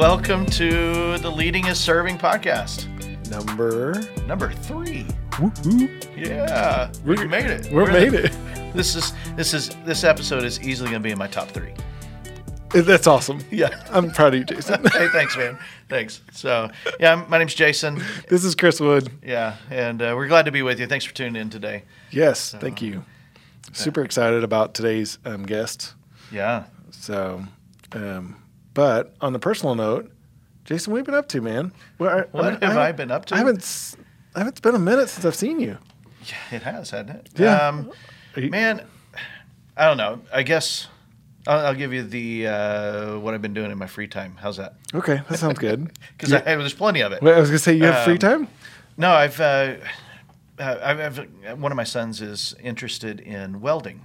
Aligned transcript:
welcome 0.00 0.46
to 0.46 1.18
the 1.18 1.30
Leading 1.30 1.66
is 1.66 1.78
Serving 1.78 2.16
podcast, 2.16 2.86
Number. 3.28 4.02
number 4.26 4.50
three. 4.50 5.06
Woo-hoo. 5.38 6.00
Yeah, 6.16 6.90
we 7.04 7.26
made 7.26 7.44
it. 7.44 7.66
We 7.66 7.74
We're 7.74 7.92
made 7.92 8.12
the- 8.12 8.24
it. 8.24 8.32
This 8.74 8.94
is 8.96 9.12
this 9.36 9.52
is 9.52 9.68
this 9.84 10.02
episode 10.04 10.42
is 10.42 10.58
easily 10.62 10.88
going 10.90 11.02
to 11.02 11.06
be 11.06 11.10
in 11.12 11.18
my 11.18 11.26
top 11.26 11.48
three. 11.48 11.74
That's 12.70 13.06
awesome. 13.06 13.40
Yeah. 13.50 13.78
I'm 13.90 14.10
proud 14.10 14.32
of 14.32 14.38
you, 14.38 14.44
Jason. 14.46 14.82
hey, 14.92 15.08
thanks, 15.08 15.36
man. 15.36 15.58
Thanks. 15.90 16.22
So, 16.32 16.70
yeah, 16.98 17.22
my 17.28 17.36
name's 17.36 17.54
Jason. 17.54 18.02
this 18.30 18.42
is 18.42 18.54
Chris 18.54 18.80
Wood. 18.80 19.10
Yeah, 19.22 19.56
and 19.68 20.00
uh, 20.00 20.14
we're 20.16 20.28
glad 20.28 20.46
to 20.46 20.50
be 20.50 20.62
with 20.62 20.80
you. 20.80 20.86
Thanks 20.86 21.04
for 21.04 21.12
tuning 21.12 21.36
in 21.42 21.50
today. 21.50 21.82
Yes, 22.10 22.52
thank 22.58 22.80
you. 22.80 23.04
Super 23.74 24.02
excited 24.02 24.44
about 24.44 24.72
today's 24.72 25.18
um, 25.26 25.44
guest. 25.44 25.92
Yeah. 26.32 26.64
So, 26.90 27.42
um, 27.92 28.39
but 28.74 29.14
on 29.20 29.32
the 29.32 29.38
personal 29.38 29.74
note, 29.74 30.10
Jason, 30.64 30.92
what 30.92 30.98
have 30.98 31.06
you 31.06 31.12
been 31.12 31.18
up 31.18 31.28
to, 31.28 31.40
man? 31.40 31.72
I- 32.00 32.02
What 32.02 32.12
have 32.12 32.62
I 32.62 32.66
haven't- 32.66 32.96
been 32.96 33.10
up 33.10 33.24
to? 33.26 33.34
I 33.34 33.38
haven't. 33.38 33.96
I 34.34 34.38
haven't. 34.40 34.52
It's 34.52 34.60
been 34.60 34.74
a 34.74 34.78
minute 34.78 35.08
since 35.08 35.24
I've 35.24 35.34
seen 35.34 35.58
you. 35.60 35.78
Yeah, 36.26 36.56
it 36.56 36.62
has, 36.62 36.90
hasn't 36.90 37.10
it? 37.10 37.28
Yeah. 37.36 37.56
Um, 37.56 37.90
you- 38.36 38.50
man, 38.50 38.82
I 39.76 39.86
don't 39.86 39.96
know. 39.96 40.20
I 40.32 40.42
guess 40.42 40.86
I'll, 41.46 41.66
I'll 41.66 41.74
give 41.74 41.92
you 41.92 42.02
the 42.04 42.46
uh, 42.46 43.18
what 43.18 43.34
I've 43.34 43.42
been 43.42 43.54
doing 43.54 43.70
in 43.72 43.78
my 43.78 43.86
free 43.86 44.06
time. 44.06 44.36
How's 44.40 44.58
that? 44.58 44.74
Okay, 44.94 45.22
that 45.28 45.38
sounds 45.38 45.58
good. 45.58 45.90
Because 46.18 46.30
there's 46.44 46.74
plenty 46.74 47.00
of 47.00 47.12
it. 47.12 47.22
Wait, 47.22 47.34
I 47.34 47.40
was 47.40 47.48
gonna 47.48 47.58
say 47.58 47.74
you 47.74 47.84
have 47.84 48.04
free 48.04 48.12
Um, 48.14 48.18
time. 48.18 48.48
No, 48.98 49.10
I've, 49.12 49.40
uh, 49.40 49.76
uh, 50.58 50.76
I've, 50.82 51.00
I've 51.00 51.58
one 51.58 51.72
of 51.72 51.76
my 51.76 51.84
sons 51.84 52.20
is 52.20 52.54
interested 52.62 53.18
in 53.20 53.62
welding, 53.62 54.04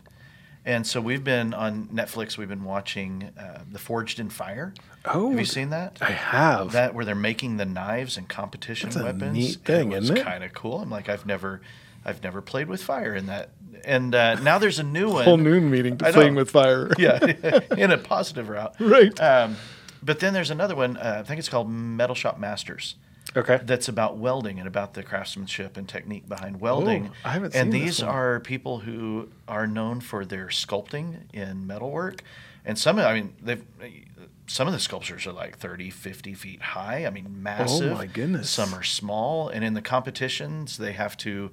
and 0.66 0.86
so 0.86 1.00
we've 1.00 1.24
been 1.24 1.54
on 1.54 1.88
Netflix. 1.88 2.38
We've 2.38 2.50
been 2.50 2.64
watching 2.64 3.30
uh, 3.40 3.62
The 3.72 3.80
Forged 3.80 4.20
in 4.20 4.30
Fire. 4.30 4.74
Oh, 5.06 5.30
have 5.30 5.40
you 5.40 5.46
seen 5.46 5.70
that? 5.70 6.00
I 6.02 6.12
have. 6.12 6.72
that 6.72 6.96
where 6.96 7.06
they're 7.06 7.14
making 7.16 7.58
the 7.58 7.66
knives 7.66 8.18
and 8.18 8.28
competition 8.28 8.90
That's 8.90 9.02
a 9.02 9.04
weapons. 9.06 9.34
neat 9.34 9.56
thing, 9.64 9.92
it 9.92 9.96
was 9.96 10.04
isn't 10.06 10.18
it? 10.18 10.20
It's 10.22 10.28
kind 10.28 10.44
of 10.44 10.54
cool. 10.54 10.80
I'm 10.80 10.90
like, 10.90 11.08
I've 11.10 11.26
never, 11.26 11.62
I've 12.04 12.24
never 12.24 12.42
played 12.42 12.68
with 12.68 12.84
fire 12.84 13.14
in 13.14 13.28
that. 13.28 13.50
And 13.84 14.16
uh, 14.16 14.36
now 14.42 14.58
there's 14.58 14.80
a 14.80 14.84
new 14.84 15.10
one. 15.14 15.24
Whole 15.26 15.38
noon 15.38 15.70
meeting 15.70 15.98
to 16.00 16.12
playing 16.12 16.34
with 16.36 16.50
fire. 16.50 16.90
yeah, 16.98 17.20
in 17.78 17.92
a 17.92 17.98
positive 18.00 18.50
route. 18.50 18.76
Right. 18.80 19.20
Um, 19.22 19.58
but 20.02 20.20
then 20.20 20.34
there's 20.34 20.50
another 20.52 20.76
one. 20.76 20.98
Uh, 20.98 21.18
I 21.20 21.24
think 21.28 21.38
it's 21.40 21.50
called 21.50 21.70
Metal 21.70 22.16
Shop 22.16 22.40
Masters. 22.40 22.96
Okay. 23.36 23.60
That's 23.64 23.88
about 23.88 24.18
welding 24.18 24.60
and 24.60 24.68
about 24.68 24.94
the 24.94 25.04
craftsmanship 25.04 25.76
and 25.78 25.88
technique 25.90 26.28
behind 26.28 26.62
welding. 26.62 27.12
I 27.24 27.32
haven't 27.32 27.56
and 27.56 27.72
seen 27.72 27.82
these 27.82 28.02
are 28.02 28.40
people 28.40 28.80
who 28.80 29.30
are 29.48 29.68
known 29.68 30.00
for 30.00 30.24
their 30.24 30.48
sculpting 30.48 31.34
in 31.34 31.68
metalwork. 31.68 32.22
And 32.64 32.80
some, 32.80 32.98
I 32.98 33.14
mean, 33.14 33.36
they've 33.42 33.64
some 34.48 34.68
of 34.68 34.74
the 34.74 34.80
sculptures 34.80 35.26
are 35.26 35.32
like 35.32 35.58
30, 35.58 35.90
50 35.90 36.34
feet 36.34 36.62
high. 36.62 37.06
I 37.06 37.10
mean, 37.10 37.42
massive. 37.42 37.94
Oh 37.94 37.96
my 37.96 38.06
goodness. 38.06 38.50
Some 38.50 38.74
are 38.74 38.84
small. 38.84 39.50
And 39.50 39.64
in 39.64 39.74
the 39.74 39.82
competitions, 39.82 40.78
they 40.78 40.94
have 40.94 41.18
to, 41.18 41.52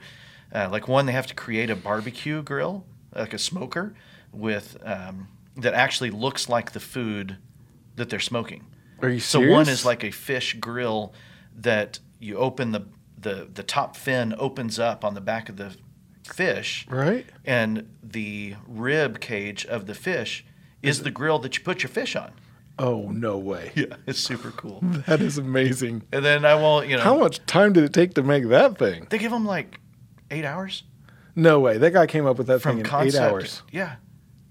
uh, 0.55 0.69
like 0.71 0.89
one, 0.89 1.07
they 1.07 1.13
have 1.13 1.27
to 1.29 1.35
create 1.35 1.71
a 1.71 1.77
barbecue 1.77 2.43
grill, 2.43 2.85
like 3.15 3.33
a 3.33 3.39
smoker, 3.39 3.95
with 4.33 4.77
um, 4.85 5.29
that 5.57 5.75
actually 5.75 6.11
looks 6.11 6.49
like 6.49 6.73
the 6.73 6.81
food 6.81 7.37
that 7.97 8.11
they're 8.11 8.21
smoking. 8.21 8.65
Are 9.01 9.09
you 9.09 9.21
serious? 9.21 9.49
So 9.49 9.53
one 9.53 9.69
is 9.69 9.85
like 9.85 10.05
a 10.05 10.11
fish 10.11 10.55
grill 10.55 11.15
that 11.57 11.99
you 12.19 12.37
open 12.37 12.73
the 12.73 12.87
the 13.19 13.49
the 13.53 13.63
top 13.63 13.97
fin 13.97 14.35
opens 14.39 14.79
up 14.79 15.05
on 15.05 15.15
the 15.15 15.21
back 15.21 15.49
of 15.49 15.57
the 15.57 15.77
fish, 16.25 16.87
right. 16.89 17.27
and 17.45 17.89
the 18.03 18.55
rib 18.67 19.21
cage 19.21 19.65
of 19.67 19.87
the 19.87 19.95
fish 19.95 20.45
is 20.83 21.03
the 21.03 21.11
grill 21.11 21.39
that 21.41 21.57
you 21.57 21.63
put 21.65 21.83
your 21.83 21.91
fish 21.91 22.17
on. 22.17 22.33
Oh 22.79 23.09
no 23.11 23.37
way. 23.39 23.71
Yeah, 23.77 23.97
it's 24.07 24.19
super 24.19 24.51
cool. 24.51 24.81
That 25.07 25.21
is 25.21 25.39
amazing. 25.39 26.03
And 26.13 26.25
then 26.25 26.45
I 26.45 26.55
won't, 26.55 26.89
you 26.89 26.97
know, 26.97 27.03
How 27.03 27.17
much 27.19 27.45
time 27.47 27.73
did 27.75 27.85
it 27.85 27.93
take 27.93 28.15
to 28.15 28.23
make 28.23 28.49
that 28.49 28.79
thing? 28.79 29.07
they 29.11 29.19
give 29.19 29.31
them 29.31 29.45
like 29.45 29.79
eight 30.31 30.45
hours 30.45 30.83
No 31.37 31.61
way. 31.61 31.77
That 31.79 31.93
guy 31.93 32.07
came 32.07 32.27
up 32.27 32.39
with 32.39 32.47
that 32.49 32.61
from 32.63 32.73
thing 32.73 32.79
in 32.81 32.85
concept. 32.87 33.15
eight 33.25 33.29
hours. 33.29 33.63
Yeah, 33.71 33.97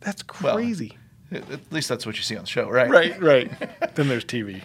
That's 0.02 0.24
crazy. 0.24 0.98
at 1.32 1.50
at 1.52 1.60
least 1.72 1.90
that's 1.90 2.06
what 2.06 2.16
you 2.18 2.22
see 2.24 2.36
on 2.38 2.44
the 2.44 2.48
show, 2.50 2.70
right? 2.70 2.90
right, 2.90 3.20
right. 3.22 3.96
then 3.96 4.08
there's 4.08 4.24
TV. 4.26 4.62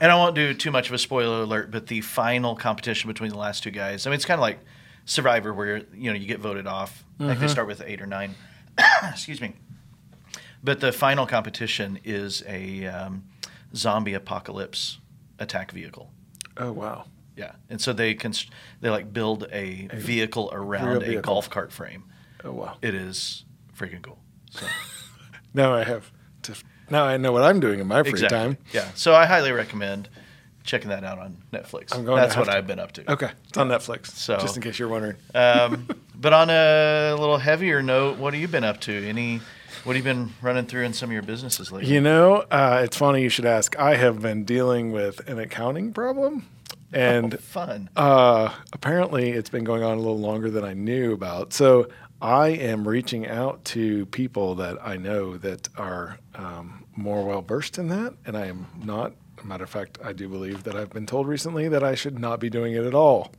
And 0.00 0.12
I 0.12 0.14
won't 0.14 0.34
do 0.34 0.54
too 0.54 0.70
much 0.70 0.88
of 0.88 0.94
a 0.94 0.98
spoiler 0.98 1.42
alert, 1.42 1.70
but 1.70 1.88
the 1.88 2.00
final 2.02 2.54
competition 2.54 3.08
between 3.08 3.30
the 3.30 3.38
last 3.38 3.62
two 3.64 3.70
guys, 3.70 4.06
I 4.06 4.10
mean, 4.10 4.14
it's 4.14 4.24
kind 4.24 4.38
of 4.38 4.42
like 4.42 4.60
Survivor, 5.04 5.54
where 5.54 5.78
you 5.94 6.10
know 6.10 6.16
you 6.18 6.26
get 6.26 6.38
voted 6.38 6.66
off. 6.66 7.02
Like 7.18 7.40
they 7.40 7.48
start 7.48 7.66
with 7.66 7.82
eight 7.84 8.00
or 8.02 8.06
nine. 8.06 8.34
Excuse 9.04 9.40
me. 9.40 9.54
But 10.62 10.80
the 10.80 10.92
final 10.92 11.26
competition 11.26 11.98
is 12.04 12.44
a 12.46 12.86
um, 12.86 13.24
zombie 13.74 14.12
apocalypse 14.14 14.98
attack 15.38 15.72
vehicle. 15.72 16.10
Oh 16.58 16.72
wow. 16.72 17.06
Yeah, 17.36 17.52
and 17.70 17.80
so 17.80 17.92
they 17.92 18.14
const- 18.14 18.50
they 18.82 18.90
like 18.90 19.12
build 19.12 19.46
a 19.50 19.88
vehicle 19.94 20.50
around 20.52 21.02
a 21.04 21.22
golf 21.22 21.48
cart 21.48 21.72
frame. 21.72 22.04
Oh 22.44 22.52
wow. 22.52 22.76
It 22.82 22.94
is 22.94 23.44
freaking 23.76 24.02
cool. 24.02 24.18
So. 24.50 24.66
Now 25.54 25.72
I 25.74 25.82
have 25.82 26.12
to. 26.42 26.54
Now 26.90 27.04
I 27.04 27.16
know 27.16 27.32
what 27.32 27.42
I'm 27.42 27.60
doing 27.60 27.80
in 27.80 27.86
my 27.86 28.02
free 28.02 28.10
exactly. 28.10 28.38
time. 28.38 28.58
Yeah. 28.72 28.88
So 28.94 29.14
I 29.14 29.26
highly 29.26 29.52
recommend 29.52 30.08
checking 30.68 30.90
that 30.90 31.02
out 31.02 31.18
on 31.18 31.36
Netflix. 31.52 31.94
I'm 31.94 32.04
going 32.04 32.20
That's 32.20 32.36
what 32.36 32.44
to. 32.44 32.52
I've 32.56 32.66
been 32.66 32.78
up 32.78 32.92
to. 32.92 33.12
Okay, 33.12 33.30
it's 33.48 33.56
on 33.58 33.68
Netflix. 33.68 34.08
So- 34.08 34.38
just 34.38 34.56
in 34.56 34.62
case 34.62 34.78
you're 34.78 34.88
wondering. 34.88 35.16
Um, 35.34 35.88
but 36.14 36.32
on 36.32 36.50
a 36.50 37.14
little 37.18 37.38
heavier 37.38 37.82
note, 37.82 38.18
what 38.18 38.34
have 38.34 38.40
you 38.40 38.48
been 38.48 38.64
up 38.64 38.80
to? 38.82 39.08
Any, 39.08 39.40
what 39.84 39.96
have 39.96 40.04
you 40.04 40.12
been 40.12 40.32
running 40.42 40.66
through 40.66 40.84
in 40.84 40.92
some 40.92 41.08
of 41.08 41.12
your 41.14 41.22
businesses 41.22 41.72
lately? 41.72 41.92
You 41.92 42.00
know, 42.00 42.44
uh, 42.50 42.82
it's 42.84 42.96
funny 42.96 43.22
you 43.22 43.30
should 43.30 43.46
ask. 43.46 43.78
I 43.78 43.96
have 43.96 44.20
been 44.20 44.44
dealing 44.44 44.92
with 44.92 45.26
an 45.26 45.38
accounting 45.38 45.92
problem, 45.94 46.46
and 46.92 47.34
Oh, 47.34 47.38
fun. 47.38 47.88
Uh, 47.96 48.54
apparently, 48.72 49.30
it's 49.30 49.50
been 49.50 49.64
going 49.64 49.82
on 49.82 49.96
a 49.96 50.00
little 50.00 50.18
longer 50.18 50.50
than 50.50 50.64
I 50.64 50.74
knew 50.74 51.12
about. 51.12 51.52
So 51.54 51.88
I 52.20 52.48
am 52.48 52.86
reaching 52.86 53.26
out 53.26 53.64
to 53.66 54.06
people 54.06 54.56
that 54.56 54.78
I 54.84 54.96
know 54.96 55.36
that 55.38 55.68
are 55.76 56.18
um, 56.34 56.84
more 56.96 57.24
well 57.24 57.42
versed 57.42 57.78
in 57.78 57.88
that, 57.88 58.14
and 58.26 58.36
I 58.36 58.46
am 58.46 58.66
not. 58.82 59.12
Matter 59.44 59.64
of 59.64 59.70
fact, 59.70 59.98
I 60.04 60.12
do 60.12 60.28
believe 60.28 60.64
that 60.64 60.74
I've 60.74 60.90
been 60.90 61.06
told 61.06 61.28
recently 61.28 61.68
that 61.68 61.84
I 61.84 61.94
should 61.94 62.18
not 62.18 62.40
be 62.40 62.50
doing 62.50 62.74
it 62.74 62.84
at 62.84 62.94
all. 62.94 63.32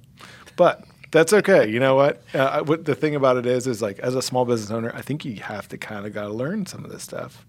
But 0.55 0.85
that's 1.11 1.33
okay. 1.33 1.69
You 1.69 1.81
know 1.81 1.95
what? 1.95 2.23
Uh, 2.33 2.63
what 2.63 2.85
the 2.85 2.95
thing 2.95 3.15
about 3.15 3.35
it 3.35 3.45
is, 3.45 3.67
is 3.67 3.81
like 3.81 3.99
as 3.99 4.15
a 4.15 4.21
small 4.21 4.45
business 4.45 4.71
owner, 4.71 4.93
I 4.95 5.01
think 5.01 5.25
you 5.25 5.35
have 5.41 5.67
to 5.69 5.77
kind 5.77 6.05
of 6.05 6.13
got 6.13 6.23
to 6.23 6.33
learn 6.33 6.65
some 6.65 6.85
of 6.85 6.91
this 6.91 7.03
stuff, 7.03 7.45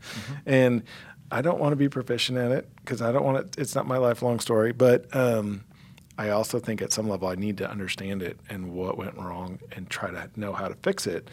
and 0.46 0.82
I 1.30 1.42
don't 1.42 1.60
want 1.60 1.72
to 1.72 1.76
be 1.76 1.88
proficient 1.88 2.38
at 2.38 2.50
it 2.50 2.68
because 2.76 3.00
I 3.00 3.12
don't 3.12 3.24
want 3.24 3.38
it. 3.38 3.58
It's 3.58 3.76
not 3.76 3.86
my 3.86 3.98
lifelong 3.98 4.40
story, 4.40 4.72
but. 4.72 5.14
Um, 5.14 5.64
I 6.20 6.28
also 6.28 6.58
think 6.58 6.82
at 6.82 6.92
some 6.92 7.08
level 7.08 7.28
I 7.28 7.34
need 7.34 7.56
to 7.58 7.70
understand 7.70 8.22
it 8.22 8.38
and 8.50 8.74
what 8.74 8.98
went 8.98 9.16
wrong 9.16 9.58
and 9.72 9.88
try 9.88 10.10
to 10.10 10.28
know 10.36 10.52
how 10.52 10.68
to 10.68 10.74
fix 10.82 11.06
it 11.06 11.30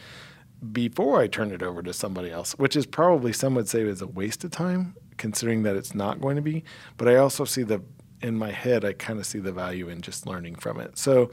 before 0.72 1.20
I 1.20 1.28
turn 1.28 1.52
it 1.52 1.62
over 1.62 1.84
to 1.84 1.92
somebody 1.92 2.32
else, 2.32 2.54
which 2.54 2.78
is 2.78 2.86
probably 2.86 3.34
some 3.34 3.54
would 3.56 3.68
say 3.68 3.82
is 3.82 4.02
a 4.02 4.08
waste 4.08 4.46
of 4.46 4.52
time 4.52 4.96
considering 5.18 5.64
that 5.64 5.76
it's 5.76 5.94
not 5.94 6.22
going 6.22 6.38
to 6.38 6.42
be. 6.42 6.64
But 6.96 7.10
I 7.10 7.18
also 7.18 7.44
see 7.44 7.64
the 7.64 7.82
in 8.22 8.38
my 8.38 8.50
head 8.50 8.86
I 8.86 8.94
kind 8.94 9.20
of 9.20 9.26
see 9.26 9.40
the 9.40 9.52
value 9.52 9.90
in 9.90 10.02
just 10.02 10.26
learning 10.26 10.56
from 10.56 10.80
it. 10.80 10.98
So 10.98 11.32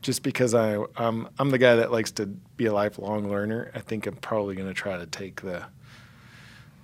just 0.00 0.22
because 0.22 0.54
I 0.54 0.82
I'm 0.96 1.28
I'm 1.38 1.50
the 1.50 1.58
guy 1.58 1.74
that 1.76 1.92
likes 1.92 2.12
to 2.12 2.28
be 2.56 2.64
a 2.64 2.72
lifelong 2.72 3.30
learner, 3.30 3.70
I 3.74 3.80
think 3.80 4.06
I'm 4.06 4.16
probably 4.16 4.54
going 4.54 4.68
to 4.68 4.74
try 4.74 4.96
to 4.96 5.04
take 5.04 5.42
the 5.42 5.66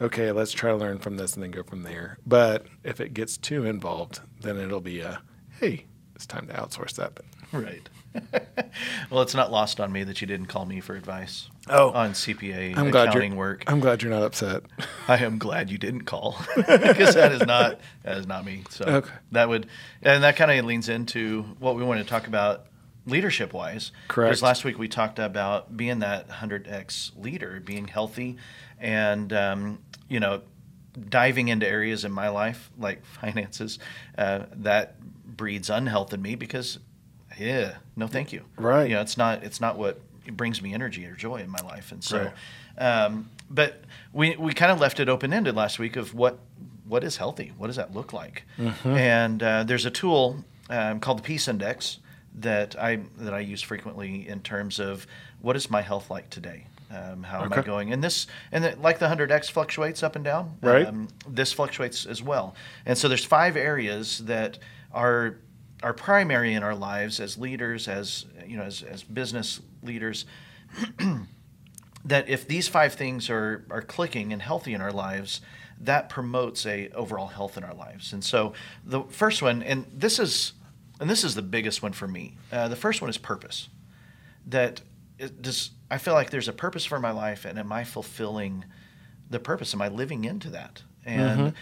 okay, 0.03 0.31
let's 0.31 0.53
try 0.53 0.73
to 0.73 0.77
learn 0.77 0.99
from 0.99 1.17
this 1.17 1.33
and 1.33 1.43
then 1.43 1.53
go 1.53 1.63
from 1.63 1.85
there. 1.85 2.19
But 2.27 2.67
if 2.85 3.01
it 3.01 3.15
gets 3.15 3.39
too 3.39 3.65
involved, 3.65 4.21
then 4.43 4.59
it'll 4.59 4.83
be 4.83 5.01
a 5.01 5.23
hey, 5.61 5.85
it's 6.15 6.27
time 6.27 6.47
to 6.49 6.53
outsource 6.55 6.95
that. 6.95 7.13
Right. 7.53 7.89
well, 9.11 9.23
it's 9.23 9.35
not 9.35 9.53
lost 9.53 9.79
on 9.79 9.93
me 9.93 10.03
that 10.05 10.21
you 10.21 10.27
didn't 10.27 10.47
call 10.47 10.65
me 10.65 10.81
for 10.81 10.97
advice 10.97 11.51
Oh, 11.69 11.91
on 11.91 12.13
CPA 12.13 12.77
I'm 12.77 12.91
glad 12.91 13.09
accounting 13.09 13.33
you're 13.33 13.39
work. 13.39 13.65
I'm 13.67 13.81
glad 13.81 14.03
you're 14.03 14.13
not 14.13 14.23
upset. 14.23 14.63
I 15.09 15.19
am 15.19 15.37
glad 15.39 15.71
you 15.71 15.77
didn't 15.79 16.03
call 16.05 16.37
because 16.57 17.15
that 17.15 17.33
is 17.33 17.43
not 17.45 17.79
that 18.05 18.17
is 18.19 18.27
not 18.27 18.45
me. 18.45 18.65
So 18.71 18.85
Okay. 18.87 19.11
that 19.33 19.49
would 19.49 19.67
and 20.03 20.23
that 20.25 20.37
kind 20.37 20.51
of 20.51 20.65
leans 20.65 20.89
into 20.89 21.43
what 21.59 21.77
we 21.77 21.83
want 21.83 22.01
to 22.01 22.07
talk 22.07 22.27
about 22.27 22.67
leadership 23.05 23.53
wise. 23.53 23.93
Correct. 24.09 24.31
Because 24.31 24.43
last 24.43 24.65
week 24.65 24.79
we 24.79 24.89
talked 24.89 25.19
about 25.19 25.77
being 25.77 25.99
that 25.99 26.31
hundred 26.31 26.69
x 26.69 27.13
leader, 27.17 27.61
being 27.65 27.87
healthy, 27.89 28.37
and 28.81 29.33
um, 29.33 29.79
you 30.09 30.21
know 30.21 30.43
diving 31.09 31.49
into 31.49 31.67
areas 31.69 32.05
in 32.05 32.13
my 32.13 32.29
life 32.29 32.71
like 32.79 33.05
finances 33.21 33.79
uh, 34.19 34.45
that 34.53 34.95
breeds 35.27 35.69
unhealth 35.71 36.13
in 36.13 36.23
me 36.23 36.35
because 36.35 36.79
yeah 37.39 37.75
no 37.97 38.07
thank 38.07 38.33
you 38.33 38.43
Right. 38.57 38.89
you 38.89 38.95
know 38.95 39.01
it's 39.03 39.17
not 39.19 39.43
it's 39.45 39.61
not 39.61 39.77
what 39.77 40.01
brings 40.33 40.61
me 40.63 40.73
energy 40.75 41.05
or 41.07 41.15
joy 41.15 41.37
in 41.37 41.51
my 41.51 41.61
life 41.61 41.93
and 41.93 42.03
so 42.03 42.31
Right. 42.79 43.05
um, 43.05 43.31
but 43.51 43.83
we 44.13 44.37
we 44.37 44.53
kind 44.55 44.73
of 44.73 44.81
left 44.81 44.99
it 45.01 45.09
open 45.09 45.33
ended 45.33 45.55
last 45.55 45.79
week 45.79 45.97
of 45.97 46.15
what 46.15 46.39
what 46.89 47.05
is 47.05 47.17
healthy 47.19 47.53
what 47.59 47.67
does 47.67 47.77
that 47.77 47.95
look 47.95 48.13
like 48.13 48.45
Mm-hmm. 48.59 48.89
and 48.89 49.43
uh, 49.43 49.65
there's 49.65 49.85
a 49.87 49.91
tool 49.91 50.45
um, 50.71 50.99
called 51.01 51.19
the 51.19 51.23
peace 51.23 51.47
index 51.47 51.99
that 52.39 52.75
I 52.79 53.01
that 53.19 53.33
I 53.35 53.41
use 53.41 53.63
frequently 53.63 54.27
in 54.29 54.41
terms 54.41 54.79
of 54.81 55.07
what 55.41 55.57
is 55.57 55.71
my 55.71 55.81
health 55.83 56.11
like 56.11 56.29
today. 56.29 56.67
Um, 56.91 57.23
how 57.23 57.43
am 57.43 57.53
I 57.53 57.63
going? 57.63 57.93
And 57.93 58.03
this, 58.03 58.27
and 58.53 58.63
the, 58.63 58.77
like 58.77 58.99
the 58.99 59.09
hundred 59.09 59.33
X 59.33 59.49
fluctuates 59.49 60.03
up 60.03 60.17
and 60.17 60.25
down. 60.25 60.57
Right. 60.63 60.87
Um, 60.87 61.09
this 61.29 61.53
fluctuates 61.53 62.07
as 62.07 62.23
well. 62.23 62.55
And 62.85 62.97
so 62.97 63.09
there's 63.09 63.25
five 63.25 63.57
areas 63.57 64.19
that 64.27 64.59
are 64.93 65.39
are 65.83 65.93
primary 65.93 66.55
in 66.55 66.63
our 66.63 66.75
lives 66.75 67.21
as 67.21 67.37
leaders, 67.37 67.87
as 67.87 68.25
you 68.47 68.57
know, 68.57 68.63
as, 68.65 68.83
as 68.83 69.03
business 69.03 69.61
leaders. 69.83 70.25
that 72.05 72.29
if 72.29 72.47
these 72.47 72.69
five 72.69 72.95
things 72.95 73.29
are 73.29 73.65
are 73.71 73.83
clicking 73.83 74.33
and 74.33 74.41
healthy 74.41 74.73
in 74.73 74.81
our 74.81 74.93
lives, 74.93 75.41
that 75.81 76.09
promotes 76.09 76.65
a 76.67 76.89
overall 76.91 77.29
health 77.29 77.57
in 77.57 77.65
our 77.65 77.75
lives. 77.75 78.13
And 78.13 78.25
so 78.25 78.53
the 78.85 79.03
first 79.03 79.43
one, 79.43 79.63
and 79.63 79.87
this 79.93 80.19
is 80.19 80.53
and 81.01 81.11
this 81.11 81.25
is 81.25 81.35
the 81.35 81.43
biggest 81.43 81.83
one 81.83 81.93
for 81.93 82.09
me. 82.09 82.37
Uh, 82.51 82.69
the 82.69 82.77
first 82.77 83.01
one 83.01 83.11
is 83.11 83.19
purpose. 83.19 83.69
That 84.47 84.83
it 85.19 85.43
does 85.43 85.71
I 85.91 85.99
feel 85.99 86.15
like 86.15 86.31
there's 86.31 86.49
a 86.49 86.53
purpose 86.53 86.85
for 86.85 86.99
my 86.99 87.11
life, 87.13 87.45
and 87.45 87.59
am 87.59 87.73
I 87.73 87.85
fulfilling 87.85 88.65
the 89.31 89.39
purpose? 89.39 89.73
Am 89.75 89.81
I 89.83 89.89
living 89.89 90.25
into 90.25 90.51
that? 90.51 90.83
And 91.05 91.53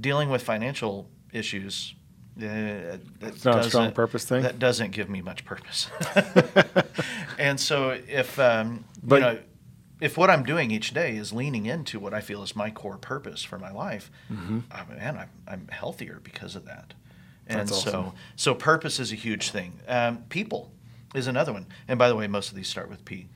dealing 0.00 0.30
with 0.30 0.42
financial 0.42 1.10
issues. 1.32 1.94
Uh, 2.40 2.96
it's 3.20 3.44
not 3.44 3.58
a 3.60 3.64
strong 3.68 3.92
purpose 3.92 4.24
thing? 4.24 4.42
That 4.42 4.58
doesn't 4.58 4.90
give 4.92 5.08
me 5.10 5.20
much 5.22 5.44
purpose. 5.44 5.88
and 7.38 7.60
so, 7.60 7.90
if 8.08 8.38
um, 8.38 8.84
But- 9.02 9.14
you 9.16 9.20
know, 9.20 9.38
if 10.00 10.16
what 10.18 10.28
I'm 10.28 10.42
doing 10.42 10.70
each 10.70 10.92
day 10.92 11.16
is 11.16 11.32
leaning 11.32 11.66
into 11.66 12.00
what 12.00 12.12
I 12.12 12.20
feel 12.20 12.42
is 12.42 12.56
my 12.56 12.70
core 12.70 12.96
purpose 12.98 13.42
for 13.44 13.58
my 13.58 13.70
life, 13.70 14.10
Mm-hmm. 14.32 14.58
uh, 14.70 14.84
man, 14.96 15.16
I'm, 15.16 15.30
I'm 15.46 15.68
healthier 15.68 16.20
because 16.22 16.56
of 16.56 16.64
that. 16.66 16.94
And 17.46 17.60
That's 17.60 17.82
so, 17.82 17.90
awesome. 17.90 18.12
so 18.36 18.54
purpose 18.54 18.98
is 18.98 19.12
a 19.12 19.16
huge 19.16 19.50
thing. 19.50 19.78
Um, 19.86 20.24
people 20.30 20.72
is 21.14 21.26
another 21.26 21.52
one. 21.52 21.66
And 21.86 21.98
by 21.98 22.08
the 22.08 22.16
way, 22.16 22.26
most 22.26 22.48
of 22.50 22.56
these 22.56 22.68
start 22.68 22.88
with 22.90 23.04
P. 23.04 23.28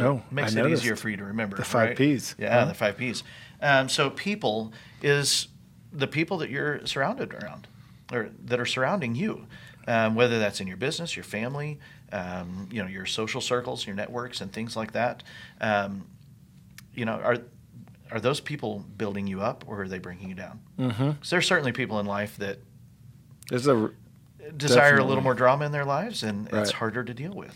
Oh, 0.00 0.22
makes 0.30 0.56
I 0.56 0.60
it 0.60 0.62
noticed. 0.62 0.82
easier 0.82 0.96
for 0.96 1.08
you 1.08 1.16
to 1.18 1.24
remember. 1.24 1.56
The 1.56 1.64
five 1.64 1.98
right? 1.98 2.16
Ps. 2.18 2.34
Yeah, 2.38 2.60
Huh? 2.60 2.64
the 2.66 2.74
five 2.74 2.96
Ps. 2.96 3.22
Um, 3.60 3.88
so 3.88 4.10
people 4.10 4.72
is 5.02 5.48
the 5.92 6.06
people 6.06 6.38
that 6.38 6.50
you're 6.50 6.86
surrounded 6.86 7.34
around, 7.34 7.66
or 8.12 8.30
that 8.44 8.58
are 8.60 8.66
surrounding 8.66 9.14
you, 9.14 9.46
um, 9.86 10.14
whether 10.14 10.38
that's 10.38 10.60
in 10.60 10.66
your 10.66 10.76
business, 10.76 11.16
your 11.16 11.24
family, 11.24 11.78
um, 12.12 12.68
you 12.70 12.82
know, 12.82 12.88
your 12.88 13.06
social 13.06 13.40
circles, 13.40 13.86
your 13.86 13.94
networks, 13.96 14.40
and 14.40 14.52
things 14.52 14.76
like 14.76 14.92
that. 14.92 15.22
Um, 15.60 16.06
you 16.94 17.04
know, 17.04 17.14
are 17.14 17.38
are 18.10 18.20
those 18.20 18.40
people 18.40 18.84
building 18.96 19.26
you 19.28 19.40
up, 19.40 19.64
or 19.68 19.82
are 19.82 19.88
they 19.88 19.98
bringing 19.98 20.28
you 20.28 20.34
down? 20.34 20.60
Mm-hmm. 20.78 21.10
There's 21.28 21.46
certainly 21.46 21.72
people 21.72 22.00
in 22.00 22.06
life 22.06 22.36
that 22.38 22.58
There's 23.48 23.68
a 23.68 23.90
desire 24.56 24.98
a 24.98 25.04
little 25.04 25.22
more 25.22 25.34
drama 25.34 25.64
in 25.66 25.72
their 25.72 25.84
lives, 25.84 26.22
and 26.22 26.48
it's 26.52 26.72
harder 26.72 27.04
to 27.04 27.14
deal 27.14 27.32
with. 27.32 27.54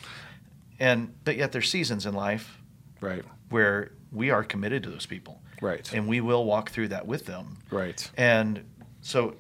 And 0.80 1.14
but 1.24 1.36
yet 1.36 1.52
there's 1.52 1.68
seasons 1.70 2.04
in 2.06 2.14
life 2.14 2.58
right, 3.00 3.24
where 3.50 3.92
we 4.10 4.30
are 4.30 4.42
committed 4.44 4.82
to 4.84 4.90
those 4.90 5.06
people, 5.06 5.40
right, 5.60 5.92
and 5.92 6.08
we 6.08 6.20
will 6.20 6.44
walk 6.44 6.70
through 6.70 6.88
that 6.88 7.06
with 7.06 7.26
them. 7.26 7.58
right. 7.70 8.10
And 8.16 8.64
so, 9.00 9.36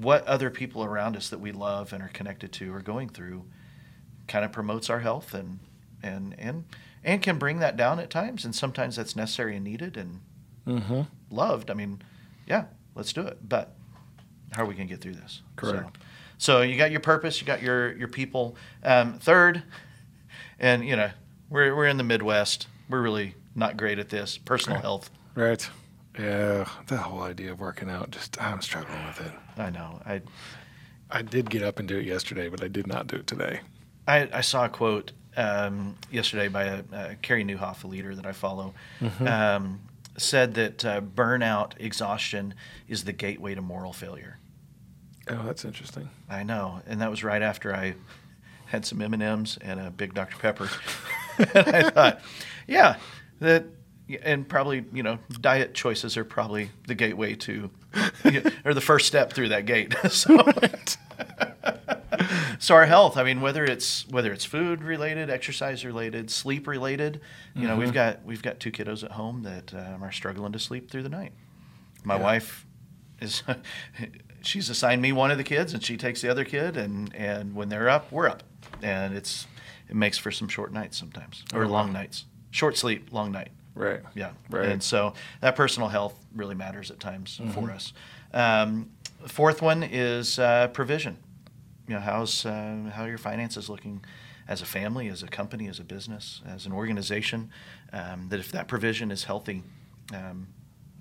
what 0.00 0.26
other 0.26 0.50
people 0.50 0.82
around 0.84 1.16
us 1.16 1.28
that 1.30 1.38
we 1.40 1.52
love 1.52 1.92
and 1.92 2.02
are 2.02 2.08
connected 2.08 2.52
to 2.54 2.72
are 2.74 2.80
going 2.82 3.08
through, 3.08 3.44
kind 4.26 4.44
of 4.44 4.50
promotes 4.52 4.90
our 4.90 5.00
health 5.00 5.32
and 5.34 5.58
and 6.02 6.34
and 6.38 6.64
and 7.04 7.22
can 7.22 7.38
bring 7.38 7.58
that 7.60 7.76
down 7.76 7.98
at 8.00 8.10
times. 8.10 8.44
And 8.44 8.54
sometimes 8.54 8.96
that's 8.96 9.14
necessary 9.14 9.54
and 9.56 9.64
needed 9.64 9.96
and 9.96 10.20
Mm-hmm. 10.66 11.02
loved. 11.30 11.70
I 11.70 11.74
mean, 11.74 12.00
yeah, 12.46 12.64
let's 12.94 13.12
do 13.12 13.20
it. 13.20 13.46
But 13.46 13.76
how 14.52 14.62
are 14.62 14.66
we 14.66 14.74
going 14.74 14.88
to 14.88 14.94
get 14.94 15.02
through 15.02 15.16
this? 15.16 15.42
Correct. 15.56 15.98
So, 16.38 16.54
so 16.56 16.62
you 16.62 16.78
got 16.78 16.90
your 16.90 17.00
purpose, 17.00 17.38
you 17.40 17.46
got 17.46 17.60
your 17.62 17.94
your 17.98 18.08
people. 18.08 18.56
Um, 18.82 19.18
third, 19.18 19.62
and 20.58 20.84
you 20.86 20.96
know, 20.96 21.10
we're 21.50 21.74
we're 21.74 21.86
in 21.86 21.96
the 21.96 22.04
Midwest. 22.04 22.66
We're 22.88 23.02
really 23.02 23.34
not 23.54 23.76
great 23.76 23.98
at 23.98 24.08
this. 24.08 24.38
Personal 24.38 24.76
Right. 24.76 24.82
health. 24.82 25.10
Right. 25.34 25.68
Yeah, 26.18 26.68
the 26.86 26.96
whole 26.98 27.22
idea 27.22 27.50
of 27.52 27.58
working 27.60 27.90
out, 27.90 28.10
just 28.10 28.40
I'm 28.40 28.60
struggling 28.60 29.04
with 29.06 29.20
it. 29.20 29.32
I 29.56 29.70
know. 29.70 30.00
I 30.06 30.22
I 31.10 31.22
did 31.22 31.50
get 31.50 31.62
up 31.62 31.78
and 31.78 31.88
do 31.88 31.98
it 31.98 32.06
yesterday, 32.06 32.48
but 32.48 32.62
I 32.62 32.68
did 32.68 32.86
not 32.86 33.06
do 33.06 33.16
it 33.16 33.26
today. 33.26 33.60
I, 34.06 34.28
I 34.32 34.40
saw 34.42 34.66
a 34.66 34.68
quote 34.68 35.12
um, 35.36 35.96
yesterday 36.10 36.48
by 36.48 36.64
a, 36.64 36.82
uh, 36.92 37.14
Carey 37.22 37.44
Nieuwhof, 37.44 37.84
a 37.84 37.86
leader 37.86 38.14
that 38.14 38.26
I 38.26 38.32
follow, 38.32 38.74
um, 39.20 39.80
said 40.16 40.54
that 40.54 40.84
uh, 40.84 41.00
burnout, 41.00 41.72
exhaustion 41.78 42.54
is 42.88 43.04
the 43.04 43.12
gateway 43.12 43.54
to 43.54 43.62
moral 43.62 43.92
failure. 43.92 44.38
Oh, 45.28 45.42
that's 45.44 45.64
interesting. 45.64 46.08
I 46.28 46.42
know, 46.42 46.80
and 46.86 47.00
that 47.00 47.10
was 47.10 47.24
right 47.24 47.42
after 47.42 47.74
I 47.74 47.94
had 48.74 48.84
some 48.84 49.00
M 49.00 49.14
and 49.14 49.22
M's 49.22 49.56
and 49.60 49.78
a 49.80 49.90
big 49.90 50.14
Dr 50.14 50.36
Pepper, 50.38 50.68
and 51.54 51.68
I 51.76 51.90
thought, 51.90 52.20
yeah, 52.66 52.96
that, 53.40 53.64
and 54.22 54.48
probably 54.48 54.84
you 54.92 55.02
know, 55.02 55.18
diet 55.40 55.74
choices 55.74 56.16
are 56.16 56.24
probably 56.24 56.70
the 56.86 56.94
gateway 56.94 57.34
to, 57.36 57.70
or 58.64 58.74
the 58.74 58.80
first 58.80 59.06
step 59.06 59.32
through 59.32 59.48
that 59.50 59.64
gate. 59.66 59.94
so, 60.10 60.36
so 62.58 62.74
our 62.74 62.86
health. 62.86 63.16
I 63.16 63.22
mean, 63.24 63.40
whether 63.40 63.64
it's 63.64 64.06
whether 64.08 64.32
it's 64.32 64.44
food 64.44 64.82
related, 64.82 65.30
exercise 65.30 65.84
related, 65.84 66.30
sleep 66.30 66.66
related. 66.66 67.20
You 67.54 67.68
know, 67.68 67.76
we've 67.76 67.92
got 67.92 68.24
we've 68.24 68.42
got 68.42 68.60
two 68.60 68.72
kiddos 68.72 69.04
at 69.04 69.12
home 69.12 69.42
that 69.42 69.72
um, 69.74 70.02
are 70.02 70.12
struggling 70.12 70.52
to 70.52 70.58
sleep 70.58 70.90
through 70.90 71.02
the 71.04 71.08
night. 71.08 71.32
My 72.04 72.16
Yeah. 72.16 72.22
wife 72.22 72.66
is 73.20 73.42
she's 74.42 74.68
assigned 74.68 75.00
me 75.02 75.12
one 75.12 75.30
of 75.30 75.38
the 75.38 75.44
kids, 75.44 75.72
and 75.74 75.82
she 75.82 75.96
takes 75.96 76.20
the 76.20 76.28
other 76.28 76.44
kid, 76.44 76.76
and 76.76 77.14
and 77.14 77.54
when 77.54 77.68
they're 77.68 77.88
up, 77.88 78.10
we're 78.12 78.28
up, 78.28 78.42
and 78.82 79.14
it's 79.16 79.46
it 79.88 79.94
makes 79.96 80.18
for 80.18 80.30
some 80.30 80.48
short 80.48 80.72
nights 80.72 80.96
sometimes 80.96 81.44
or 81.52 81.66
long 81.66 81.92
nights. 81.92 82.24
Short 82.50 82.76
sleep, 82.76 83.12
long 83.12 83.32
night. 83.32 83.50
Right. 83.74 84.00
Yeah. 84.14 84.30
Right. 84.48 84.66
And 84.68 84.82
so 84.82 85.14
that 85.40 85.56
personal 85.56 85.88
health 85.88 86.14
really 86.34 86.54
matters 86.54 86.90
at 86.90 87.00
times 87.00 87.36
for 87.52 87.68
Mhm. 87.68 87.74
us. 87.74 87.92
Um, 88.32 88.90
fourth 89.26 89.60
one 89.62 89.82
is 89.82 90.38
uh, 90.38 90.68
provision. 90.68 91.16
You 91.88 91.94
know, 91.94 92.00
how's 92.00 92.46
uh, 92.46 92.90
how 92.94 93.02
are 93.04 93.08
your 93.08 93.18
finances 93.18 93.68
looking 93.68 94.04
as 94.46 94.62
a 94.62 94.66
family, 94.66 95.08
as 95.08 95.22
a 95.22 95.26
company, 95.28 95.66
as 95.68 95.78
a 95.80 95.84
business, 95.84 96.40
as 96.46 96.66
an 96.66 96.72
organization? 96.72 97.50
Um, 97.92 98.28
that 98.28 98.40
if 98.40 98.52
that 98.52 98.68
provision 98.68 99.10
is 99.10 99.24
healthy, 99.24 99.62
um, 100.14 100.48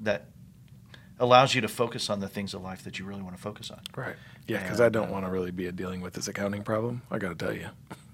that 0.02 0.26
allows 1.20 1.54
you 1.56 1.62
to 1.62 1.68
focus 1.68 2.10
on 2.10 2.20
the 2.20 2.28
things 2.28 2.54
of 2.54 2.62
life 2.64 2.84
that 2.84 3.00
you 3.00 3.06
really 3.06 3.22
want 3.22 3.36
to 3.36 3.42
focus 3.42 3.70
on. 3.72 3.80
Right. 3.96 4.16
Yeah, 4.48 4.62
because 4.62 4.82
I 4.82 4.90
don't 4.90 5.10
uh, 5.10 5.12
want 5.14 5.26
to 5.26 5.32
really 5.32 5.52
be 5.52 5.72
dealing 5.72 6.02
with 6.02 6.14
this 6.14 6.28
accounting 6.28 6.64
problem. 6.64 7.02
I 7.12 7.18
got 7.18 7.30
to 7.30 7.46
tell 7.46 7.54
you. 7.54 7.68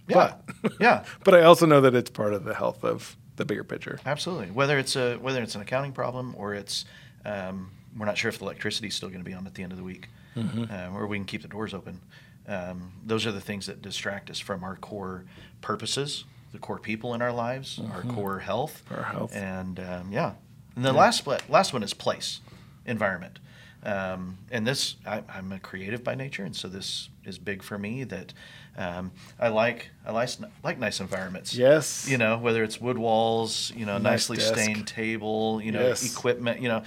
Yeah. 0.08 0.34
But 0.64 0.72
Yeah. 0.80 1.04
but 1.24 1.34
I 1.36 1.42
also 1.44 1.66
know 1.66 1.82
that 1.82 1.96
it's 1.96 2.10
part 2.12 2.34
of 2.34 2.44
the 2.44 2.54
health 2.54 2.84
of 2.84 3.16
the 3.36 3.46
bigger 3.46 3.64
picture. 3.64 4.00
Absolutely. 4.06 4.48
Whether 4.52 4.78
it's 4.78 4.96
a 4.96 5.16
whether 5.18 5.42
it's 5.42 5.56
an 5.56 5.62
accounting 5.62 5.92
problem 5.94 6.36
or 6.38 6.54
it's 6.54 6.86
um, 7.26 7.72
we're 7.98 8.06
not 8.06 8.18
sure 8.18 8.30
if 8.30 8.38
the 8.40 8.46
electricity 8.46 8.88
is 8.88 8.96
still 8.96 9.10
going 9.10 9.22
to 9.22 9.26
be 9.26 9.34
on 9.34 9.46
at 9.48 9.56
the 9.56 9.64
end 9.64 9.72
of 9.72 9.78
the 9.78 9.84
week, 9.84 10.08
Mhm. 10.36 10.72
uh, 10.72 10.96
or 10.96 11.08
we 11.08 11.18
can 11.18 11.26
keep 11.26 11.42
the 11.42 11.48
doors 11.48 11.74
open. 11.74 12.02
Um, 12.48 12.94
those 13.06 13.26
are 13.26 13.32
the 13.32 13.42
things 13.42 13.66
that 13.68 13.82
distract 13.82 14.30
us 14.30 14.40
from 14.40 14.64
our 14.64 14.76
core 14.76 15.26
purposes, 15.62 16.26
the 16.52 16.60
core 16.60 16.80
people 16.80 17.14
in 17.14 17.22
our 17.22 17.32
lives, 17.34 17.80
our 17.92 18.02
Mhm. 18.04 18.14
core 18.16 18.40
health, 18.40 18.84
Our 18.96 19.04
health. 19.04 19.36
and 19.36 19.80
um, 19.80 20.12
yeah. 20.12 20.34
And 20.76 20.86
the 20.86 20.92
Yeah. 20.94 21.00
last 21.00 21.18
split, 21.20 21.50
last 21.50 21.74
one 21.74 21.84
is 21.84 21.94
place, 21.94 22.40
environment. 22.86 23.40
Um, 23.84 24.38
and 24.52 24.68
this, 24.68 24.96
I, 25.06 25.24
I'm 25.30 25.52
a 25.52 25.60
creative 25.60 26.04
by 26.04 26.16
nature, 26.16 26.44
and 26.44 26.56
so 26.56 26.68
this 26.68 27.10
is 27.24 27.38
big 27.38 27.64
for 27.64 27.78
me. 27.78 28.04
That 28.04 28.34
um, 28.78 29.12
I 29.40 29.48
like, 29.50 29.90
I 30.06 30.12
like, 30.12 30.30
like 30.64 30.80
nice 30.80 31.00
environments 31.00 31.54
Yes. 31.54 32.08
you 32.08 32.18
know 32.18 32.38
whether 32.38 32.64
it's 32.64 32.80
wood 32.80 32.98
walls 32.98 33.72
you 33.76 33.86
know 33.86 33.98
Nice 33.98 34.30
nicely 34.30 34.38
desk. 34.38 34.54
stained 34.54 34.88
table 34.88 35.62
you 35.62 35.72
know 35.72 35.82
Yes. 35.82 36.16
equipment 36.16 36.62
you 36.62 36.68
know 36.70 36.84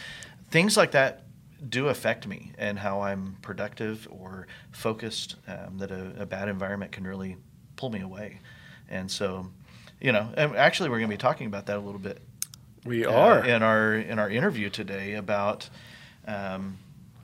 things 0.50 0.76
like 0.76 0.92
that 0.92 1.24
do 1.68 1.88
affect 1.88 2.26
me 2.26 2.52
and 2.58 2.78
how 2.78 3.02
i'm 3.02 3.36
productive 3.42 4.08
or 4.10 4.46
focused 4.70 5.36
um, 5.46 5.78
that 5.78 5.90
a, 5.90 6.22
a 6.22 6.26
bad 6.26 6.48
environment 6.48 6.92
can 6.92 7.06
really 7.06 7.36
pull 7.76 7.90
me 7.90 8.00
away 8.00 8.40
and 8.88 9.10
so 9.10 9.46
you 10.00 10.12
know 10.12 10.28
and 10.36 10.56
actually 10.56 10.88
we're 10.88 10.98
going 10.98 11.10
to 11.10 11.14
be 11.16 11.20
talking 11.20 11.46
about 11.46 11.66
that 11.66 11.76
a 11.76 11.80
little 11.80 12.00
bit 12.00 12.18
we 12.84 13.04
uh, 13.04 13.12
are. 13.12 13.44
in 13.44 13.62
our 13.62 13.94
in 13.94 14.18
our 14.18 14.30
interview 14.30 14.70
today 14.70 15.14
about 15.14 15.68
um, 16.26 16.78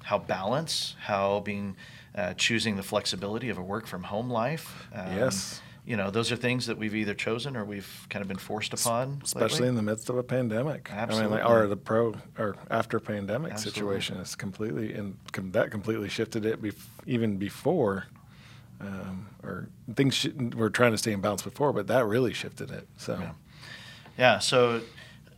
how 0.04 0.18
balance, 0.18 0.96
how 1.00 1.40
being 1.40 1.76
uh, 2.14 2.34
choosing 2.34 2.76
the 2.76 2.82
flexibility 2.82 3.48
of 3.50 3.58
a 3.58 3.62
work 3.62 3.86
from 3.86 4.02
home 4.04 4.30
life. 4.30 4.88
Um, 4.94 5.16
Yes. 5.16 5.60
you 5.86 5.96
know 5.96 6.10
those 6.10 6.30
are 6.32 6.36
things 6.36 6.66
that 6.66 6.76
we've 6.78 6.94
either 6.94 7.14
chosen 7.14 7.56
or 7.56 7.64
we've 7.64 8.06
kind 8.10 8.22
of 8.22 8.28
been 8.28 8.38
forced 8.38 8.74
upon. 8.74 9.20
especially 9.24 9.54
lately. 9.60 9.68
in 9.68 9.74
the 9.76 9.82
midst 9.82 10.08
of 10.10 10.16
a 10.18 10.22
pandemic. 10.22 10.90
I 10.90 10.94
mean, 10.94 11.02
Absolutely. 11.04 11.38
like, 11.38 11.48
or 11.48 11.66
the 11.66 11.76
pro 11.76 12.14
or 12.38 12.56
after 12.70 12.98
pandemic 13.00 13.52
Absolutely. 13.52 13.80
situation 13.80 14.16
is 14.18 14.34
completely 14.34 14.92
and 14.94 15.16
com- 15.32 15.52
that 15.52 15.70
completely 15.70 16.08
shifted 16.08 16.44
it. 16.44 16.60
Bef- 16.60 16.74
even 17.06 17.36
before, 17.38 18.06
um, 18.80 19.28
or 19.42 19.68
things 19.94 20.14
sh- 20.14 20.28
were 20.54 20.70
trying 20.70 20.92
to 20.92 20.98
stay 20.98 21.12
in 21.12 21.20
balance 21.20 21.42
before, 21.42 21.72
but 21.72 21.86
that 21.86 22.04
really 22.06 22.32
shifted 22.32 22.70
it. 22.70 22.86
So 22.96 23.18
Yeah. 23.18 23.32
Yeah, 24.18 24.38
so 24.40 24.80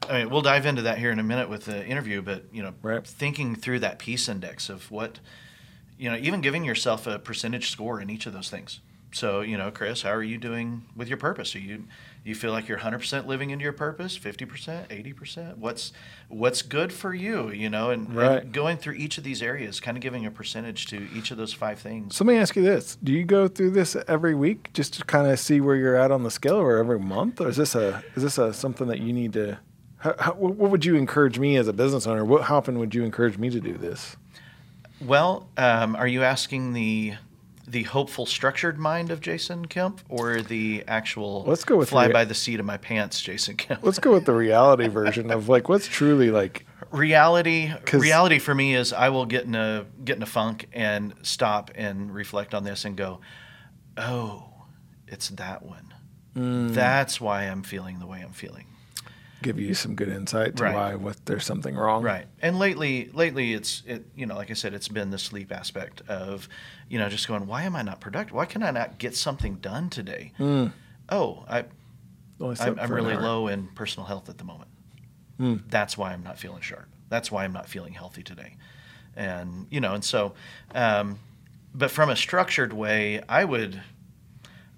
I 0.08 0.18
mean, 0.20 0.30
we'll 0.30 0.42
dive 0.42 0.66
into 0.66 0.82
that 0.82 0.98
here 0.98 1.10
in 1.10 1.18
a 1.18 1.22
minute 1.22 1.48
with 1.48 1.66
the 1.66 1.86
interview, 1.86 2.22
but 2.22 2.44
you 2.52 2.62
know, 2.62 2.74
Right. 2.82 3.06
thinking 3.06 3.54
through 3.54 3.80
that 3.80 3.98
peace 3.98 4.28
index 4.28 4.68
of 4.68 4.90
what, 4.90 5.20
you 5.98 6.10
know, 6.10 6.16
even 6.16 6.40
giving 6.40 6.64
yourself 6.64 7.06
a 7.06 7.18
percentage 7.18 7.70
score 7.70 8.00
in 8.00 8.08
each 8.10 8.26
of 8.26 8.32
those 8.32 8.48
things. 8.50 8.80
So, 9.12 9.40
you 9.40 9.58
know, 9.58 9.72
Chris, 9.72 10.02
how 10.02 10.10
are 10.12 10.22
you 10.22 10.38
doing 10.38 10.82
with 10.94 11.08
your 11.08 11.16
purpose? 11.18 11.54
Are 11.56 11.58
you 11.60 11.84
you 12.22 12.34
feel 12.34 12.52
like 12.52 12.68
you're 12.68 12.78
100% 12.78 13.26
living 13.26 13.48
into 13.50 13.62
your 13.62 13.72
purpose, 13.72 14.16
50%, 14.16 14.88
80%? 14.90 15.56
What's 15.58 15.92
what's 16.28 16.60
good 16.62 16.92
for 16.92 17.14
you, 17.14 17.50
you 17.50 17.68
know, 17.70 17.90
and, 17.90 18.14
Right. 18.14 18.42
and 18.42 18.52
going 18.52 18.76
through 18.76 18.94
each 18.94 19.16
of 19.18 19.24
these 19.24 19.42
areas, 19.42 19.80
kind 19.80 19.96
of 19.96 20.02
giving 20.02 20.26
a 20.26 20.30
percentage 20.30 20.86
to 20.88 21.08
each 21.14 21.30
of 21.30 21.38
those 21.38 21.52
five 21.54 21.78
things. 21.80 22.14
So 22.16 22.24
let 22.24 22.32
me 22.34 22.38
ask 22.38 22.54
you 22.56 22.62
this: 22.62 22.96
Do 23.02 23.12
you 23.12 23.24
go 23.24 23.48
through 23.48 23.70
this 23.70 23.96
every 24.06 24.34
week 24.34 24.70
just 24.74 24.94
to 24.94 25.04
kind 25.04 25.26
of 25.30 25.40
see 25.40 25.60
where 25.60 25.76
you're 25.76 25.96
at 25.96 26.10
on 26.12 26.22
the 26.22 26.30
scale, 26.30 26.56
or 26.56 26.76
every 26.76 27.00
month, 27.00 27.40
or 27.40 27.48
is 27.48 27.56
this 27.56 27.74
a 27.74 28.04
is 28.14 28.22
this 28.22 28.38
a 28.38 28.52
something 28.54 28.86
that 28.88 29.00
you 29.00 29.12
need 29.12 29.32
to? 29.32 29.58
How, 30.00 30.14
how, 30.18 30.32
what 30.32 30.70
would 30.70 30.84
you 30.84 30.96
encourage 30.96 31.38
me 31.38 31.56
as 31.56 31.68
a 31.68 31.72
business 31.72 32.06
owner? 32.06 32.24
What 32.24 32.42
how 32.42 32.56
often 32.56 32.78
would 32.78 32.94
you 32.94 33.04
encourage 33.04 33.38
me 33.38 33.50
to 33.50 33.60
do 33.60 33.74
this? 33.74 34.16
Well, 35.00 35.48
um, 35.56 35.94
are 35.96 36.08
you 36.08 36.22
asking 36.22 36.72
the 36.72 37.14
the 37.66 37.84
hopeful, 37.84 38.26
structured 38.26 38.78
mind 38.78 39.10
of 39.10 39.20
Jason 39.20 39.66
Kempf, 39.66 40.00
or 40.08 40.40
the 40.42 40.82
actual 40.88 41.44
Let's 41.46 41.64
go 41.64 41.76
with 41.76 41.90
fly 41.90 42.06
rea- 42.06 42.12
by 42.12 42.24
the 42.24 42.34
seat 42.34 42.58
of 42.60 42.66
my 42.66 42.78
pants, 42.78 43.20
Jason 43.20 43.56
Kempf? 43.56 43.82
Let's 43.82 43.98
go 43.98 44.12
with 44.12 44.24
the 44.24 44.32
reality 44.34 44.88
version 44.88 45.30
of 45.30 45.48
like 45.48 45.68
what's 45.68 45.86
truly 45.86 46.30
like. 46.30 46.66
reality 46.90 47.72
reality 47.92 48.38
for 48.38 48.54
me 48.54 48.74
is 48.74 48.92
I 48.92 49.10
will 49.10 49.26
get 49.26 49.44
in 49.44 49.54
a 49.54 49.86
get 50.04 50.16
in 50.16 50.22
a 50.22 50.26
funk 50.26 50.66
and 50.72 51.14
stop 51.22 51.70
and 51.74 52.12
reflect 52.12 52.54
on 52.54 52.64
this 52.64 52.84
and 52.84 52.96
go, 52.96 53.20
oh, 53.96 54.50
it's 55.06 55.28
that 55.30 55.62
one. 55.62 55.94
Mm. 56.34 56.74
That's 56.74 57.20
why 57.20 57.44
I'm 57.44 57.62
feeling 57.62 57.98
the 57.98 58.06
way 58.06 58.20
I'm 58.20 58.32
feeling. 58.32 58.66
Give 59.42 59.58
you 59.58 59.74
some 59.74 59.94
good 59.94 60.08
insight 60.08 60.56
to 60.56 60.64
Right. 60.64 60.74
why 60.74 60.94
what 60.94 61.24
there's 61.26 61.44
something 61.44 61.74
wrong. 61.74 62.02
Right. 62.02 62.26
And 62.42 62.58
lately, 62.58 63.10
lately, 63.14 63.54
it's 63.54 63.82
it. 63.86 64.06
You 64.14 64.26
know, 64.26 64.36
like 64.36 64.50
I 64.50 64.54
said, 64.54 64.74
it's 64.74 64.88
been 64.88 65.10
the 65.10 65.18
sleep 65.18 65.50
aspect 65.52 66.02
of, 66.08 66.48
you 66.88 66.98
know, 66.98 67.08
just 67.08 67.26
going. 67.26 67.46
Why 67.46 67.62
am 67.62 67.74
I 67.74 67.82
not 67.82 68.00
productive? 68.00 68.34
Why 68.34 68.46
can 68.46 68.62
I 68.62 68.70
not 68.70 68.98
get 68.98 69.16
something 69.16 69.56
done 69.56 69.88
today? 69.90 70.32
Mm. 70.38 70.72
Oh, 71.08 71.44
I 71.48 71.64
I'm, 72.40 72.78
I'm 72.78 72.92
really 72.92 73.16
low 73.16 73.48
in 73.48 73.68
personal 73.68 74.06
health 74.06 74.28
at 74.28 74.38
the 74.38 74.44
moment. 74.44 74.70
Mm. 75.38 75.62
That's 75.68 75.96
why 75.96 76.12
I'm 76.12 76.22
not 76.22 76.38
feeling 76.38 76.60
sharp. 76.60 76.88
That's 77.08 77.30
why 77.30 77.44
I'm 77.44 77.52
not 77.52 77.68
feeling 77.68 77.92
healthy 77.92 78.22
today. 78.22 78.56
And, 79.16 79.66
you 79.70 79.80
know, 79.80 79.94
and 79.94 80.04
so, 80.04 80.34
um, 80.74 81.18
but 81.74 81.90
from 81.90 82.08
a 82.10 82.16
structured 82.16 82.72
way, 82.72 83.22
I 83.28 83.44
would, 83.44 83.82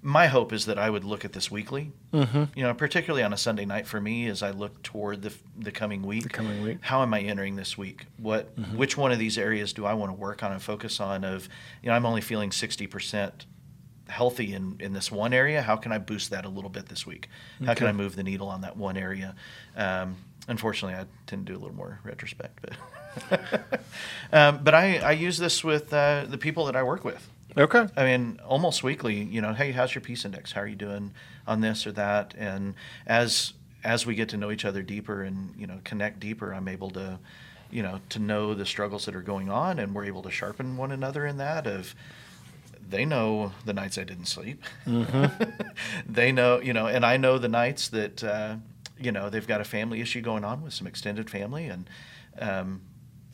my 0.05 0.27
hope 0.27 0.51
is 0.53 0.65
that 0.65 0.77
I 0.77 0.89
would 0.89 1.03
look 1.05 1.23
at 1.25 1.31
this 1.33 1.49
weekly, 1.49 1.91
Mm-hmm. 2.13 2.43
you 2.55 2.63
know, 2.63 2.73
particularly 2.73 3.23
on 3.23 3.33
a 3.33 3.37
Sunday 3.37 3.65
night 3.65 3.87
for 3.87 3.99
me 4.01 4.27
as 4.27 4.43
I 4.43 4.51
look 4.51 4.83
toward 4.83 5.21
the, 5.21 5.33
the 5.57 5.71
coming 5.71 6.03
week. 6.03 6.23
The 6.23 6.29
coming 6.29 6.61
week. 6.61 6.77
How 6.81 7.01
am 7.01 7.13
I 7.13 7.21
entering 7.21 7.55
this 7.55 7.77
week? 7.77 8.05
What, 8.17 8.55
Mm-hmm. 8.55 8.77
which 8.77 8.97
one 8.97 9.11
of 9.11 9.17
these 9.19 9.37
areas 9.37 9.73
do 9.73 9.85
I 9.85 9.93
want 9.93 10.11
to 10.11 10.13
work 10.19 10.43
on 10.43 10.51
and 10.51 10.61
focus 10.61 10.99
on 10.99 11.23
of, 11.23 11.47
you 11.81 11.89
know, 11.89 11.95
I'm 11.95 12.05
only 12.05 12.21
feeling 12.21 12.49
60% 12.49 13.31
healthy 14.09 14.53
in, 14.53 14.75
in 14.79 14.91
this 14.93 15.11
one 15.11 15.33
area. 15.33 15.61
How 15.61 15.75
can 15.77 15.91
I 15.91 15.97
boost 15.97 16.29
that 16.31 16.45
a 16.45 16.49
little 16.49 16.69
bit 16.69 16.87
this 16.87 17.07
week? 17.07 17.29
How 17.65 17.73
can 17.73 17.87
I 17.87 17.93
move 17.93 18.15
the 18.15 18.23
needle 18.23 18.49
on 18.49 18.61
that 18.61 18.75
one 18.77 18.97
area? 18.97 19.33
Um, 19.77 20.17
unfortunately, 20.47 20.99
I 20.99 21.05
tend 21.25 21.47
to 21.47 21.53
do 21.53 21.57
a 21.57 21.61
little 21.61 21.75
more 21.75 21.99
retrospect, 22.03 22.59
but 22.61 22.75
um, 24.33 24.59
but 24.63 24.73
I, 24.75 24.97
I 24.97 25.11
use 25.13 25.37
this 25.37 25.63
with 25.63 25.93
uh, 25.93 26.25
the 26.27 26.37
people 26.37 26.65
that 26.65 26.75
I 26.75 26.83
work 26.83 27.05
with. 27.05 27.27
Okay. 27.57 27.87
I 27.95 28.03
mean, 28.03 28.39
almost 28.45 28.83
weekly. 28.83 29.23
You 29.23 29.41
know, 29.41 29.53
hey, 29.53 29.71
how's 29.71 29.93
your 29.93 30.01
peace 30.01 30.25
index? 30.25 30.51
How 30.51 30.61
are 30.61 30.67
you 30.67 30.75
doing 30.75 31.13
on 31.47 31.61
this 31.61 31.85
or 31.85 31.91
that? 31.93 32.33
And 32.37 32.75
as 33.05 33.53
as 33.83 34.05
we 34.05 34.15
get 34.15 34.29
to 34.29 34.37
know 34.37 34.49
each 34.49 34.65
other 34.65 34.81
deeper 34.81 35.23
and 35.23 35.53
you 35.57 35.67
know 35.67 35.79
connect 35.83 36.19
deeper, 36.19 36.53
I'm 36.53 36.67
able 36.67 36.89
to, 36.91 37.19
you 37.69 37.83
know, 37.83 37.99
to 38.09 38.19
know 38.19 38.53
the 38.53 38.65
struggles 38.65 39.05
that 39.05 39.15
are 39.15 39.21
going 39.21 39.49
on, 39.49 39.79
and 39.79 39.93
we're 39.93 40.05
able 40.05 40.23
to 40.23 40.31
sharpen 40.31 40.77
one 40.77 40.91
another 40.91 41.25
in 41.25 41.37
that. 41.37 41.67
Of 41.67 41.95
they 42.89 43.05
know 43.05 43.51
the 43.65 43.73
nights 43.73 43.97
I 43.97 44.03
didn't 44.03 44.25
sleep. 44.25 44.63
they 46.07 46.31
know, 46.31 46.59
you 46.59 46.73
know, 46.73 46.87
and 46.87 47.05
I 47.05 47.17
know 47.17 47.37
the 47.37 47.47
nights 47.47 47.89
that 47.89 48.23
uh, 48.23 48.55
you 48.99 49.11
know 49.11 49.29
they've 49.29 49.47
got 49.47 49.61
a 49.61 49.65
family 49.65 50.01
issue 50.01 50.21
going 50.21 50.43
on 50.43 50.63
with 50.63 50.73
some 50.73 50.87
extended 50.87 51.29
family, 51.29 51.65
and 51.65 51.89
um, 52.39 52.81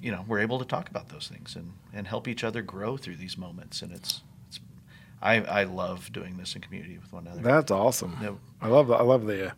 you 0.01 0.11
know 0.11 0.23
we're 0.27 0.39
able 0.39 0.59
to 0.59 0.65
talk 0.65 0.89
about 0.89 1.09
those 1.09 1.27
things 1.27 1.55
and 1.55 1.73
and 1.93 2.07
help 2.07 2.27
each 2.27 2.43
other 2.43 2.61
grow 2.61 2.97
through 2.97 3.15
these 3.17 3.37
moments. 3.37 3.81
And 3.81 3.91
it's 3.91 4.21
it's 4.47 4.59
I 5.21 5.35
I 5.41 5.63
love 5.63 6.11
doing 6.13 6.37
this 6.37 6.55
in 6.55 6.61
community 6.61 6.97
with 6.97 7.11
one 7.11 7.27
another. 7.27 7.41
That's 7.41 7.71
awesome. 7.71 8.17
I 8.61 8.67
love 8.67 8.87
the, 8.87 8.95
I 8.95 9.01
love 9.03 9.25
the 9.25 9.47
uh, 9.49 9.51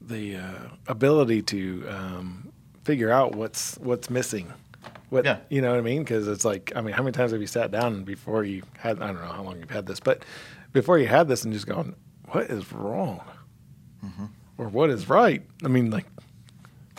the 0.00 0.36
uh, 0.36 0.68
ability 0.88 1.42
to 1.42 1.86
um, 1.88 2.52
figure 2.84 3.10
out 3.10 3.34
what's 3.34 3.76
what's 3.78 4.08
missing. 4.10 4.52
What 5.10 5.24
Yeah. 5.26 5.38
you 5.50 5.60
know 5.60 5.70
what 5.70 5.78
I 5.78 5.82
mean? 5.82 6.02
Because 6.02 6.26
it's 6.26 6.44
like 6.44 6.72
I 6.74 6.80
mean, 6.80 6.94
how 6.94 7.02
many 7.02 7.12
times 7.12 7.32
have 7.32 7.40
you 7.40 7.46
sat 7.46 7.70
down 7.70 8.02
before 8.04 8.44
you 8.44 8.62
had 8.78 9.00
I 9.02 9.08
don't 9.08 9.16
know 9.20 9.28
how 9.32 9.42
long 9.42 9.58
you've 9.60 9.70
had 9.70 9.86
this, 9.86 10.00
but 10.00 10.24
before 10.72 10.98
you 10.98 11.06
had 11.06 11.28
this 11.28 11.44
and 11.44 11.52
just 11.52 11.66
going, 11.66 11.94
what 12.30 12.44
is 12.50 12.72
wrong, 12.72 13.20
Mm-hmm. 14.04 14.24
or 14.58 14.68
what 14.68 14.88
is 14.90 15.08
right? 15.08 15.42
I 15.64 15.68
mean, 15.68 15.90
like 15.90 16.06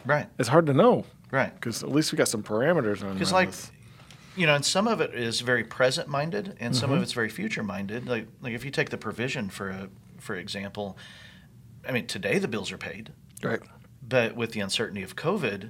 Right, 0.06 0.28
it's 0.38 0.48
hard 0.50 0.66
to 0.68 0.74
know 0.74 1.06
right. 1.34 1.54
because 1.54 1.84
at 1.84 1.92
least 1.92 2.12
we 2.12 2.18
got 2.18 2.28
some 2.28 2.44
parameters 2.44 3.04
on. 3.04 3.14
Because 3.14 3.32
like 3.32 3.52
this. 3.52 3.72
you 4.36 4.46
know, 4.46 4.56
and 4.56 4.64
some 4.66 4.88
of 4.88 5.02
it 5.02 5.14
is 5.14 5.42
very 5.42 5.64
present 5.64 6.08
minded, 6.08 6.56
and 6.60 6.76
some 6.76 6.92
of 6.92 6.96
mm-hmm. 6.96 7.04
it's 7.04 7.14
very 7.14 7.30
future 7.30 7.64
minded. 7.64 8.08
Like 8.08 8.28
like 8.42 8.54
if 8.54 8.64
you 8.64 8.72
take 8.72 8.90
the 8.90 8.98
provision 8.98 9.50
for 9.50 9.70
a 9.70 9.90
for 10.20 10.36
example, 10.36 10.98
I 11.88 11.92
mean 11.92 12.08
today 12.08 12.38
the 12.38 12.48
bills 12.48 12.72
are 12.72 12.78
paid, 12.78 13.12
right, 13.42 13.62
but 14.08 14.36
with 14.36 14.52
the 14.52 14.60
uncertainty 14.60 15.04
of 15.04 15.16
COVID, 15.16 15.70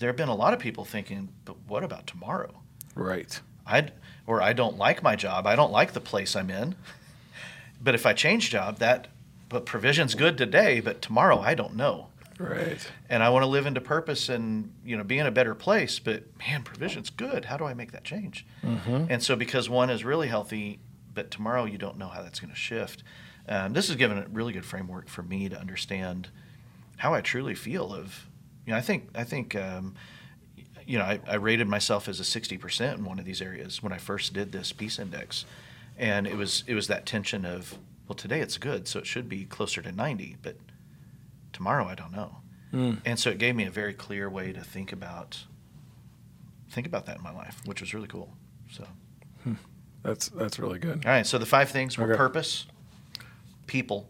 there 0.00 0.08
have 0.08 0.16
been 0.16 0.28
a 0.28 0.34
lot 0.34 0.52
of 0.54 0.58
people 0.58 0.84
thinking, 0.84 1.28
but 1.44 1.56
what 1.68 1.84
about 1.84 2.06
tomorrow? 2.06 2.60
right, 2.94 3.40
I 3.66 3.88
or 4.26 4.42
I 4.42 4.52
don't 4.52 4.78
like 4.78 5.02
my 5.02 5.16
job. 5.16 5.46
I 5.46 5.56
don't 5.56 5.72
like 5.72 5.92
the 5.92 6.00
place 6.00 6.34
I'm 6.34 6.50
in. 6.50 6.74
But 7.82 7.94
if 7.94 8.06
I 8.06 8.12
change 8.12 8.50
job, 8.50 8.78
that 8.78 9.08
but 9.48 9.66
provision's 9.66 10.14
good 10.14 10.38
today, 10.38 10.80
but 10.80 11.02
tomorrow 11.02 11.40
I 11.40 11.54
don't 11.54 11.74
know. 11.74 12.08
Right, 12.42 12.90
And 13.08 13.22
I 13.22 13.28
want 13.30 13.42
to 13.42 13.46
live 13.46 13.66
into 13.66 13.80
purpose 13.80 14.28
and 14.28 14.72
you 14.84 14.96
know 14.96 15.04
be 15.04 15.18
in 15.18 15.26
a 15.26 15.30
better 15.30 15.54
place. 15.54 15.98
But 15.98 16.24
man, 16.38 16.62
provision's 16.62 17.10
good. 17.10 17.46
How 17.46 17.56
do 17.56 17.64
I 17.64 17.74
make 17.74 17.92
that 17.92 18.04
change? 18.04 18.46
mm-hmm. 18.62 19.06
And 19.08 19.22
so 19.22 19.36
because 19.36 19.68
one 19.68 19.90
is 19.90 20.04
really 20.04 20.28
healthy, 20.28 20.80
but 21.14 21.30
tomorrow 21.30 21.64
you 21.64 21.78
don't 21.78 21.98
know 21.98 22.08
how 22.08 22.22
that's 22.22 22.40
going 22.40 22.52
to 22.52 22.58
shift. 22.58 23.02
Um, 23.48 23.72
this 23.72 23.88
has 23.88 23.96
given 23.96 24.18
a 24.18 24.26
really 24.28 24.52
good 24.52 24.64
framework 24.64 25.08
for 25.08 25.22
me 25.22 25.48
to 25.48 25.58
understand 25.58 26.28
how 26.98 27.12
I 27.14 27.20
truly 27.20 27.54
feel. 27.54 27.92
Of 27.92 28.28
you 28.66 28.72
know, 28.72 28.78
I 28.78 28.80
think 28.80 29.08
I 29.14 29.24
think 29.24 29.56
um, 29.56 29.94
you 30.86 30.98
know 30.98 31.04
I, 31.04 31.20
I 31.26 31.34
rated 31.34 31.68
myself 31.68 32.08
as 32.08 32.20
a 32.20 32.24
sixty 32.24 32.56
percent 32.56 32.98
in 32.98 33.04
one 33.04 33.18
of 33.18 33.24
these 33.24 33.42
areas 33.42 33.82
when 33.82 33.92
I 33.92 33.98
first 33.98 34.32
did 34.32 34.52
this 34.52 34.72
peace 34.72 34.98
index, 34.98 35.44
and 35.98 36.26
it 36.26 36.36
was 36.36 36.64
it 36.66 36.74
was 36.74 36.86
that 36.86 37.04
tension 37.04 37.44
of 37.44 37.76
well 38.06 38.16
today 38.16 38.40
it's 38.40 38.58
good 38.58 38.86
so 38.86 38.98
it 39.00 39.06
should 39.06 39.28
be 39.28 39.44
closer 39.44 39.82
to 39.82 39.90
ninety, 39.90 40.36
but 40.42 40.56
tomorrow 41.52 41.86
I 41.86 41.94
don't 41.94 42.12
know. 42.12 42.36
Mm. 42.72 42.98
And 43.04 43.18
so 43.18 43.30
it 43.30 43.38
gave 43.38 43.54
me 43.54 43.64
a 43.64 43.70
very 43.70 43.92
clear 43.94 44.30
way 44.30 44.52
to 44.52 44.60
think 44.62 44.92
about 44.92 45.44
think 46.70 46.86
about 46.86 47.04
that 47.06 47.18
in 47.18 47.22
my 47.22 47.32
life, 47.32 47.60
which 47.66 47.80
was 47.80 47.92
really 47.94 48.08
cool. 48.08 48.34
So. 48.70 48.86
That's 50.02 50.28
that's 50.30 50.58
really 50.58 50.78
good. 50.80 51.04
All 51.06 51.12
right, 51.12 51.26
so 51.26 51.38
the 51.38 51.46
five 51.46 51.70
things 51.70 51.96
were 51.96 52.06
Okay. 52.08 52.16
purpose, 52.16 52.66
people, 53.68 54.08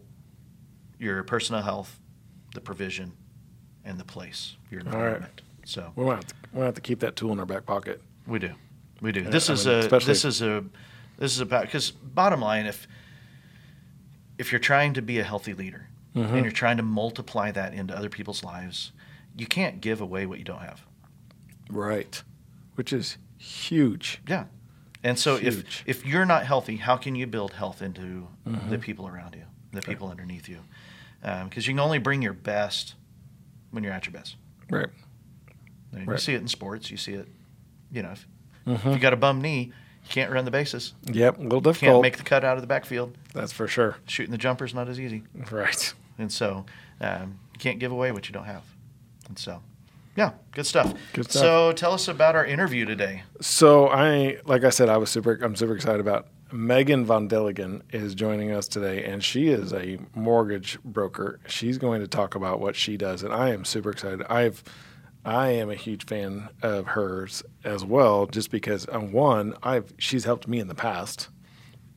your 0.97 1.23
personal 1.23 1.61
health, 1.61 1.99
the 2.55 2.61
provision, 2.61 3.11
and 3.85 3.99
the 3.99 4.03
place, 4.05 4.55
your 4.71 4.79
right. 4.81 4.87
environment. 4.93 5.41
So 5.65 5.91
We're 5.95 6.05
gonna, 6.05 6.15
have 6.15 6.27
to, 6.27 6.35
we're 6.51 6.65
have 6.65 6.73
to 6.75 6.81
keep 6.81 6.99
that 7.01 7.15
tool 7.15 7.31
in 7.31 7.39
our 7.39 7.45
back 7.45 7.65
pocket. 7.67 8.01
we 8.25 8.39
do, 8.39 8.51
we 9.01 9.11
do. 9.11 9.21
Yeah, 9.21 9.29
This 9.29 9.49
I 9.49 9.53
is 9.53 9.67
mean, 9.67 9.85
a 9.85 9.99
this 9.99 10.25
is 10.25 10.41
a 10.41 10.63
this 11.19 11.33
is 11.33 11.41
about 11.41 11.65
because 11.65 11.91
bottom 11.91 12.41
line, 12.41 12.65
if 12.65 12.87
if 14.39 14.51
you're 14.51 14.59
trying 14.59 14.93
to 14.95 15.01
be 15.03 15.19
a 15.19 15.23
healthy 15.23 15.53
leader 15.53 15.89
Mhm. 16.15 16.31
and 16.33 16.43
you're 16.43 16.51
trying 16.51 16.77
to 16.77 16.83
multiply 16.83 17.51
that 17.51 17.73
into 17.73 17.95
other 17.95 18.09
people's 18.09 18.43
lives, 18.43 18.91
you 19.35 19.47
can't 19.47 19.81
give 19.81 19.99
away 20.01 20.25
what 20.25 20.37
you 20.39 20.45
don't 20.45 20.61
have. 20.61 20.85
Right. 21.69 22.21
Which 22.75 22.93
is 22.93 23.17
huge. 23.37 24.21
Yeah. 24.27 24.45
And 25.03 25.17
so 25.19 25.37
Huge. 25.37 25.83
if 25.83 25.83
if 25.85 26.05
you're 26.05 26.25
not 26.25 26.45
healthy, 26.45 26.77
how 26.77 26.95
can 26.97 27.15
you 27.15 27.27
build 27.27 27.53
health 27.53 27.81
into 27.81 28.27
Mhm. 28.47 28.69
the 28.69 28.77
people 28.77 29.07
around 29.07 29.35
you, 29.35 29.43
the 29.71 29.81
people 29.81 30.07
underneath 30.09 30.47
you? 30.47 30.59
Because 31.21 31.67
you 31.67 31.73
can 31.73 31.79
only 31.79 31.99
bring 31.99 32.21
your 32.21 32.33
best 32.33 32.95
when 33.71 33.83
you're 33.83 33.93
at 33.93 34.05
your 34.05 34.13
best. 34.13 34.35
Right. 34.69 34.89
I 35.93 35.97
mean, 35.99 36.09
You 36.09 36.17
see 36.17 36.33
it 36.33 36.41
in 36.41 36.47
sports. 36.47 36.89
You 36.91 36.97
see 36.97 37.13
it, 37.13 37.27
you 37.91 38.01
know, 38.03 38.11
if, 38.11 38.27
if 38.65 38.81
Mhm. 38.83 38.93
you 38.93 38.99
got 38.99 39.13
a 39.13 39.17
bum 39.17 39.41
knee, 39.41 39.65
you 40.03 40.09
can't 40.09 40.31
run 40.31 40.45
the 40.45 40.51
bases. 40.51 40.93
Yep. 41.05 41.37
A 41.37 41.41
little 41.41 41.73
Can't 41.73 42.01
make 42.01 42.17
the 42.17 42.23
cut 42.23 42.43
out 42.43 42.57
of 42.57 42.61
the 42.61 42.67
backfield. 42.67 43.17
That's 43.33 43.51
for 43.51 43.67
sure. 43.67 43.97
Shooting 44.07 44.31
the 44.31 44.37
jumper's 44.37 44.73
not 44.73 44.87
as 44.89 44.99
easy. 44.99 45.23
Right. 45.51 45.93
And 46.17 46.31
so 46.31 46.65
um, 47.01 47.39
you 47.53 47.59
can't 47.59 47.79
give 47.79 47.91
away 47.91 48.11
what 48.11 48.27
you 48.27 48.33
don't 48.33 48.45
have. 48.45 48.63
And 49.27 49.37
so, 49.37 49.61
yeah, 50.15 50.31
good 50.51 50.65
stuff. 50.65 50.93
Good 51.13 51.29
stuff. 51.29 51.41
So 51.41 51.71
tell 51.71 51.93
us 51.93 52.07
about 52.07 52.35
our 52.35 52.45
interview 52.45 52.85
today. 52.85 53.23
So 53.41 53.87
I, 53.87 54.37
like 54.45 54.63
I 54.63 54.69
said, 54.69 54.89
I 54.89 54.97
was 54.97 55.09
super. 55.09 55.39
I'm 55.41 55.55
super 55.55 55.75
excited 55.75 55.99
about 55.99 56.27
Megan 56.51 57.03
Vondielingen 57.03 57.81
is 57.91 58.13
joining 58.13 58.51
us 58.51 58.67
today, 58.67 59.03
and 59.05 59.23
she 59.23 59.47
is 59.47 59.73
a 59.73 59.97
mortgage 60.13 60.77
broker. 60.83 61.39
She's 61.47 61.79
going 61.79 62.01
to 62.01 62.07
talk 62.07 62.35
about 62.35 62.59
what 62.59 62.75
she 62.75 62.95
does, 62.95 63.23
and 63.23 63.33
I 63.33 63.49
am 63.49 63.65
super 63.65 63.89
excited. 63.89 64.21
I've, 64.29 64.63
I 65.25 65.49
am 65.49 65.71
a 65.71 65.75
huge 65.75 66.05
fan 66.05 66.49
of 66.61 66.85
hers 66.85 67.41
as 67.63 67.83
well, 67.83 68.27
just 68.27 68.51
because 68.51 68.85
on 68.85 69.11
one, 69.11 69.55
I've 69.63 69.95
she's 69.97 70.25
helped 70.25 70.47
me 70.47 70.59
in 70.59 70.67
the 70.67 70.75
past, 70.75 71.29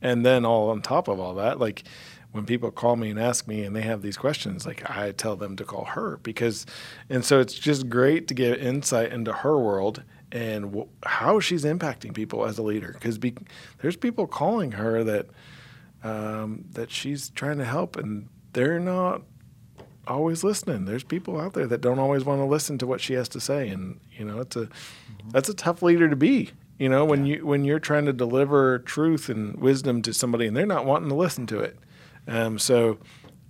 And 0.01 0.25
then 0.25 0.45
all 0.45 0.69
on 0.69 0.81
top 0.81 1.07
of 1.07 1.19
all 1.19 1.35
that, 1.35 1.59
like 1.59 1.83
when 2.37 2.45
people 2.45 2.71
call 2.71 2.95
me 2.95 3.09
and 3.09 3.19
ask 3.19 3.47
me 3.47 3.63
and 3.63 3.75
they 3.75 3.81
have 3.81 4.01
these 4.01 4.15
questions, 4.15 4.65
like 4.65 4.89
I 4.89 5.11
tell 5.11 5.35
them 5.35 5.57
to 5.57 5.65
call 5.65 5.85
her 5.85 6.19
because, 6.23 6.65
and 7.09 7.25
so 7.25 7.41
it's 7.41 7.55
just 7.55 7.89
great 7.89 8.27
to 8.29 8.33
get 8.33 8.59
insight 8.59 9.11
into 9.11 9.33
her 9.33 9.59
world 9.59 10.03
and 10.31 10.65
w- 10.65 10.87
how 11.03 11.39
she's 11.39 11.65
impacting 11.65 12.13
people 12.13 12.45
as 12.45 12.57
a 12.57 12.63
leader. 12.63 12.93
Because 12.93 13.17
be- 13.17 13.35
there's 13.79 13.97
people 13.97 14.27
calling 14.27 14.73
her 14.73 15.03
that 15.03 15.27
um, 16.03 16.65
that 16.71 16.91
she's 16.91 17.29
trying 17.31 17.57
to 17.57 17.65
help, 17.65 17.97
and 17.97 18.29
they're 18.53 18.79
not 18.79 19.23
always 20.05 20.43
listening. 20.43 20.85
There's 20.85 21.03
people 21.03 21.39
out 21.39 21.53
there 21.53 21.67
that 21.67 21.81
don't 21.81 21.99
always 21.99 22.23
want 22.23 22.39
to 22.39 22.45
listen 22.45 22.77
to 22.77 22.87
what 22.87 23.01
she 23.01 23.13
has 23.13 23.27
to 23.29 23.39
say, 23.39 23.67
and 23.69 23.99
you 24.11 24.23
know, 24.23 24.39
it's 24.39 24.55
a 24.55 24.65
mm-hmm. 24.65 25.29
that's 25.31 25.49
a 25.49 25.53
tough 25.53 25.81
leader 25.81 26.07
to 26.07 26.15
be. 26.15 26.51
You 26.77 26.89
know, 26.89 27.03
when 27.03 27.25
yeah. 27.25 27.37
you 27.37 27.45
when 27.45 27.65
you're 27.65 27.79
trying 27.79 28.05
to 28.05 28.13
deliver 28.13 28.79
truth 28.79 29.27
and 29.27 29.59
wisdom 29.59 30.03
to 30.03 30.13
somebody, 30.13 30.45
and 30.45 30.55
they're 30.55 30.67
not 30.67 30.85
wanting 30.85 31.09
to 31.09 31.15
listen 31.15 31.47
to 31.47 31.59
it. 31.59 31.79
Um, 32.27 32.59
so, 32.59 32.99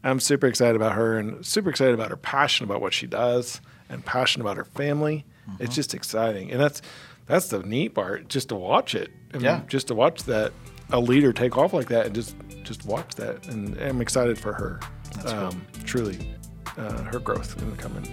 I'm 0.04 0.20
super 0.20 0.48
excited 0.48 0.76
about 0.76 0.94
her, 0.94 1.18
and 1.18 1.46
super 1.46 1.70
excited 1.70 1.94
about 1.94 2.10
her 2.10 2.18
passion 2.18 2.64
about 2.64 2.82
what 2.82 2.94
she 2.94 3.08
does, 3.08 3.62
and 3.90 4.06
passion 4.06 4.42
about 4.42 4.58
her 4.58 4.66
family. 4.66 5.26
Mm-hmm. 5.50 5.64
It's 5.64 5.76
just 5.76 5.94
exciting, 5.94 6.52
and 6.52 6.60
that's 6.60 6.82
that's 7.26 7.50
the 7.50 7.60
neat 7.60 7.90
part, 7.90 8.30
just 8.30 8.50
to 8.50 8.56
watch 8.56 8.96
it. 8.96 9.12
I 9.34 9.38
mean, 9.38 9.46
yeah, 9.46 9.62
just 9.68 9.88
to 9.88 9.96
watch 9.96 10.24
that 10.24 10.54
a 10.92 11.00
leader 11.00 11.34
take 11.34 11.58
off 11.58 11.74
like 11.74 11.90
that 11.90 12.06
and 12.06 12.16
just 12.16 12.36
just 12.64 12.86
watch 12.86 13.16
that. 13.16 13.48
And 13.48 13.78
I'm 13.82 14.02
excited 14.02 14.38
for 14.38 14.54
her. 14.54 14.80
Um, 15.26 15.66
cool. 15.74 15.84
Truly, 15.84 16.36
uh, 16.78 17.04
her 17.04 17.20
growth 17.20 17.62
in 17.62 17.70
the 17.70 17.78
coming. 17.78 18.06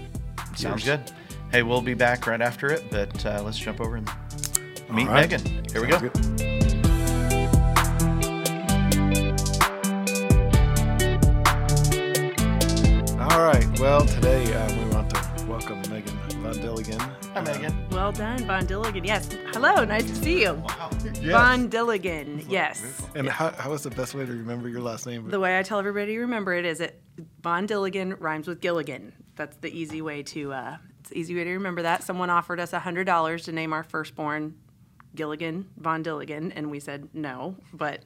Sounds 0.56 0.86
years. 0.86 0.98
good. 0.98 1.12
Hey, 1.50 1.62
we'll 1.62 1.82
be 1.82 1.94
back 1.94 2.26
right 2.26 2.40
after 2.40 2.68
it, 2.72 2.84
but 2.90 3.24
uh, 3.24 3.42
let's 3.44 3.58
jump 3.58 3.80
over 3.80 3.96
and 3.96 4.10
meet 4.90 5.06
right. 5.06 5.30
Megan. 5.30 5.64
Here 5.70 5.88
Sounds 5.88 6.02
we 6.02 6.08
go. 6.08 6.18
Good. 6.36 6.53
All 13.34 13.42
right. 13.42 13.66
Well, 13.80 14.06
today 14.06 14.44
uh, 14.54 14.78
we 14.78 14.94
want 14.94 15.10
to 15.10 15.46
welcome 15.46 15.80
Megan 15.90 16.16
Vondielingen. 16.40 17.00
Hi, 17.32 17.40
Megan. 17.40 17.88
Well 17.90 18.12
done, 18.12 18.38
Vondielingen. 18.38 19.04
Yes. 19.04 19.28
Hello. 19.52 19.84
Nice 19.84 20.08
to 20.08 20.14
see 20.14 20.42
you. 20.42 20.52
Wow. 20.54 20.88
Yes. 21.02 21.34
Vondielingen. 21.34 22.44
Yes. 22.48 23.02
And 23.16 23.28
how, 23.28 23.50
how 23.50 23.72
is 23.72 23.82
the 23.82 23.90
best 23.90 24.14
way 24.14 24.24
to 24.24 24.30
remember 24.30 24.68
your 24.68 24.82
last 24.82 25.04
name? 25.04 25.28
The 25.28 25.40
way 25.40 25.58
I 25.58 25.64
tell 25.64 25.80
everybody 25.80 26.14
to 26.14 26.20
remember 26.20 26.54
it 26.54 26.64
is 26.64 26.80
it 26.80 27.02
Vondielingen 27.42 28.20
rhymes 28.20 28.46
with 28.46 28.60
Gilligan. 28.60 29.12
That's 29.34 29.56
the 29.56 29.76
easy 29.76 30.00
way 30.00 30.22
to. 30.22 30.52
Uh, 30.52 30.76
it's 31.00 31.10
easy 31.12 31.34
way 31.34 31.42
to 31.42 31.50
remember 31.54 31.82
that. 31.82 32.04
Someone 32.04 32.30
offered 32.30 32.60
us 32.60 32.70
hundred 32.70 33.04
dollars 33.04 33.46
to 33.46 33.52
name 33.52 33.72
our 33.72 33.82
firstborn 33.82 34.54
Gilligan 35.16 35.66
Vondielingen, 35.80 36.52
and 36.54 36.70
we 36.70 36.78
said 36.78 37.08
no, 37.12 37.56
but 37.72 38.04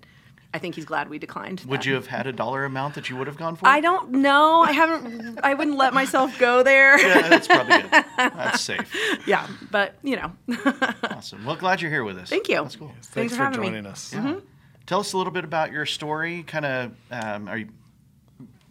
I 0.55 0.59
think 0.59 0.75
he's 0.75 0.87
glad 0.87 1.11
we 1.11 1.19
declined. 1.19 1.61
Would 1.69 1.81
that. 1.81 1.87
you 1.87 1.95
have 1.95 2.07
had 2.07 2.27
a 2.27 2.33
dollar 2.33 2.65
amount 2.65 2.95
that 2.95 3.11
you 3.11 3.17
would 3.17 3.27
have 3.27 3.37
gone 3.37 3.55
for? 3.57 3.67
I 3.67 3.81
don't 3.81 4.13
know. 4.13 4.63
I 4.63 4.73
haven't. 4.73 5.41
I 5.43 5.53
wouldn't 5.53 5.77
let 5.77 5.93
myself 5.93 6.39
go 6.39 6.63
there. 6.63 6.99
yeah, 6.99 7.29
that's 7.29 7.47
probably 7.47 7.83
good. 7.83 8.05
That's 8.17 8.61
safe. 8.61 8.95
Yeah, 9.27 9.47
but 9.71 9.95
you 10.03 10.17
know. 10.17 10.33
awesome. 11.11 11.45
Well, 11.45 11.57
glad 11.57 11.83
you're 11.83 11.91
here 11.91 12.05
with 12.05 12.17
us. 12.17 12.31
Thank 12.31 12.49
you. 12.49 12.63
That's 12.63 12.77
cool. 12.77 12.89
Thanks, 12.89 13.09
Thanks 13.09 13.37
for, 13.37 13.47
for 13.47 13.53
joining 13.53 13.85
me. 13.85 13.91
us. 13.91 14.13
Yeah. 14.13 14.21
Mm-hmm. 14.21 14.39
Tell 14.87 15.01
us 15.01 15.13
a 15.13 15.19
little 15.19 15.33
bit 15.33 15.45
about 15.45 15.71
your 15.71 15.85
story. 15.85 16.45
Kind 16.45 16.65
of, 16.65 16.93
um, 17.11 17.49
are 17.49 17.59
you 17.59 17.69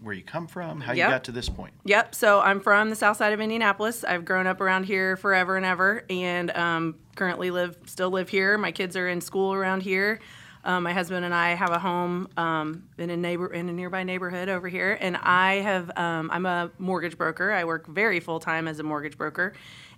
where 0.02 0.16
you 0.16 0.24
come 0.24 0.48
from, 0.48 0.80
how 0.80 0.94
yep. 0.94 1.08
you 1.08 1.14
got 1.14 1.24
to 1.26 1.32
this 1.32 1.50
point. 1.50 1.74
Yep. 1.86 2.16
So 2.16 2.40
I'm 2.40 2.60
from 2.60 2.90
the 2.90 2.96
south 2.96 3.18
side 3.18 3.34
of 3.34 3.42
Indianapolis. 3.42 4.04
I've 4.04 4.26
grown 4.26 4.48
up 4.48 4.62
around 4.62 4.86
here 4.86 5.18
forever 5.18 5.58
and 5.58 5.66
ever, 5.66 6.04
and 6.10 6.52
um, 6.52 6.96
currently 7.16 7.52
live, 7.52 7.78
still 7.86 8.10
live 8.10 8.30
here. 8.30 8.58
My 8.58 8.72
kids 8.72 8.96
are 8.96 9.08
in 9.08 9.22
school 9.22 9.54
around 9.54 9.84
here. 9.84 10.20
Um, 10.68 10.84
my 10.84 10.92
husband 10.92 11.24
and 11.24 11.34
I 11.34 11.52
have 11.54 11.70
a 11.70 11.80
home 11.80 12.28
um, 12.36 12.84
in 12.98 13.10
a 13.10 13.16
neighbor 13.16 13.48
in 13.48 13.70
a 13.70 13.72
nearby 13.72 14.04
neighborhood 14.04 14.50
over 14.50 14.68
here, 14.68 14.98
and 15.00 15.16
I 15.16 15.56
have 15.56 15.90
um, 15.98 16.30
I'm 16.30 16.46
a 16.46 16.70
mortgage 16.78 17.18
broker. 17.18 17.54
I 17.54 17.64
work 17.64 17.88
very 17.88 18.20
full 18.20 18.42
time 18.42 18.68
as 18.68 18.78
a 18.78 18.84
mortgage 18.84 19.18
broker, 19.18 19.54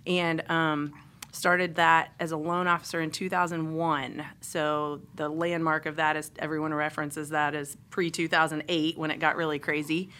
and 0.06 0.48
um, 0.48 0.94
started 1.32 1.74
that 1.74 2.12
as 2.20 2.30
a 2.30 2.36
loan 2.36 2.68
officer 2.68 3.00
in 3.00 3.10
2001. 3.10 4.24
So 4.42 5.00
the 5.16 5.28
landmark 5.28 5.86
of 5.86 5.96
that 5.96 6.14
is 6.14 6.30
everyone 6.38 6.72
references 6.72 7.30
that 7.30 7.56
as 7.56 7.76
pre 7.90 8.08
2008 8.08 8.96
when 8.96 9.10
it 9.10 9.18
got 9.18 9.34
really 9.34 9.58
crazy. 9.58 10.10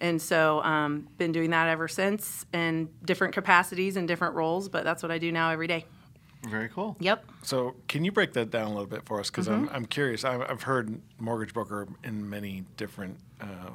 And 0.00 0.22
so, 0.22 0.62
um, 0.62 1.08
been 1.18 1.32
doing 1.32 1.50
that 1.50 1.68
ever 1.68 1.88
since 1.88 2.46
in 2.52 2.90
different 3.04 3.34
capacities 3.34 3.96
and 3.96 4.06
different 4.06 4.36
roles, 4.36 4.68
but 4.68 4.84
that's 4.84 5.02
what 5.02 5.10
I 5.10 5.18
do 5.18 5.32
now 5.32 5.50
every 5.50 5.66
day. 5.66 5.84
Very 6.46 6.68
cool. 6.68 6.96
Yep. 7.00 7.24
So, 7.42 7.74
can 7.88 8.04
you 8.04 8.12
break 8.12 8.32
that 8.34 8.50
down 8.50 8.66
a 8.66 8.70
little 8.70 8.86
bit 8.86 9.04
for 9.04 9.20
us? 9.20 9.30
Because 9.30 9.48
mm-hmm. 9.48 9.68
I'm, 9.68 9.76
I'm 9.76 9.86
curious. 9.86 10.24
I've 10.24 10.62
heard 10.62 11.00
mortgage 11.18 11.52
broker 11.52 11.88
in 12.04 12.28
many 12.28 12.64
different 12.76 13.18
uh, 13.40 13.70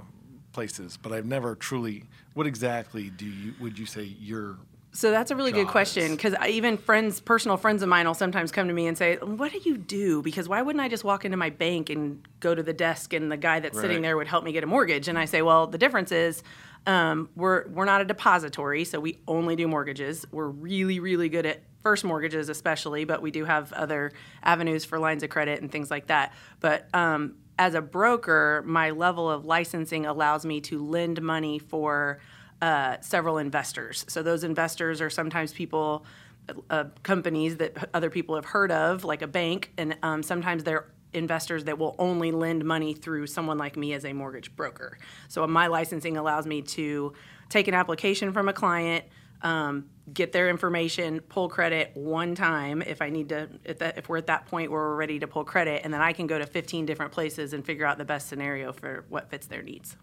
places, 0.53 0.97
but 0.97 1.11
I've 1.11 1.25
never 1.25 1.55
truly. 1.55 2.03
What 2.33 2.47
exactly 2.47 3.09
do 3.09 3.25
you 3.25 3.53
would 3.59 3.77
you 3.77 3.85
say 3.85 4.03
your 4.03 4.57
so 4.93 5.09
that's 5.09 5.31
a 5.31 5.35
really 5.37 5.53
good 5.53 5.67
question 5.67 6.11
because 6.11 6.35
even 6.47 6.77
friends, 6.77 7.21
personal 7.21 7.55
friends 7.55 7.81
of 7.81 7.87
mine, 7.87 8.05
will 8.05 8.13
sometimes 8.13 8.51
come 8.51 8.67
to 8.67 8.73
me 8.73 8.87
and 8.87 8.97
say, 8.97 9.15
"What 9.17 9.51
do 9.53 9.59
you 9.63 9.77
do?" 9.77 10.21
Because 10.21 10.49
why 10.49 10.61
wouldn't 10.61 10.83
I 10.83 10.89
just 10.89 11.05
walk 11.05 11.23
into 11.23 11.37
my 11.37 11.49
bank 11.49 11.89
and 11.89 12.21
go 12.41 12.53
to 12.53 12.61
the 12.61 12.73
desk 12.73 13.13
and 13.13 13.31
the 13.31 13.37
guy 13.37 13.61
that's 13.61 13.77
right. 13.77 13.83
sitting 13.83 14.01
there 14.01 14.17
would 14.17 14.27
help 14.27 14.43
me 14.43 14.51
get 14.51 14.65
a 14.65 14.67
mortgage? 14.67 15.07
And 15.07 15.17
I 15.17 15.25
say, 15.25 15.41
"Well, 15.41 15.67
the 15.67 15.77
difference 15.77 16.11
is 16.11 16.43
um, 16.87 17.29
we're 17.37 17.69
we're 17.69 17.85
not 17.85 18.01
a 18.01 18.05
depository, 18.05 18.83
so 18.83 18.99
we 18.99 19.19
only 19.29 19.55
do 19.55 19.65
mortgages. 19.65 20.25
We're 20.29 20.47
really 20.47 20.99
really 20.99 21.29
good 21.29 21.45
at 21.45 21.61
first 21.81 22.03
mortgages, 22.03 22.49
especially, 22.49 23.05
but 23.05 23.21
we 23.21 23.31
do 23.31 23.45
have 23.45 23.73
other 23.73 24.11
avenues 24.43 24.85
for 24.85 24.99
lines 24.99 25.23
of 25.23 25.29
credit 25.29 25.61
and 25.61 25.71
things 25.71 25.89
like 25.91 26.07
that. 26.07 26.33
But 26.59 26.87
um, 26.93 27.35
as 27.57 27.73
a 27.73 27.81
broker, 27.81 28.63
my 28.65 28.91
level 28.91 29.29
of 29.29 29.45
licensing 29.45 30.05
allows 30.05 30.45
me 30.45 30.61
to 30.61 30.83
lend 30.83 31.21
money 31.21 31.59
for 31.59 32.19
uh, 32.61 32.97
several 33.01 33.37
investors. 33.37 34.05
So 34.07 34.21
those 34.23 34.43
investors 34.43 35.01
are 35.01 35.09
sometimes 35.09 35.51
people, 35.53 36.05
uh, 36.69 36.85
companies 37.03 37.57
that 37.57 37.89
other 37.93 38.09
people 38.09 38.35
have 38.35 38.45
heard 38.45 38.71
of, 38.71 39.03
like 39.03 39.21
a 39.21 39.27
bank, 39.27 39.71
and 39.77 39.97
um, 40.03 40.23
sometimes 40.23 40.63
they're 40.63 40.87
investors 41.13 41.65
that 41.65 41.77
will 41.77 41.95
only 41.99 42.31
lend 42.31 42.63
money 42.63 42.93
through 42.93 43.27
someone 43.27 43.57
like 43.57 43.75
me 43.75 43.93
as 43.93 44.05
a 44.05 44.13
mortgage 44.13 44.55
broker. 44.55 44.97
So 45.27 45.45
my 45.45 45.67
licensing 45.67 46.17
allows 46.17 46.45
me 46.45 46.61
to 46.61 47.13
take 47.49 47.67
an 47.67 47.73
application 47.73 48.31
from 48.31 48.47
a 48.47 48.53
client, 48.53 49.03
um, 49.43 49.89
get 50.13 50.31
their 50.31 50.49
information, 50.49 51.19
pull 51.21 51.49
credit 51.49 51.91
one 51.95 52.35
time 52.35 52.81
if 52.81 53.01
I 53.01 53.09
need 53.09 53.29
to, 53.29 53.49
if, 53.63 53.79
that, 53.79 53.97
if, 53.97 54.09
we're 54.09 54.17
at 54.17 54.27
that 54.27 54.45
point 54.45 54.71
where 54.71 54.81
we're 54.81 54.95
ready 54.95 55.19
to 55.19 55.27
pull 55.27 55.43
credit, 55.43 55.81
and 55.83 55.93
then 55.93 56.01
I 56.01 56.13
can 56.13 56.27
go 56.27 56.37
to 56.37 56.45
15 56.45 56.85
different 56.85 57.11
places 57.11 57.53
and 57.53 57.65
figure 57.65 57.85
out 57.85 57.97
the 57.97 58.05
best 58.05 58.27
scenario 58.27 58.73
for 58.73 59.05
what 59.09 59.29
fits 59.29 59.47
their 59.47 59.61
needs. 59.61 59.95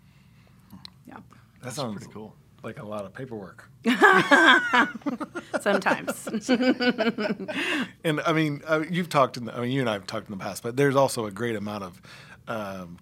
Yeah. 1.07 1.19
That 1.63 1.73
sounds 1.73 1.97
pretty 1.97 2.13
cool 2.13 2.35
like 2.63 2.79
a 2.79 2.85
lot 2.85 3.05
of 3.05 3.15
paperwork. 3.15 3.71
Sometimes. 5.61 6.27
and 8.05 8.21
I 8.21 8.33
mean, 8.33 8.63
uh, 8.67 8.85
you've 8.91 9.09
talked 9.09 9.37
in 9.37 9.45
the, 9.47 9.57
I 9.57 9.61
mean, 9.61 9.71
you 9.71 9.81
and 9.81 9.89
I 9.89 9.95
have 9.95 10.07
talked 10.07 10.29
in 10.29 10.37
the 10.37 10.43
past, 10.43 10.63
but 10.63 10.77
there's 10.77 10.97
also 10.97 11.27
a 11.27 11.31
great 11.31 11.57
amount 11.57 11.85
of 11.85 12.03
um, 12.49 12.99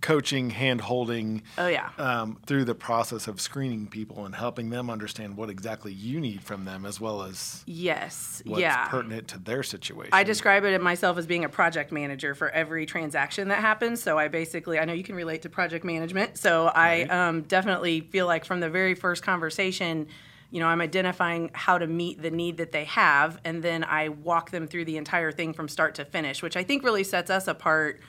coaching, 0.00 0.50
hand 0.50 0.80
holding. 0.80 1.42
Oh 1.56 1.66
yeah. 1.66 1.90
Um, 1.98 2.38
through 2.46 2.64
the 2.64 2.74
process 2.74 3.28
of 3.28 3.40
screening 3.40 3.86
people 3.86 4.24
and 4.24 4.34
helping 4.34 4.70
them 4.70 4.90
understand 4.90 5.36
what 5.36 5.50
exactly 5.50 5.92
you 5.92 6.20
need 6.20 6.42
from 6.42 6.64
them, 6.64 6.84
as 6.86 7.00
well 7.00 7.22
as 7.22 7.62
yes, 7.66 8.42
what's 8.46 8.60
yeah, 8.60 8.88
pertinent 8.88 9.28
to 9.28 9.38
their 9.38 9.62
situation. 9.62 10.10
I 10.12 10.24
describe 10.24 10.64
it 10.64 10.72
in 10.72 10.82
myself 10.82 11.18
as 11.18 11.26
being 11.26 11.44
a 11.44 11.48
project 11.48 11.92
manager 11.92 12.34
for 12.34 12.50
every 12.50 12.86
transaction 12.86 13.48
that 13.48 13.60
happens. 13.60 14.02
So 14.02 14.18
I 14.18 14.28
basically, 14.28 14.78
I 14.78 14.84
know 14.84 14.92
you 14.92 15.04
can 15.04 15.14
relate 15.14 15.42
to 15.42 15.48
project 15.48 15.84
management. 15.84 16.38
So 16.38 16.66
right. 16.66 17.10
I 17.10 17.28
um, 17.28 17.42
definitely 17.42 18.00
feel 18.00 18.26
like 18.26 18.44
from 18.44 18.60
the 18.60 18.70
very 18.70 18.94
first 18.94 19.22
conversation 19.22 20.08
you 20.50 20.60
know, 20.60 20.66
I'm 20.66 20.80
identifying 20.80 21.50
how 21.52 21.76
to 21.76 21.86
meet 21.86 22.22
the 22.22 22.30
need 22.30 22.56
that 22.56 22.72
they 22.72 22.84
have, 22.84 23.38
and 23.44 23.62
then 23.62 23.84
I 23.84 24.08
walk 24.08 24.50
them 24.50 24.66
through 24.66 24.86
the 24.86 24.96
entire 24.96 25.30
thing 25.30 25.52
from 25.52 25.68
start 25.68 25.96
to 25.96 26.06
finish, 26.06 26.42
which 26.42 26.56
I 26.56 26.64
think 26.64 26.84
really 26.84 27.04
sets 27.04 27.30
us 27.30 27.48
apart 27.48 28.00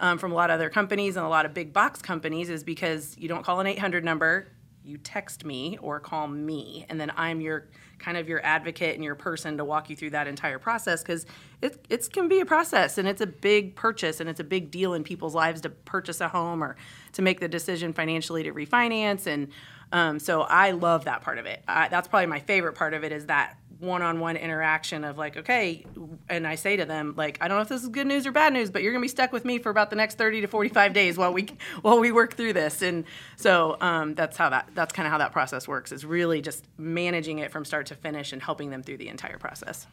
um, 0.00 0.18
from 0.18 0.32
a 0.32 0.34
lot 0.34 0.50
of 0.50 0.54
other 0.54 0.70
companies 0.70 1.16
and 1.16 1.24
a 1.24 1.28
lot 1.28 1.46
of 1.46 1.54
big 1.54 1.72
box 1.72 2.00
companies 2.02 2.50
is 2.50 2.62
because 2.62 3.16
you 3.18 3.28
don't 3.28 3.44
call 3.44 3.60
an 3.60 3.66
800 3.66 4.04
number, 4.04 4.48
you 4.84 4.98
text 4.98 5.44
me 5.44 5.78
or 5.82 6.00
call 6.00 6.28
me, 6.28 6.86
and 6.88 7.00
then 7.00 7.12
I'm 7.16 7.40
your 7.40 7.68
kind 7.98 8.16
of 8.16 8.28
your 8.28 8.44
advocate 8.44 8.94
and 8.94 9.02
your 9.02 9.16
person 9.16 9.56
to 9.56 9.64
walk 9.64 9.90
you 9.90 9.96
through 9.96 10.10
that 10.10 10.28
entire 10.28 10.58
process 10.58 11.02
because 11.02 11.26
it 11.60 11.84
it 11.88 12.08
can 12.12 12.28
be 12.28 12.38
a 12.40 12.46
process 12.46 12.96
and 12.96 13.08
it's 13.08 13.20
a 13.20 13.26
big 13.26 13.74
purchase 13.74 14.20
and 14.20 14.30
it's 14.30 14.38
a 14.38 14.44
big 14.44 14.70
deal 14.70 14.94
in 14.94 15.02
people's 15.02 15.34
lives 15.34 15.60
to 15.60 15.68
purchase 15.68 16.20
a 16.20 16.28
home 16.28 16.62
or 16.62 16.76
to 17.12 17.22
make 17.22 17.40
the 17.40 17.48
decision 17.48 17.92
financially 17.92 18.44
to 18.44 18.52
refinance 18.52 19.26
and 19.26 19.48
um, 19.90 20.18
so 20.18 20.42
I 20.42 20.72
love 20.72 21.04
that 21.06 21.22
part 21.22 21.38
of 21.38 21.46
it. 21.46 21.62
I, 21.66 21.88
that's 21.88 22.08
probably 22.08 22.26
my 22.26 22.40
favorite 22.40 22.74
part 22.74 22.94
of 22.94 23.04
it 23.04 23.12
is 23.12 23.26
that 23.26 23.56
one-on-one 23.80 24.36
interaction 24.36 25.04
of 25.04 25.16
like 25.16 25.36
okay 25.36 25.84
and 26.28 26.46
i 26.46 26.56
say 26.56 26.76
to 26.76 26.84
them 26.84 27.14
like 27.16 27.38
i 27.40 27.46
don't 27.46 27.58
know 27.58 27.62
if 27.62 27.68
this 27.68 27.82
is 27.82 27.88
good 27.88 28.06
news 28.06 28.26
or 28.26 28.32
bad 28.32 28.52
news 28.52 28.70
but 28.70 28.82
you're 28.82 28.92
going 28.92 29.00
to 29.00 29.04
be 29.04 29.08
stuck 29.08 29.32
with 29.32 29.44
me 29.44 29.58
for 29.58 29.70
about 29.70 29.88
the 29.90 29.96
next 29.96 30.18
30 30.18 30.40
to 30.40 30.48
45 30.48 30.92
days 30.92 31.16
while 31.16 31.32
we 31.32 31.46
while 31.82 32.00
we 32.00 32.10
work 32.10 32.34
through 32.34 32.52
this 32.52 32.82
and 32.82 33.04
so 33.36 33.76
um, 33.80 34.14
that's 34.14 34.36
how 34.36 34.48
that 34.48 34.68
that's 34.74 34.92
kind 34.92 35.06
of 35.06 35.12
how 35.12 35.18
that 35.18 35.32
process 35.32 35.68
works 35.68 35.92
is 35.92 36.04
really 36.04 36.42
just 36.42 36.64
managing 36.76 37.38
it 37.38 37.52
from 37.52 37.64
start 37.64 37.86
to 37.86 37.94
finish 37.94 38.32
and 38.32 38.42
helping 38.42 38.70
them 38.70 38.82
through 38.82 38.96
the 38.96 39.08
entire 39.08 39.38
process 39.38 39.86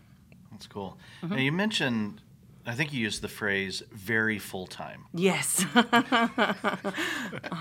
that's 0.52 0.66
cool 0.66 0.98
mm-hmm. 1.22 1.36
now 1.36 1.42
you 1.42 1.52
mentioned 1.52 2.22
I 2.68 2.74
think 2.74 2.94
you 2.94 3.02
used 3.02 3.22
the 3.22 3.28
phrase 3.28 3.84
"very 3.92 4.40
full 4.40 4.66
time." 4.66 5.06
Yes. 5.14 5.64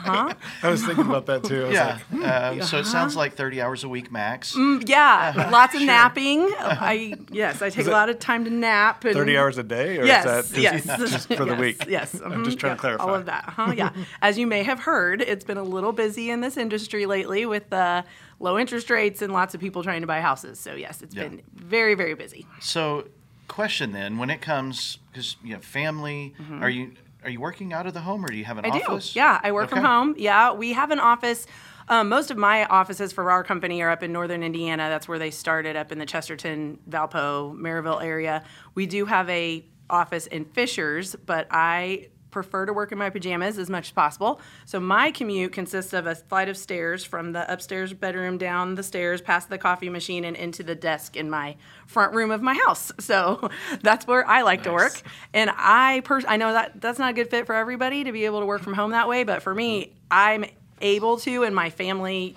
Uh-huh. 0.04 0.34
I 0.62 0.70
was 0.70 0.84
thinking 0.84 1.06
about 1.06 1.26
that 1.26 1.44
too. 1.44 1.62
I 1.62 1.64
was 1.66 1.74
Yeah. 1.74 1.86
like, 1.86 2.02
hmm. 2.02 2.22
Uh, 2.24 2.64
so 2.64 2.76
it 2.76 2.80
uh-huh. 2.80 2.82
sounds 2.84 3.16
like 3.16 3.34
30 3.34 3.60
hours 3.60 3.84
a 3.84 3.88
week 3.88 4.12
max. 4.12 4.54
Mm, 4.54 4.88
yeah. 4.88 5.48
Lots 5.52 5.74
of 5.74 5.82
napping. 5.82 6.40
I 6.58 7.14
yes, 7.30 7.62
I 7.62 7.70
take 7.70 7.86
a 7.86 7.90
lot 7.90 8.08
of 8.08 8.18
time 8.18 8.44
to 8.44 8.50
nap. 8.50 9.04
And, 9.04 9.14
30 9.14 9.36
hours 9.36 9.58
a 9.58 9.62
day? 9.62 9.98
Or 9.98 10.04
Yes, 10.04 10.24
is 10.24 10.50
that 10.50 10.60
just, 10.60 10.86
yes, 10.86 11.10
just 11.10 11.28
for 11.28 11.44
the 11.44 11.52
yes, 11.52 11.60
week? 11.60 11.84
Yes, 11.88 12.14
I'm 12.14 12.20
mm-hmm. 12.20 12.44
just 12.44 12.58
trying 12.58 12.72
yeah, 12.72 12.76
to 12.76 12.80
clarify. 12.80 13.04
all 13.04 13.14
of 13.14 13.26
that. 13.26 13.44
Huh? 13.48 13.72
Yeah, 13.76 13.90
as 14.22 14.38
you 14.38 14.46
may 14.46 14.62
have 14.62 14.80
heard, 14.80 15.20
it's 15.20 15.44
been 15.44 15.58
a 15.58 15.64
little 15.64 15.92
busy 15.92 16.30
in 16.30 16.40
this 16.40 16.56
industry 16.56 17.06
lately 17.06 17.46
with 17.46 17.72
uh, 17.72 18.02
low 18.40 18.58
interest 18.58 18.90
rates 18.90 19.22
and 19.22 19.32
lots 19.32 19.54
of 19.54 19.60
people 19.60 19.82
trying 19.82 20.00
to 20.00 20.06
buy 20.06 20.20
houses. 20.20 20.58
So 20.58 20.74
yes, 20.74 21.02
it's 21.02 21.14
Yeah. 21.14 21.28
been 21.28 21.42
very 21.54 21.94
very 21.94 22.14
busy. 22.14 22.46
So, 22.60 23.08
question 23.48 23.92
then, 23.92 24.18
when 24.18 24.30
it 24.30 24.40
comes 24.40 24.98
because 25.12 25.36
you 25.42 25.54
have 25.54 25.64
family, 25.64 26.34
mm-hmm. 26.40 26.62
are 26.62 26.70
you 26.70 26.92
are 27.24 27.30
you 27.30 27.40
working 27.40 27.72
out 27.72 27.86
of 27.86 27.94
the 27.94 28.00
home 28.00 28.24
or 28.24 28.28
do 28.28 28.36
you 28.36 28.44
have 28.44 28.58
an. 28.58 28.66
I 28.66 28.68
office? 28.68 29.12
do. 29.12 29.18
Yeah, 29.18 29.40
I 29.42 29.52
work 29.52 29.70
from 29.70 29.82
home. 29.82 30.14
Yeah, 30.18 30.52
we 30.52 30.72
have 30.74 30.90
an 30.90 31.00
office. 31.00 31.46
Um, 31.88 32.08
most 32.08 32.30
of 32.30 32.36
my 32.36 32.64
offices 32.66 33.12
for 33.12 33.30
our 33.30 33.44
company 33.44 33.82
are 33.82 33.90
up 33.90 34.02
in 34.02 34.12
northern 34.12 34.42
Indiana. 34.42 34.88
That's 34.88 35.06
where 35.06 35.18
they 35.18 35.30
started, 35.30 35.76
up 35.76 35.92
in 35.92 35.98
the 35.98 36.06
Chesterton, 36.06 36.78
Valpo, 36.88 37.54
Merrillville 37.54 38.02
area. 38.02 38.42
We 38.74 38.86
do 38.86 39.04
have 39.04 39.28
a 39.28 39.64
office 39.90 40.26
in 40.26 40.44
Fishers, 40.46 41.14
but 41.26 41.46
I 41.50 42.08
prefer 42.34 42.66
to 42.66 42.72
work 42.72 42.92
in 42.92 42.98
my 42.98 43.08
pajamas 43.08 43.56
as 43.58 43.70
much 43.70 43.86
as 43.86 43.92
possible. 43.92 44.40
So 44.66 44.80
my 44.80 45.12
commute 45.12 45.52
consists 45.52 45.92
of 45.92 46.06
a 46.06 46.16
flight 46.16 46.48
of 46.48 46.56
stairs 46.56 47.04
from 47.04 47.32
the 47.32 47.50
upstairs 47.50 47.94
bedroom 47.94 48.36
down 48.36 48.74
the 48.74 48.82
stairs, 48.82 49.22
past 49.22 49.48
the 49.48 49.56
coffee 49.56 49.88
machine, 49.88 50.24
and 50.24 50.36
into 50.36 50.64
the 50.64 50.74
desk 50.74 51.16
in 51.16 51.30
my 51.30 51.56
front 51.86 52.12
room 52.12 52.30
of 52.30 52.42
my 52.42 52.54
house. 52.66 52.92
So 53.04 53.50
that's 53.82 54.06
where 54.06 54.26
I 54.26 54.42
like 54.42 54.64
to 54.64 54.72
work. 54.72 55.00
And 55.32 55.50
I 55.54 56.00
pers- 56.04 56.24
I 56.26 56.36
know 56.36 56.52
that 56.52 56.80
that's 56.80 56.98
not 56.98 57.10
a 57.10 57.12
good 57.12 57.30
fit 57.30 57.46
for 57.46 57.54
everybody 57.54 58.02
to 58.02 58.12
be 58.12 58.24
able 58.24 58.40
to 58.40 58.46
work 58.46 58.62
from 58.62 58.72
home 58.72 58.90
that 58.90 59.08
way, 59.08 59.24
but 59.24 59.42
for 59.42 59.54
me, 59.54 59.92
I'm 60.10 60.46
able 60.80 61.18
to, 61.18 61.44
and 61.44 61.54
my 61.54 61.70
family 61.70 62.34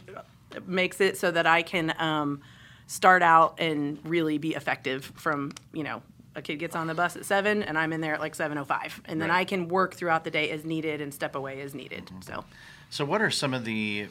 makes 0.68 1.00
it 1.02 1.18
so 1.18 1.32
that 1.32 1.48
I 1.48 1.64
can 1.64 1.96
um, 2.00 2.42
start 2.86 3.24
out 3.24 3.60
and 3.60 3.98
really 4.04 4.38
be 4.38 4.56
effective 4.56 5.06
from 5.16 5.54
you 5.74 5.84
know 5.84 6.02
a 6.38 6.42
kid 6.42 6.56
gets 6.60 6.76
on 6.76 6.88
the 6.88 6.94
bus 6.96 7.18
at 7.18 7.26
seven 7.26 7.64
and 7.64 7.78
I'm 7.78 7.92
in 7.92 8.00
there 8.00 8.14
at 8.14 8.22
like 8.22 8.36
seven 8.36 8.58
oh 8.58 8.64
five, 8.64 9.02
and 9.06 9.20
then 9.22 9.30
Right. 9.30 9.40
I 9.40 9.46
can 9.46 9.68
work 9.68 9.96
throughout 9.96 10.24
the 10.24 10.32
day 10.32 10.50
as 10.52 10.64
needed 10.64 11.02
and 11.02 11.14
step 11.14 11.36
away 11.36 11.60
as 11.62 11.74
needed. 11.74 12.10
So. 12.22 12.46
So, 12.90 13.04
what 13.04 13.22
are 13.22 13.30
some 13.32 13.54
of 13.54 13.66
the 13.66 14.08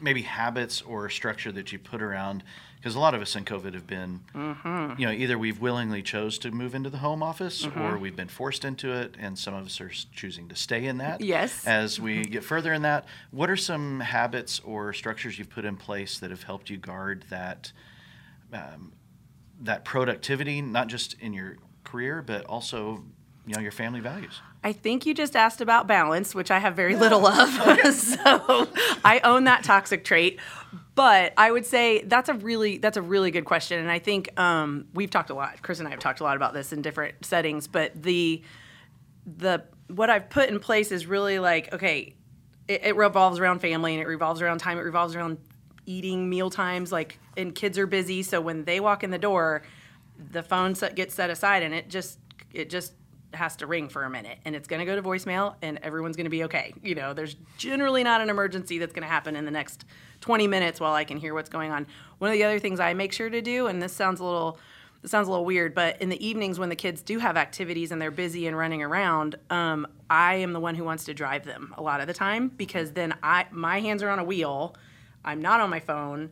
maybe 0.00 0.22
habits 0.22 0.80
or 0.82 1.08
structure 1.10 1.50
that 1.52 1.72
you 1.72 1.78
put 1.80 2.00
around? 2.02 2.44
Because 2.76 2.96
a 2.96 2.98
lot 3.00 3.14
of 3.14 3.22
us 3.22 3.36
in 3.36 3.44
COVID 3.44 3.74
have 3.74 3.86
been, 3.86 4.20
Mm-hmm. 4.34 5.00
you 5.00 5.06
know, 5.06 5.12
either 5.12 5.38
we've 5.38 5.60
willingly 5.60 6.02
chose 6.02 6.36
to 6.38 6.50
move 6.50 6.74
into 6.74 6.90
the 6.90 6.98
home 6.98 7.22
office 7.22 7.64
or 7.76 7.96
we've 7.96 8.16
been 8.16 8.26
forced 8.28 8.64
into 8.64 8.92
it, 8.92 9.14
and 9.20 9.38
some 9.38 9.54
of 9.54 9.64
us 9.66 9.80
are 9.80 9.88
s- 9.90 10.06
choosing 10.12 10.48
to 10.48 10.56
stay 10.56 10.86
in 10.86 10.98
that. 10.98 11.20
Yes. 11.20 11.64
As 11.64 12.00
we 12.00 12.24
get 12.24 12.42
further 12.42 12.72
in 12.72 12.82
that, 12.82 13.04
what 13.30 13.48
are 13.50 13.56
some 13.56 14.00
habits 14.00 14.60
or 14.64 14.92
structures 14.92 15.38
you've 15.38 15.48
put 15.50 15.64
in 15.64 15.76
place 15.76 16.18
that 16.18 16.30
have 16.30 16.42
helped 16.42 16.70
you 16.70 16.76
guard 16.76 17.24
that 17.30 17.70
um, 18.52 18.90
that 19.62 19.84
productivity, 19.84 20.60
not 20.60 20.88
just 20.88 21.14
in 21.20 21.32
your 21.32 21.56
career, 21.84 22.22
but 22.22 22.44
also, 22.46 23.04
you 23.46 23.54
know, 23.54 23.60
your 23.60 23.72
family 23.72 24.00
values? 24.00 24.40
I 24.64 24.72
think 24.72 25.06
you 25.06 25.14
just 25.14 25.34
asked 25.34 25.60
about 25.60 25.86
balance, 25.86 26.34
which 26.34 26.50
I 26.50 26.58
have 26.58 26.76
very 26.76 26.94
little 26.94 27.26
of. 27.26 27.48
so 27.94 28.68
I 29.04 29.20
own 29.24 29.44
that 29.44 29.64
toxic 29.64 30.04
trait. 30.04 30.38
But 30.94 31.32
I 31.36 31.50
would 31.50 31.66
say 31.66 32.02
that's 32.02 32.28
a 32.28 32.34
really 32.34 32.78
that's 32.78 32.96
a 32.96 33.02
really 33.02 33.30
good 33.30 33.46
question, 33.46 33.78
and 33.78 33.90
I 33.90 33.98
think 33.98 34.38
um, 34.38 34.86
we've 34.92 35.10
talked 35.10 35.30
a 35.30 35.34
lot. 35.34 35.62
Chris 35.62 35.78
and 35.78 35.88
I 35.88 35.90
have 35.90 36.00
talked 36.00 36.20
a 36.20 36.24
lot 36.24 36.36
about 36.36 36.52
this 36.52 36.72
in 36.72 36.82
different 36.82 37.24
settings. 37.24 37.66
But 37.66 38.00
the 38.00 38.42
the 39.26 39.64
what 39.88 40.10
I've 40.10 40.28
put 40.28 40.50
in 40.50 40.60
place 40.60 40.92
is 40.92 41.06
really 41.06 41.38
like 41.38 41.72
okay, 41.72 42.14
it, 42.68 42.84
it 42.84 42.96
revolves 42.96 43.38
around 43.38 43.60
family 43.60 43.94
and 43.94 44.02
it 44.02 44.06
revolves 44.06 44.42
around 44.42 44.58
time. 44.58 44.78
It 44.78 44.82
revolves 44.82 45.16
around 45.16 45.38
eating 45.86 46.28
meal 46.28 46.50
times. 46.50 46.92
Like 46.92 47.18
and 47.36 47.54
kids 47.54 47.78
are 47.78 47.86
busy, 47.86 48.22
so 48.22 48.40
when 48.40 48.64
they 48.64 48.80
walk 48.80 49.02
in 49.04 49.10
the 49.10 49.18
door, 49.18 49.62
the 50.30 50.42
phone 50.42 50.74
set, 50.74 50.94
gets 50.94 51.14
set 51.14 51.30
aside, 51.30 51.62
and 51.62 51.74
it 51.74 51.88
just 51.88 52.18
it 52.52 52.68
just 52.70 52.92
has 53.34 53.56
to 53.56 53.66
ring 53.66 53.88
for 53.88 54.04
a 54.04 54.10
minute, 54.10 54.38
and 54.44 54.54
it's 54.54 54.68
going 54.68 54.80
to 54.80 54.86
go 54.86 54.94
to 54.94 55.02
voicemail, 55.02 55.54
and 55.62 55.78
everyone's 55.82 56.16
going 56.16 56.26
to 56.26 56.30
be 56.30 56.44
okay. 56.44 56.74
You 56.82 56.94
know, 56.94 57.14
there's 57.14 57.36
generally 57.56 58.04
not 58.04 58.20
an 58.20 58.30
emergency 58.30 58.78
that's 58.78 58.92
going 58.92 59.02
to 59.02 59.08
happen 59.08 59.36
in 59.36 59.44
the 59.44 59.50
next 59.50 59.84
20 60.20 60.46
minutes 60.46 60.80
while 60.80 60.92
I 60.92 61.04
can 61.04 61.16
hear 61.16 61.34
what's 61.34 61.48
going 61.48 61.72
on. 61.72 61.86
One 62.18 62.30
of 62.30 62.34
the 62.34 62.44
other 62.44 62.58
things 62.58 62.80
I 62.80 62.94
make 62.94 63.12
sure 63.12 63.30
to 63.30 63.42
do, 63.42 63.66
and 63.66 63.82
this 63.82 63.92
sounds 63.92 64.20
a 64.20 64.24
little 64.24 64.58
this 65.02 65.10
sounds 65.10 65.26
a 65.26 65.32
little 65.32 65.44
weird, 65.44 65.74
but 65.74 66.00
in 66.00 66.10
the 66.10 66.24
evenings 66.24 66.60
when 66.60 66.68
the 66.68 66.76
kids 66.76 67.02
do 67.02 67.18
have 67.18 67.36
activities 67.36 67.90
and 67.90 68.00
they're 68.00 68.12
busy 68.12 68.46
and 68.46 68.56
running 68.56 68.84
around, 68.84 69.34
um, 69.50 69.84
I 70.08 70.36
am 70.36 70.52
the 70.52 70.60
one 70.60 70.76
who 70.76 70.84
wants 70.84 71.04
to 71.06 71.14
drive 71.14 71.44
them 71.44 71.74
a 71.76 71.82
lot 71.82 72.00
of 72.00 72.06
the 72.06 72.14
time 72.14 72.48
because 72.48 72.92
then 72.92 73.12
I 73.20 73.46
my 73.50 73.80
hands 73.80 74.04
are 74.04 74.10
on 74.10 74.20
a 74.20 74.24
wheel. 74.24 74.76
I'm 75.24 75.42
not 75.42 75.60
on 75.60 75.70
my 75.70 75.80
phone. 75.80 76.30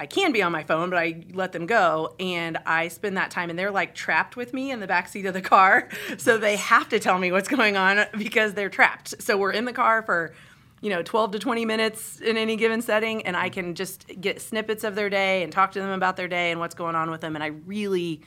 I 0.00 0.06
can 0.06 0.30
be 0.30 0.42
on 0.42 0.52
my 0.52 0.62
phone, 0.62 0.90
but 0.90 0.98
I 0.98 1.24
let 1.32 1.52
them 1.52 1.66
go, 1.66 2.14
and 2.20 2.56
I 2.64 2.88
spend 2.88 3.16
that 3.16 3.32
time, 3.32 3.50
and 3.50 3.58
they're 3.58 3.72
like 3.72 3.94
trapped 3.94 4.36
with 4.36 4.54
me 4.54 4.70
in 4.70 4.78
the 4.78 4.86
back 4.86 5.08
seat 5.08 5.26
of 5.26 5.34
the 5.34 5.40
car, 5.40 5.88
so 6.18 6.38
they 6.38 6.56
have 6.56 6.88
to 6.90 7.00
tell 7.00 7.18
me 7.18 7.32
what's 7.32 7.48
going 7.48 7.76
on 7.76 8.06
because 8.18 8.54
they're 8.54 8.68
trapped. 8.68 9.20
So 9.20 9.36
we're 9.36 9.52
in 9.52 9.64
the 9.64 9.72
car 9.72 10.02
for, 10.02 10.34
you 10.80 10.90
know, 10.90 11.02
12 11.02 11.32
to 11.32 11.38
20 11.40 11.64
minutes 11.64 12.20
in 12.20 12.36
any 12.36 12.54
given 12.54 12.80
setting, 12.80 13.26
and 13.26 13.36
I 13.36 13.48
can 13.48 13.74
just 13.74 14.06
get 14.20 14.40
snippets 14.40 14.84
of 14.84 14.94
their 14.94 15.10
day 15.10 15.42
and 15.42 15.52
talk 15.52 15.72
to 15.72 15.80
them 15.80 15.90
about 15.90 16.16
their 16.16 16.28
day 16.28 16.52
and 16.52 16.60
what's 16.60 16.76
going 16.76 16.94
on 16.94 17.10
with 17.10 17.20
them, 17.20 17.34
and 17.34 17.42
I 17.42 17.48
really 17.48 18.20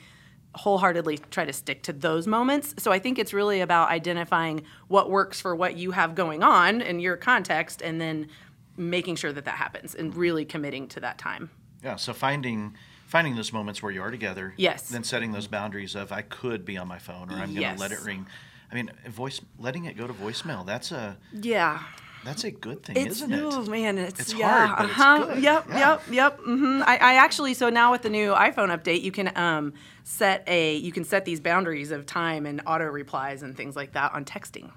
wholeheartedly 0.54 1.16
try 1.30 1.46
to 1.46 1.52
stick 1.54 1.82
to 1.82 1.94
those 1.94 2.26
moments. 2.26 2.74
So 2.76 2.92
I 2.92 2.98
think 2.98 3.18
it's 3.18 3.32
really 3.32 3.62
about 3.62 3.88
identifying 3.88 4.64
what 4.88 5.08
works 5.08 5.40
for 5.40 5.56
what 5.56 5.76
you 5.76 5.92
have 5.92 6.14
going 6.14 6.42
on 6.42 6.82
in 6.82 7.00
your 7.00 7.16
context, 7.16 7.80
and 7.80 7.98
then 7.98 8.28
making 8.76 9.16
sure 9.16 9.32
that 9.32 9.46
that 9.46 9.54
happens 9.54 9.94
and 9.94 10.14
really 10.14 10.44
committing 10.44 10.88
to 10.88 11.00
that 11.00 11.16
time. 11.16 11.50
Yeah. 11.82 11.96
So 11.96 12.12
finding 12.12 12.74
finding 13.06 13.36
those 13.36 13.52
moments 13.52 13.82
where 13.82 13.92
you 13.92 14.00
are 14.00 14.10
together. 14.10 14.54
Yes. 14.56 14.88
Then 14.88 15.04
setting 15.04 15.32
those 15.32 15.46
boundaries 15.46 15.94
of 15.94 16.12
I 16.12 16.22
could 16.22 16.64
be 16.64 16.78
on 16.78 16.88
my 16.88 16.98
phone 16.98 17.28
or 17.30 17.34
I'm 17.34 17.38
going 17.40 17.54
to 17.56 17.60
Yes. 17.60 17.78
let 17.78 17.92
it 17.92 18.00
ring. 18.02 18.26
I 18.70 18.74
mean, 18.74 18.90
voice 19.06 19.38
letting 19.58 19.84
it 19.84 19.98
go 19.98 20.06
to 20.06 20.14
voicemail. 20.14 20.64
That's 20.64 20.92
a 20.92 21.18
Yeah. 21.32 21.80
that's 22.24 22.44
a 22.44 22.50
good 22.50 22.82
thing, 22.84 22.96
It's 22.96 23.16
isn't 23.16 23.32
it? 23.32 23.42
oh 23.42 23.64
man, 23.66 23.98
it's, 23.98 24.18
It's 24.20 24.32
yeah, 24.34 24.68
hard, 24.68 24.88
uh-huh. 24.90 25.24
good. 25.34 25.42
Yep, 25.42 25.66
Yeah. 25.68 25.78
yep, 25.78 26.02
yep. 26.10 26.38
hmm 26.40 26.80
I, 26.86 26.96
I 26.96 27.14
actually 27.16 27.52
so 27.52 27.68
now 27.68 27.92
with 27.92 28.00
the 28.02 28.08
new 28.10 28.32
iPhone 28.32 28.68
update, 28.74 29.02
you 29.02 29.12
can 29.12 29.36
um, 29.36 29.74
set 30.04 30.42
a 30.46 30.76
you 30.76 30.92
can 30.92 31.04
set 31.04 31.24
these 31.26 31.40
boundaries 31.40 31.90
of 31.90 32.06
time 32.06 32.46
and 32.46 32.62
auto 32.66 32.86
replies 32.86 33.42
and 33.42 33.54
things 33.56 33.76
like 33.76 33.92
that 33.92 34.14
on 34.14 34.24
texting. 34.24 34.70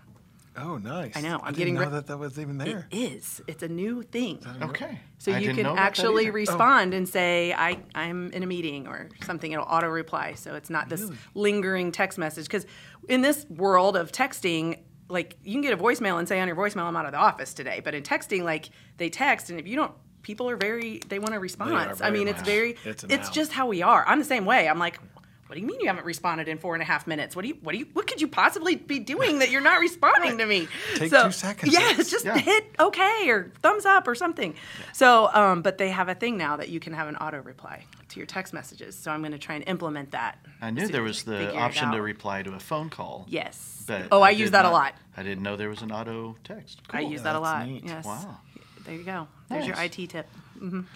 Oh, 0.57 0.77
nice. 0.77 1.15
I 1.15 1.21
know, 1.21 1.35
I'm 1.43 1.49
I 1.49 1.51
didn't 1.51 1.73
know 1.75 1.81
re- 1.81 1.89
that 1.89 2.07
that 2.07 2.17
was 2.17 2.39
even 2.39 2.57
there. 2.57 2.87
It 2.91 2.97
is. 2.97 3.41
It's 3.47 3.63
a 3.63 3.67
new 3.67 4.03
thing. 4.03 4.39
Okay. 4.61 4.99
So 5.17 5.31
I 5.31 5.35
you 5.39 5.47
didn't 5.47 5.55
can 5.55 5.63
know 5.63 5.69
about 5.73 5.81
that 5.81 5.87
actually 5.87 6.23
either. 6.23 6.31
Oh. 6.31 6.35
respond 6.35 6.93
and 6.93 7.07
say, 7.07 7.53
I, 7.53 7.79
I'm 7.93 8.31
in 8.31 8.43
a 8.43 8.45
meeting 8.45 8.87
or 8.87 9.09
something. 9.25 9.51
It'll 9.51 9.65
auto 9.65 9.87
reply. 9.87 10.33
So 10.35 10.55
it's 10.55 10.69
not 10.69 10.87
this 10.89 11.09
lingering 11.33 11.91
text 11.91 12.17
message. 12.17 12.45
Because 12.45 12.65
in 13.09 13.21
this 13.21 13.45
world 13.49 13.97
of 13.97 14.11
texting, 14.11 14.79
like 15.09 15.37
you 15.43 15.51
can 15.53 15.61
get 15.61 15.73
a 15.73 15.77
voicemail 15.77 16.19
and 16.19 16.27
say 16.27 16.39
on 16.39 16.47
your 16.47 16.57
voicemail, 16.57 16.83
I'm 16.83 16.95
out 16.95 17.05
of 17.05 17.11
the 17.11 17.17
office 17.19 17.53
today. 17.53 17.81
But 17.83 17.93
in 17.93 18.03
texting, 18.03 18.43
like 18.43 18.69
they 18.97 19.09
text, 19.09 19.49
and 19.49 19.59
if 19.59 19.67
you 19.67 19.75
don't, 19.75 19.91
people 20.21 20.49
are 20.49 20.57
very, 20.57 20.99
they 21.09 21.19
want 21.19 21.35
a 21.35 21.39
response. 21.39 22.01
I 22.01 22.05
very 22.09 22.19
mean, 22.19 22.27
it's 22.27 22.39
much. 22.39 22.45
very, 22.47 22.75
It's 22.83 23.03
it's, 23.03 23.29
a 23.29 23.31
just 23.31 23.51
how 23.51 23.67
we 23.67 23.83
are. 23.83 24.03
I'm 24.07 24.17
the 24.19 24.25
same 24.25 24.45
way. 24.45 24.67
I'm 24.67 24.79
like, 24.79 24.99
what 25.47 25.55
do 25.55 25.61
you 25.61 25.67
mean 25.67 25.79
you 25.79 25.87
haven't 25.87 26.05
responded 26.05 26.47
in 26.47 26.57
four 26.57 26.73
and 26.73 26.81
a 26.81 26.85
half 26.85 27.05
minutes? 27.05 27.35
What 27.35 27.43
do 27.43 27.49
you, 27.49 27.57
what 27.61 27.73
do 27.73 27.77
you, 27.77 27.87
what 27.93 28.07
could 28.07 28.19
you 28.19 28.27
possibly 28.27 28.75
be 28.75 28.97
doing 28.97 29.39
that 29.39 29.51
you're 29.51 29.61
not 29.61 29.79
responding 29.79 30.39
to 30.39 30.45
me? 30.45 30.67
Take 30.95 31.11
So- 31.11 31.25
two 31.25 31.31
seconds. 31.31 31.71
Yeah, 31.71 31.93
just 31.97 32.25
Yeah. 32.25 32.37
hit 32.37 32.65
okay 32.79 33.29
or 33.29 33.51
thumbs 33.61 33.85
up 33.85 34.07
or 34.07 34.15
something. 34.15 34.55
So, 34.93 35.29
um, 35.33 35.61
but 35.61 35.77
they 35.77 35.89
have 35.89 36.09
a 36.09 36.15
thing 36.15 36.37
now 36.37 36.57
that 36.57 36.69
you 36.69 36.79
can 36.79 36.93
have 36.93 37.07
an 37.07 37.15
auto 37.17 37.41
reply 37.41 37.83
to 38.09 38.19
your 38.19 38.25
text 38.25 38.53
messages. 38.53 38.97
So 38.97 39.11
I'm 39.11 39.19
going 39.21 39.33
to 39.33 39.37
try 39.37 39.53
and 39.55 39.63
implement 39.67 40.11
that. 40.11 40.39
I 40.61 40.71
knew 40.71 40.87
there 40.87 41.03
was 41.03 41.23
the 41.23 41.55
option 41.55 41.91
to 41.91 42.01
reply 42.01 42.41
to 42.41 42.53
a 42.53 42.59
phone 42.59 42.89
call. 42.89 43.27
Yes. 43.29 43.83
But 43.85 44.07
oh, 44.11 44.23
I, 44.23 44.31
did 44.33 44.39
use 44.39 44.51
that 44.51 44.65
a 44.65 44.71
lot. 44.71 44.95
I 45.15 45.21
didn't 45.21 45.43
know 45.43 45.57
there 45.57 45.69
was 45.69 45.83
an 45.83 45.91
auto 45.91 46.35
text. 46.43 46.81
I 46.89 47.01
use 47.01 47.21
that 47.21 47.35
a 47.35 47.39
lot. 47.39 47.67
neat. 47.67 47.83
Yes. 47.85 48.03
Wow. 48.03 48.37
There 48.83 48.95
you 48.95 49.03
go. 49.03 49.27
There's 49.49 49.67
your 49.67 49.75
IT 49.79 50.09
tip. 50.09 50.27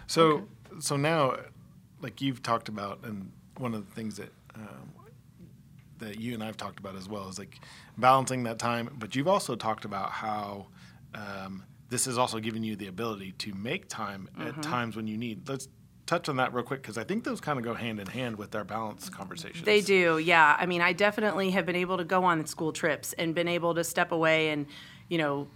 So, 0.08 0.48
so 0.80 0.98
now, 0.98 1.38
like 2.02 2.20
you've 2.22 2.42
talked 2.42 2.68
about, 2.68 3.02
and 3.04 3.32
one 3.58 3.76
of 3.76 3.86
the 3.88 3.94
things 3.94 4.18
that 4.18 4.30
um, 4.56 4.92
that 6.00 6.20
you 6.20 6.34
and 6.34 6.44
I've 6.44 6.58
talked 6.58 6.80
about 6.80 6.96
as 6.96 7.08
well 7.08 7.28
is 7.28 7.38
like 7.38 7.60
balancing 7.98 8.44
that 8.44 8.60
time. 8.60 8.90
But 8.98 9.16
you've 9.16 9.28
also 9.28 9.56
talked 9.56 9.86
about 9.86 10.12
how 10.12 10.68
um, 11.14 11.64
this 11.90 12.06
has 12.06 12.18
also 12.18 12.40
given 12.40 12.64
you 12.64 12.76
the 12.76 12.88
ability 12.88 13.34
to 13.34 13.54
make 13.54 13.88
time 13.90 14.30
at 14.40 14.62
times 14.62 14.96
when 14.96 15.08
you 15.08 15.18
need. 15.18 15.48
Let's 15.48 15.68
touch 16.06 16.28
on 16.28 16.38
that 16.38 16.54
real 16.54 16.64
quick 16.64 16.82
because 16.82 16.98
I 16.98 17.04
think 17.04 17.24
those 17.24 17.40
kind 17.40 17.60
of 17.60 17.66
go 17.66 17.76
hand 17.76 18.00
in 18.00 18.08
hand 18.08 18.38
with 18.38 18.56
our 18.56 18.64
balance 18.64 19.10
conversations. 19.10 19.64
They 19.64 19.82
do, 19.82 20.18
yeah. 20.18 20.58
I 20.60 20.66
mean, 20.66 20.82
I 20.82 20.92
definitely 20.92 21.52
have 21.52 21.68
been 21.68 21.76
able 21.76 21.98
to 21.98 22.04
go 22.04 22.24
on 22.24 22.46
school 22.48 22.72
trips 22.72 23.14
and 23.14 23.36
been 23.36 23.48
able 23.48 23.76
to 23.76 23.84
step 23.84 24.12
away 24.12 24.50
and, 24.50 24.66
you 25.08 25.20
know, 25.20 25.48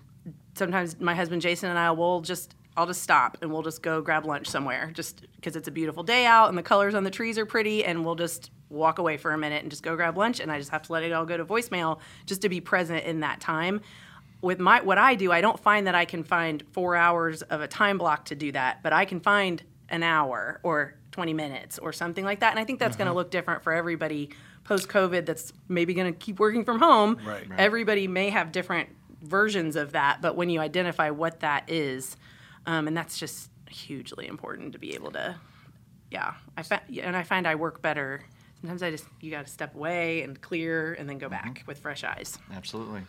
sometimes 0.55 0.99
my 0.99 1.15
husband 1.15 1.41
Jason 1.41 1.69
and 1.69 1.79
I 1.79 1.91
will 1.91 2.21
just 2.21 2.55
I'll 2.75 2.87
just 2.87 3.03
stop 3.03 3.37
and 3.41 3.51
we'll 3.51 3.61
just 3.61 3.83
go 3.83 4.01
grab 4.01 4.25
lunch 4.25 4.47
somewhere 4.47 4.91
just 4.93 5.25
because 5.35 5.55
it's 5.55 5.67
a 5.67 5.71
beautiful 5.71 6.03
day 6.03 6.25
out 6.25 6.49
and 6.49 6.57
the 6.57 6.63
colors 6.63 6.95
on 6.95 7.03
the 7.03 7.11
trees 7.11 7.37
are 7.37 7.45
pretty 7.45 7.83
and 7.85 8.03
we'll 8.03 8.15
just 8.15 8.49
walk 8.73 8.99
away 8.99 9.17
for 9.17 9.31
a 9.31 9.37
minute 9.37 9.61
and 9.61 9.71
just 9.71 9.83
go 9.83 9.95
grab 9.95 10.17
lunch, 10.17 10.39
and 10.39 10.51
I 10.51 10.57
just 10.57 10.71
have 10.71 10.83
to 10.83 10.91
let 10.91 11.03
it 11.03 11.11
all 11.11 11.25
go 11.25 11.37
to 11.37 11.45
voicemail 11.45 11.99
just 12.25 12.41
to 12.41 12.49
be 12.49 12.59
present 12.59 13.05
in 13.05 13.21
that 13.21 13.39
time. 13.39 13.81
With 14.41 14.59
my 14.59 14.81
what 14.81 14.97
I 14.97 15.15
do, 15.15 15.31
I 15.31 15.41
don't 15.41 15.59
find 15.59 15.87
that 15.87 15.95
I 15.95 16.05
can 16.05 16.23
find 16.23 16.63
four 16.71 16.95
hours 16.95 17.41
of 17.43 17.61
a 17.61 17.67
time 17.67 17.97
block 17.97 18.25
to 18.25 18.35
do 18.35 18.51
that, 18.51 18.83
but 18.83 18.91
I 18.91 19.05
can 19.05 19.19
find 19.21 19.63
an 19.89 20.03
hour 20.03 20.59
or 20.63 20.95
20 21.11 21.33
minutes 21.33 21.79
or 21.79 21.93
something 21.93 22.25
like 22.25 22.41
that. 22.41 22.51
And 22.51 22.59
I 22.59 22.65
think 22.65 22.79
that's 22.79 22.97
going 22.97 23.07
to 23.07 23.13
look 23.13 23.31
different 23.31 23.63
for 23.63 23.71
everybody 23.71 24.31
post 24.63 24.89
COVID 24.89 25.25
that's 25.25 25.53
maybe 25.69 25.93
going 25.93 26.11
to 26.11 26.17
keep 26.17 26.39
working 26.39 26.65
from 26.65 26.79
home. 26.79 27.19
Right. 27.25 27.49
Right. 27.49 27.59
Everybody 27.59 28.07
may 28.07 28.29
have 28.29 28.51
different 28.51 28.89
versions 29.21 29.75
of 29.75 29.93
that, 29.93 30.21
but 30.21 30.35
when 30.35 30.49
you 30.49 30.59
identify 30.59 31.09
what 31.09 31.39
that 31.41 31.69
is, 31.69 32.17
um, 32.65 32.87
and 32.87 32.97
that's 32.97 33.17
just 33.17 33.49
hugely 33.69 34.27
important 34.27 34.73
to 34.73 34.79
be 34.79 34.95
able 34.95 35.11
to, 35.11 35.35
yeah. 36.11 36.33
I 36.57 36.63
fa- 36.63 36.81
and 37.01 37.15
I 37.15 37.23
find 37.23 37.47
I 37.47 37.55
work 37.55 37.81
better. 37.81 38.23
Sometimes 38.63 38.81
I 38.81 38.91
just 38.91 39.03
you 39.19 39.29
got 39.29 39.45
to 39.45 39.51
step 39.51 39.75
away 39.75 40.21
and 40.21 40.39
clear 40.39 40.93
and 40.93 41.09
then 41.09 41.17
go 41.17 41.27
back 41.27 41.65
with 41.67 41.79
fresh 41.79 42.05
eyes. 42.05 42.37
Absolutely. 42.55 43.01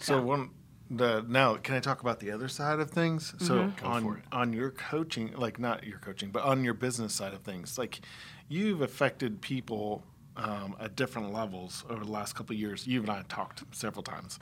So 0.00 0.22
one 0.22 0.50
the 0.90 1.22
now 1.28 1.56
can 1.56 1.74
I 1.74 1.80
talk 1.80 2.00
about 2.00 2.18
the 2.18 2.30
other 2.30 2.48
side 2.48 2.80
of 2.80 2.90
things? 2.90 3.34
So 3.38 3.70
Go 3.76 3.86
on 3.86 4.22
on 4.32 4.54
your 4.54 4.70
coaching, 4.70 5.34
like 5.36 5.58
not 5.58 5.84
your 5.84 5.98
coaching, 5.98 6.30
but 6.30 6.44
on 6.44 6.64
your 6.64 6.72
business 6.72 7.12
side 7.12 7.34
of 7.34 7.42
things, 7.42 7.76
like 7.76 8.00
you've 8.48 8.80
affected 8.80 9.42
people 9.42 10.02
um, 10.38 10.76
at 10.80 10.96
different 10.96 11.30
levels 11.30 11.84
over 11.90 12.02
the 12.06 12.10
last 12.10 12.34
couple 12.34 12.54
of 12.54 12.60
years. 12.60 12.86
You 12.86 13.02
and 13.02 13.10
I 13.10 13.18
have 13.18 13.28
talked 13.28 13.64
several 13.74 14.02
times, 14.02 14.38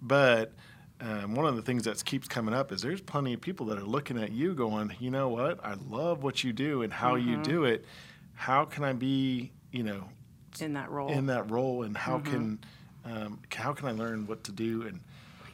but 0.00 0.54
um, 0.98 1.34
one 1.34 1.44
of 1.44 1.56
the 1.56 1.62
things 1.62 1.82
that 1.84 2.02
keeps 2.06 2.26
coming 2.26 2.54
up 2.54 2.72
is 2.72 2.80
there's 2.80 3.02
plenty 3.02 3.34
of 3.34 3.42
people 3.42 3.66
that 3.66 3.76
are 3.76 3.84
looking 3.84 4.18
at 4.18 4.32
you 4.32 4.54
going, 4.54 4.94
you 4.98 5.10
know 5.10 5.28
what? 5.28 5.62
I 5.62 5.74
love 5.90 6.22
what 6.22 6.42
you 6.42 6.54
do 6.54 6.82
and 6.82 6.90
how 6.90 7.16
you 7.16 7.36
do 7.42 7.64
it. 7.64 7.84
How 8.32 8.64
can 8.64 8.84
I 8.84 8.92
be, 8.92 9.52
you 9.76 9.82
know, 9.82 10.08
In 10.60 10.72
that 10.72 10.90
role. 10.90 11.10
in 11.10 11.26
that 11.26 11.50
role, 11.50 11.82
and 11.82 11.96
how 11.96 12.18
can 12.18 12.58
um, 13.04 13.40
how 13.54 13.72
can 13.72 13.86
I 13.88 13.92
learn 13.92 14.26
what 14.26 14.42
to 14.44 14.52
do 14.52 14.82
and 14.82 15.00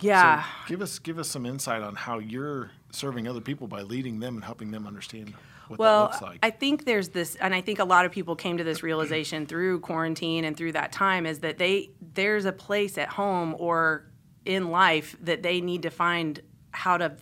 yeah. 0.00 0.42
so 0.42 0.48
give 0.68 0.82
us 0.82 0.98
give 0.98 1.18
us 1.18 1.28
some 1.28 1.46
insight 1.46 1.82
on 1.82 1.94
how 1.94 2.18
you're 2.18 2.70
serving 2.90 3.28
other 3.28 3.40
people 3.40 3.66
by 3.66 3.82
leading 3.82 4.20
them 4.20 4.36
and 4.36 4.44
helping 4.44 4.70
them 4.70 4.86
understand 4.86 5.34
what 5.68 5.78
well, 5.78 6.04
that 6.04 6.12
looks 6.12 6.22
like. 6.22 6.38
I 6.42 6.50
think 6.50 6.84
there's 6.84 7.10
this, 7.10 7.36
and 7.36 7.54
I 7.54 7.60
think 7.60 7.78
a 7.78 7.84
lot 7.84 8.04
of 8.04 8.12
people 8.12 8.36
came 8.36 8.58
to 8.58 8.64
this 8.64 8.82
realization 8.82 9.46
through 9.46 9.80
quarantine 9.80 10.44
and 10.44 10.56
through 10.56 10.72
that 10.72 10.92
time 10.92 11.26
is 11.26 11.40
that 11.40 11.58
they 11.58 11.90
there's 12.14 12.44
a 12.44 12.52
place 12.52 12.98
at 12.98 13.08
home 13.08 13.54
or 13.58 14.06
in 14.44 14.70
life 14.70 15.16
that 15.22 15.42
they 15.42 15.60
need 15.60 15.82
to 15.82 15.90
find 15.90 16.40
how 16.72 16.96
to 16.96 17.12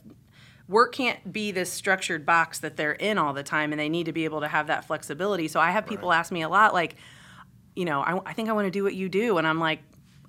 work 0.70 0.94
can't 0.94 1.32
be 1.32 1.50
this 1.50 1.70
structured 1.70 2.24
box 2.24 2.60
that 2.60 2.76
they're 2.76 2.92
in 2.92 3.18
all 3.18 3.32
the 3.32 3.42
time 3.42 3.72
and 3.72 3.80
they 3.80 3.88
need 3.88 4.06
to 4.06 4.12
be 4.12 4.24
able 4.24 4.40
to 4.40 4.48
have 4.48 4.68
that 4.68 4.84
flexibility. 4.86 5.48
So 5.48 5.60
i 5.60 5.70
have 5.70 5.84
people 5.84 6.12
ask 6.12 6.30
me 6.32 6.42
a 6.42 6.48
lot 6.48 6.72
like 6.72 6.96
you 7.74 7.84
know 7.84 8.00
i, 8.00 8.18
I 8.30 8.32
think 8.32 8.48
i 8.48 8.52
want 8.52 8.66
to 8.66 8.70
do 8.70 8.84
what 8.84 8.94
you 8.94 9.08
do 9.08 9.38
and 9.38 9.46
i'm 9.46 9.58
like 9.60 9.80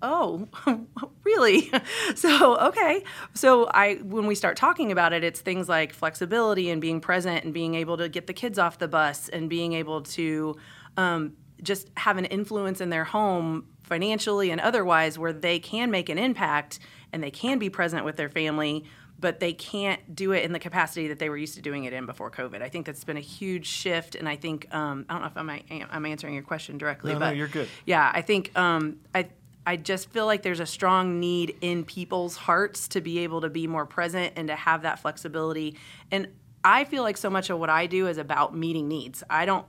oh 0.01 0.47
really? 1.23 1.71
So 2.15 2.58
okay. 2.58 3.04
So 3.34 3.67
i 3.67 3.95
when 3.95 4.25
we 4.25 4.36
start 4.36 4.58
talking 4.58 4.91
about 4.91 5.13
it 5.13 5.23
it's 5.23 5.41
things 5.41 5.69
like 5.69 5.93
flexibility 5.93 6.69
and 6.69 6.82
being 6.82 6.99
present 6.99 7.45
and 7.45 7.54
being 7.54 7.75
able 7.75 7.97
to 7.97 8.10
get 8.10 8.27
the 8.27 8.34
kids 8.34 8.58
off 8.58 8.80
the 8.80 8.88
bus 8.88 9.30
and 9.30 9.49
being 9.49 9.73
able 9.73 10.01
to 10.01 10.56
um, 10.97 11.34
just 11.62 11.89
have 11.95 12.17
an 12.17 12.25
influence 12.25 12.82
in 12.82 12.89
their 12.89 13.04
home 13.04 13.67
financially 13.84 14.49
and 14.49 14.60
otherwise 14.62 15.19
where 15.19 15.34
they 15.34 15.60
can 15.60 15.91
make 15.91 16.10
an 16.10 16.17
impact 16.17 16.80
and 17.13 17.23
they 17.23 17.32
can 17.32 17.60
be 17.60 17.69
present 17.69 18.06
with 18.06 18.15
their 18.15 18.30
family 18.30 18.84
but 19.21 19.39
they 19.39 19.53
can't 19.53 20.15
do 20.15 20.31
it 20.31 20.43
in 20.43 20.51
the 20.51 20.60
capacity 20.60 21.07
that 21.07 21.19
they 21.19 21.29
were 21.29 21.38
used 21.38 21.55
to 21.55 21.62
doing 21.62 21.86
it 21.86 21.93
in 21.93 22.05
before 22.05 22.31
COVID. 22.31 22.62
I 22.62 22.69
think 22.69 22.88
that's 22.88 23.03
been 23.03 23.17
a 23.17 23.21
huge 23.21 23.67
shift, 23.67 24.15
and 24.15 24.27
I 24.27 24.36
think 24.36 24.73
um, 24.73 25.05
I 25.07 25.13
don't 25.13 25.21
know 25.21 25.27
if 25.27 25.38
I'm, 25.38 25.88
I'm 25.91 26.05
answering 26.05 26.34
your 26.34 26.43
question 26.43 26.77
directly, 26.77 27.13
No, 27.13 27.19
no, 27.19 27.25
but 27.27 27.36
you're 27.38 27.47
good. 27.47 27.69
Yeah, 27.86 28.12
I 28.13 28.21
think 28.21 28.57
um, 28.57 28.97
I 29.15 29.27
I 29.65 29.77
just 29.77 30.10
feel 30.10 30.25
like 30.25 30.41
there's 30.41 30.60
a 30.60 30.65
strong 30.65 31.19
need 31.19 31.55
in 31.62 31.86
people's 31.86 32.36
hearts 32.36 32.88
to 32.89 33.01
be 33.01 33.19
able 33.19 33.41
to 33.41 33.49
be 33.49 33.67
more 33.67 33.86
present 33.86 34.34
and 34.36 34.47
to 34.47 34.55
have 34.55 34.81
that 34.81 34.99
flexibility. 34.99 35.77
And 36.10 36.29
I 36.63 36.84
feel 36.84 37.03
like 37.03 37.15
so 37.15 37.29
much 37.29 37.51
of 37.51 37.60
what 37.60 37.69
I 37.69 37.86
do 37.86 38.07
is 38.07 38.17
about 38.17 38.57
meeting 38.57 38.88
needs. 38.88 39.23
I 39.29 39.45
don't 39.45 39.65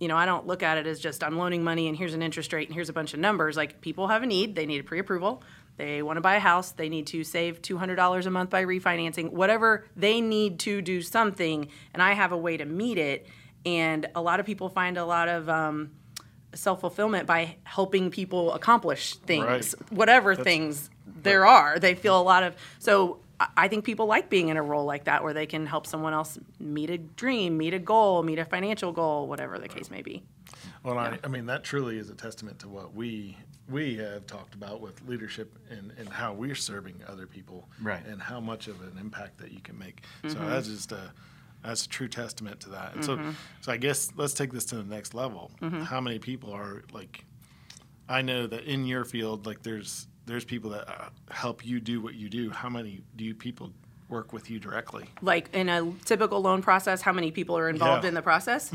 you 0.00 0.08
know, 0.08 0.16
I 0.16 0.26
don't 0.26 0.46
look 0.46 0.62
at 0.62 0.76
it 0.76 0.86
as 0.86 0.98
just 0.98 1.22
I'm 1.22 1.38
loaning 1.38 1.62
money 1.62 1.88
and 1.88 1.96
here's 1.96 2.14
an 2.14 2.22
interest 2.22 2.52
rate 2.52 2.68
and 2.68 2.74
here's 2.74 2.88
a 2.88 2.92
bunch 2.92 3.14
of 3.14 3.20
numbers. 3.20 3.56
Like 3.56 3.80
people 3.80 4.08
have 4.08 4.22
a 4.22 4.26
need, 4.26 4.56
they 4.56 4.66
need 4.66 4.80
a 4.80 4.84
pre-approval, 4.84 5.42
they 5.76 6.02
want 6.02 6.16
to 6.16 6.20
buy 6.20 6.36
a 6.36 6.40
house, 6.40 6.70
they 6.72 6.88
need 6.88 7.06
to 7.08 7.24
save 7.24 7.60
$200 7.62 8.26
a 8.26 8.30
month 8.30 8.50
by 8.50 8.64
refinancing, 8.64 9.30
whatever 9.30 9.86
they 9.96 10.20
need 10.20 10.58
to 10.60 10.80
do 10.82 11.02
something, 11.02 11.68
and 11.92 12.02
I 12.02 12.12
have 12.12 12.32
a 12.32 12.36
way 12.36 12.56
to 12.56 12.64
meet 12.64 12.98
it. 12.98 13.26
And 13.66 14.06
a 14.14 14.20
lot 14.22 14.40
of 14.40 14.46
people 14.46 14.68
find 14.68 14.96
a 14.98 15.04
lot 15.04 15.28
of 15.28 15.48
um, 15.48 15.90
self 16.54 16.80
fulfillment 16.80 17.26
by 17.26 17.56
helping 17.64 18.10
people 18.10 18.52
accomplish 18.52 19.14
things, 19.16 19.44
Right. 19.44 19.92
whatever 19.92 20.34
things 20.36 20.90
there 21.22 21.46
are. 21.46 21.78
They 21.78 21.94
feel 21.94 22.20
a 22.20 22.22
lot 22.22 22.42
of 22.42 22.54
so. 22.78 23.18
I 23.56 23.66
think 23.66 23.84
people 23.84 24.06
like 24.06 24.30
being 24.30 24.48
in 24.48 24.56
a 24.56 24.62
role 24.62 24.84
like 24.84 25.04
that 25.04 25.24
where 25.24 25.34
they 25.34 25.44
can 25.46 25.66
help 25.66 25.88
someone 25.88 26.12
else 26.14 26.38
meet 26.60 26.88
a 26.88 26.98
dream, 26.98 27.58
meet 27.58 27.74
a 27.74 27.80
goal, 27.80 28.22
meet 28.22 28.38
a 28.38 28.44
financial 28.44 28.92
goal, 28.92 29.26
whatever 29.26 29.58
the 29.58 29.66
case 29.66 29.90
may 29.90 30.02
be. 30.02 30.22
Well, 30.82 30.98
I, 30.98 31.18
I 31.24 31.28
mean 31.28 31.46
that 31.46 31.64
truly 31.64 31.98
is 31.98 32.10
a 32.10 32.14
testament 32.14 32.58
to 32.60 32.68
what 32.68 32.94
we 32.94 33.36
we 33.68 33.96
have 33.96 34.26
talked 34.26 34.54
about 34.54 34.80
with 34.82 35.00
leadership 35.08 35.56
and, 35.70 35.90
and 35.98 36.06
how 36.08 36.34
we're 36.34 36.54
serving 36.54 37.00
other 37.08 37.26
people, 37.26 37.66
Right. 37.80 38.04
And 38.06 38.20
how 38.20 38.38
much 38.38 38.68
of 38.68 38.80
an 38.82 38.98
impact 39.00 39.38
that 39.38 39.52
you 39.52 39.60
can 39.60 39.78
make. 39.78 40.02
Mm-hmm. 40.22 40.30
So 40.30 40.48
that's 40.48 40.68
just 40.68 40.92
a 40.92 41.12
that's 41.64 41.86
a 41.86 41.88
true 41.88 42.08
testament 42.08 42.60
to 42.60 42.70
that. 42.70 42.94
And 42.94 43.04
so 43.04 43.18
so 43.62 43.72
I 43.72 43.78
guess 43.78 44.10
let's 44.16 44.34
take 44.34 44.52
this 44.52 44.66
to 44.66 44.76
the 44.76 44.82
next 44.84 45.14
level. 45.14 45.50
Mm-hmm. 45.62 45.82
How 45.82 46.00
many 46.00 46.18
people 46.18 46.52
are 46.52 46.82
like? 46.92 47.24
I 48.06 48.20
know 48.20 48.46
that 48.46 48.64
in 48.64 48.84
your 48.84 49.04
field, 49.06 49.46
like 49.46 49.62
there's 49.62 50.06
there's 50.26 50.44
people 50.44 50.70
that 50.70 50.86
uh, 50.88 51.08
help 51.30 51.64
you 51.64 51.80
do 51.80 52.02
what 52.02 52.14
you 52.14 52.28
do. 52.28 52.50
How 52.50 52.68
many 52.68 53.00
do 53.16 53.24
you 53.24 53.34
people 53.34 53.72
work 54.10 54.34
with 54.34 54.50
you 54.50 54.58
directly? 54.60 55.06
like 55.22 55.48
in 55.54 55.70
a 55.70 55.90
typical 56.04 56.42
loan 56.42 56.60
process, 56.60 57.00
how 57.00 57.12
many 57.14 57.30
people 57.30 57.56
are 57.56 57.70
involved 57.70 58.04
Yeah. 58.04 58.08
in 58.08 58.14
the 58.14 58.20
process? 58.22 58.70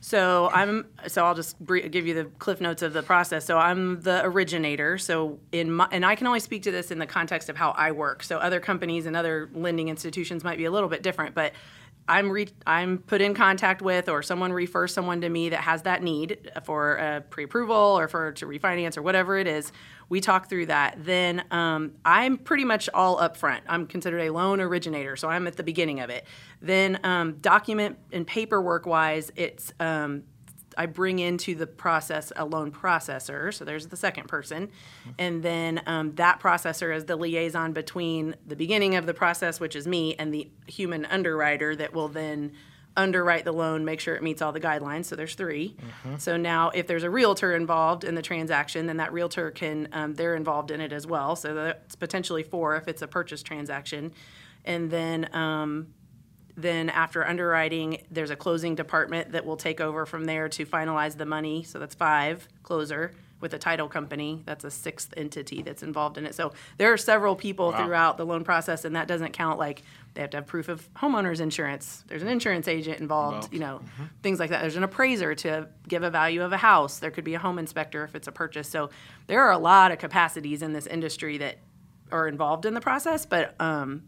So 0.00 0.50
I'm 0.52 0.86
so 1.06 1.24
I'll 1.24 1.34
just 1.34 1.56
give 1.66 2.06
you 2.06 2.14
the 2.14 2.24
cliff 2.38 2.60
notes 2.60 2.82
of 2.82 2.92
the 2.92 3.02
process. 3.02 3.44
So 3.44 3.58
I'm 3.58 4.00
the 4.02 4.24
originator. 4.24 4.98
So 4.98 5.38
in 5.52 5.72
my, 5.72 5.88
and 5.90 6.04
I 6.04 6.14
can 6.14 6.26
only 6.26 6.40
speak 6.40 6.62
to 6.64 6.70
this 6.70 6.90
in 6.90 6.98
the 6.98 7.06
context 7.06 7.48
of 7.48 7.56
how 7.56 7.70
I 7.70 7.92
work. 7.92 8.22
So 8.22 8.38
other 8.38 8.60
companies 8.60 9.06
and 9.06 9.16
other 9.16 9.50
lending 9.54 9.88
institutions 9.88 10.44
might 10.44 10.58
be 10.58 10.64
a 10.64 10.70
little 10.70 10.88
bit 10.88 11.02
different, 11.02 11.34
but 11.34 11.52
I'm 12.08 12.30
re- 12.30 12.48
I'm 12.66 12.98
put 12.98 13.20
in 13.20 13.34
contact 13.34 13.82
with 13.82 14.08
or 14.08 14.22
someone 14.22 14.52
refers 14.52 14.92
someone 14.92 15.20
to 15.20 15.28
me 15.28 15.50
that 15.50 15.60
has 15.60 15.82
that 15.82 16.02
need 16.02 16.50
for 16.64 16.96
a 16.96 17.20
pre-approval 17.20 17.76
or 17.76 18.08
for 18.08 18.32
to 18.32 18.46
refinance 18.46 18.96
or 18.96 19.02
whatever 19.02 19.36
it 19.36 19.46
is. 19.46 19.70
We 20.08 20.20
talk 20.20 20.48
through 20.48 20.66
that. 20.66 21.04
Then 21.04 21.44
um, 21.50 21.92
I'm 22.04 22.38
pretty 22.38 22.64
much 22.64 22.88
all 22.94 23.18
upfront. 23.18 23.60
I'm 23.68 23.86
considered 23.86 24.20
a 24.20 24.30
loan 24.30 24.60
originator, 24.60 25.16
so 25.16 25.28
I'm 25.28 25.46
at 25.46 25.56
the 25.56 25.62
beginning 25.62 26.00
of 26.00 26.08
it. 26.08 26.24
Then 26.62 26.98
um, 27.04 27.34
document 27.40 27.98
and 28.10 28.26
paperwork 28.26 28.86
wise, 28.86 29.30
it's 29.36 29.72
um, 29.78 30.22
I 30.78 30.86
bring 30.86 31.18
into 31.18 31.56
the 31.56 31.66
process 31.66 32.32
a 32.36 32.44
loan 32.44 32.70
processor. 32.70 33.52
So 33.52 33.64
there's 33.64 33.88
the 33.88 33.96
second 33.96 34.28
person. 34.28 34.70
And 35.18 35.42
then 35.42 35.82
um, 35.86 36.14
that 36.14 36.40
processor 36.40 36.94
is 36.94 37.04
the 37.04 37.16
liaison 37.16 37.72
between 37.72 38.36
the 38.46 38.56
beginning 38.56 38.94
of 38.94 39.04
the 39.04 39.12
process, 39.12 39.58
which 39.58 39.74
is 39.74 39.88
me, 39.88 40.14
and 40.14 40.32
the 40.32 40.48
human 40.68 41.04
underwriter 41.06 41.74
that 41.76 41.92
will 41.92 42.08
then 42.08 42.52
underwrite 42.96 43.44
the 43.44 43.52
loan, 43.52 43.84
make 43.84 44.00
sure 44.00 44.14
it 44.14 44.22
meets 44.22 44.40
all 44.40 44.52
the 44.52 44.60
guidelines. 44.60 45.06
So 45.06 45.16
there's 45.16 45.34
3 45.34 45.76
So 46.18 46.36
now 46.36 46.70
if 46.70 46.86
there's 46.86 47.04
a 47.04 47.10
realtor 47.10 47.54
involved 47.54 48.04
in 48.04 48.14
the 48.14 48.22
transaction, 48.22 48.86
then 48.86 48.96
that 48.98 49.12
realtor 49.12 49.50
can, 49.50 49.88
um, 49.92 50.14
they're 50.14 50.34
involved 50.34 50.70
in 50.70 50.80
it 50.80 50.92
as 50.92 51.06
well. 51.06 51.36
So 51.36 51.54
that's 51.54 51.96
potentially 51.96 52.42
four 52.42 52.76
if 52.76 52.88
it's 52.88 53.02
a 53.02 53.06
purchase 53.08 53.42
transaction. 53.42 54.12
And 54.64 54.90
then 54.90 55.34
um, 55.34 55.88
then 56.58 56.90
after 56.90 57.24
underwriting, 57.24 58.02
there's 58.10 58.30
a 58.30 58.36
closing 58.36 58.74
department 58.74 59.32
that 59.32 59.46
will 59.46 59.56
take 59.56 59.80
over 59.80 60.04
from 60.04 60.24
there 60.24 60.48
to 60.48 60.66
finalize 60.66 61.16
the 61.16 61.24
money. 61.26 61.62
So 61.62 61.78
that's 61.78 61.94
five 61.94 62.48
closer 62.64 63.12
with 63.40 63.54
a 63.54 63.58
title 63.58 63.88
company. 63.88 64.42
That's 64.44 64.64
a 64.64 64.70
sixth 64.70 65.14
entity 65.16 65.62
that's 65.62 65.84
involved 65.84 66.18
in 66.18 66.26
it. 66.26 66.34
So 66.34 66.52
there 66.76 66.92
are 66.92 66.96
several 66.96 67.36
people 67.36 67.70
throughout 67.84 68.16
the 68.16 68.26
loan 68.26 68.42
process, 68.42 68.84
and 68.84 68.96
that 68.96 69.06
doesn't 69.06 69.32
count 69.32 69.60
like 69.60 69.82
they 70.14 70.22
have 70.22 70.30
to 70.30 70.38
have 70.38 70.46
proof 70.46 70.68
of 70.68 70.92
homeowners 70.94 71.40
insurance. 71.40 72.02
There's 72.08 72.22
an 72.22 72.28
insurance 72.28 72.66
agent 72.66 72.98
involved, 72.98 73.52
you 73.52 73.60
know, 73.60 73.80
things 74.24 74.40
like 74.40 74.50
that. 74.50 74.62
There's 74.62 74.74
an 74.74 74.82
appraiser 74.82 75.36
to 75.36 75.68
give 75.86 76.02
a 76.02 76.10
value 76.10 76.42
of 76.42 76.52
a 76.52 76.56
house. 76.56 76.98
There 76.98 77.12
could 77.12 77.22
be 77.22 77.34
a 77.34 77.38
home 77.38 77.60
inspector 77.60 78.02
if 78.02 78.16
it's 78.16 78.26
a 78.26 78.32
purchase. 78.32 78.68
So 78.68 78.90
there 79.28 79.42
are 79.42 79.52
a 79.52 79.58
lot 79.58 79.92
of 79.92 79.98
capacities 79.98 80.60
in 80.62 80.72
this 80.72 80.88
industry 80.88 81.38
that 81.38 81.58
are 82.10 82.26
involved 82.26 82.66
in 82.66 82.74
the 82.74 82.80
process, 82.80 83.24
but 83.24 83.54
um, 83.60 84.02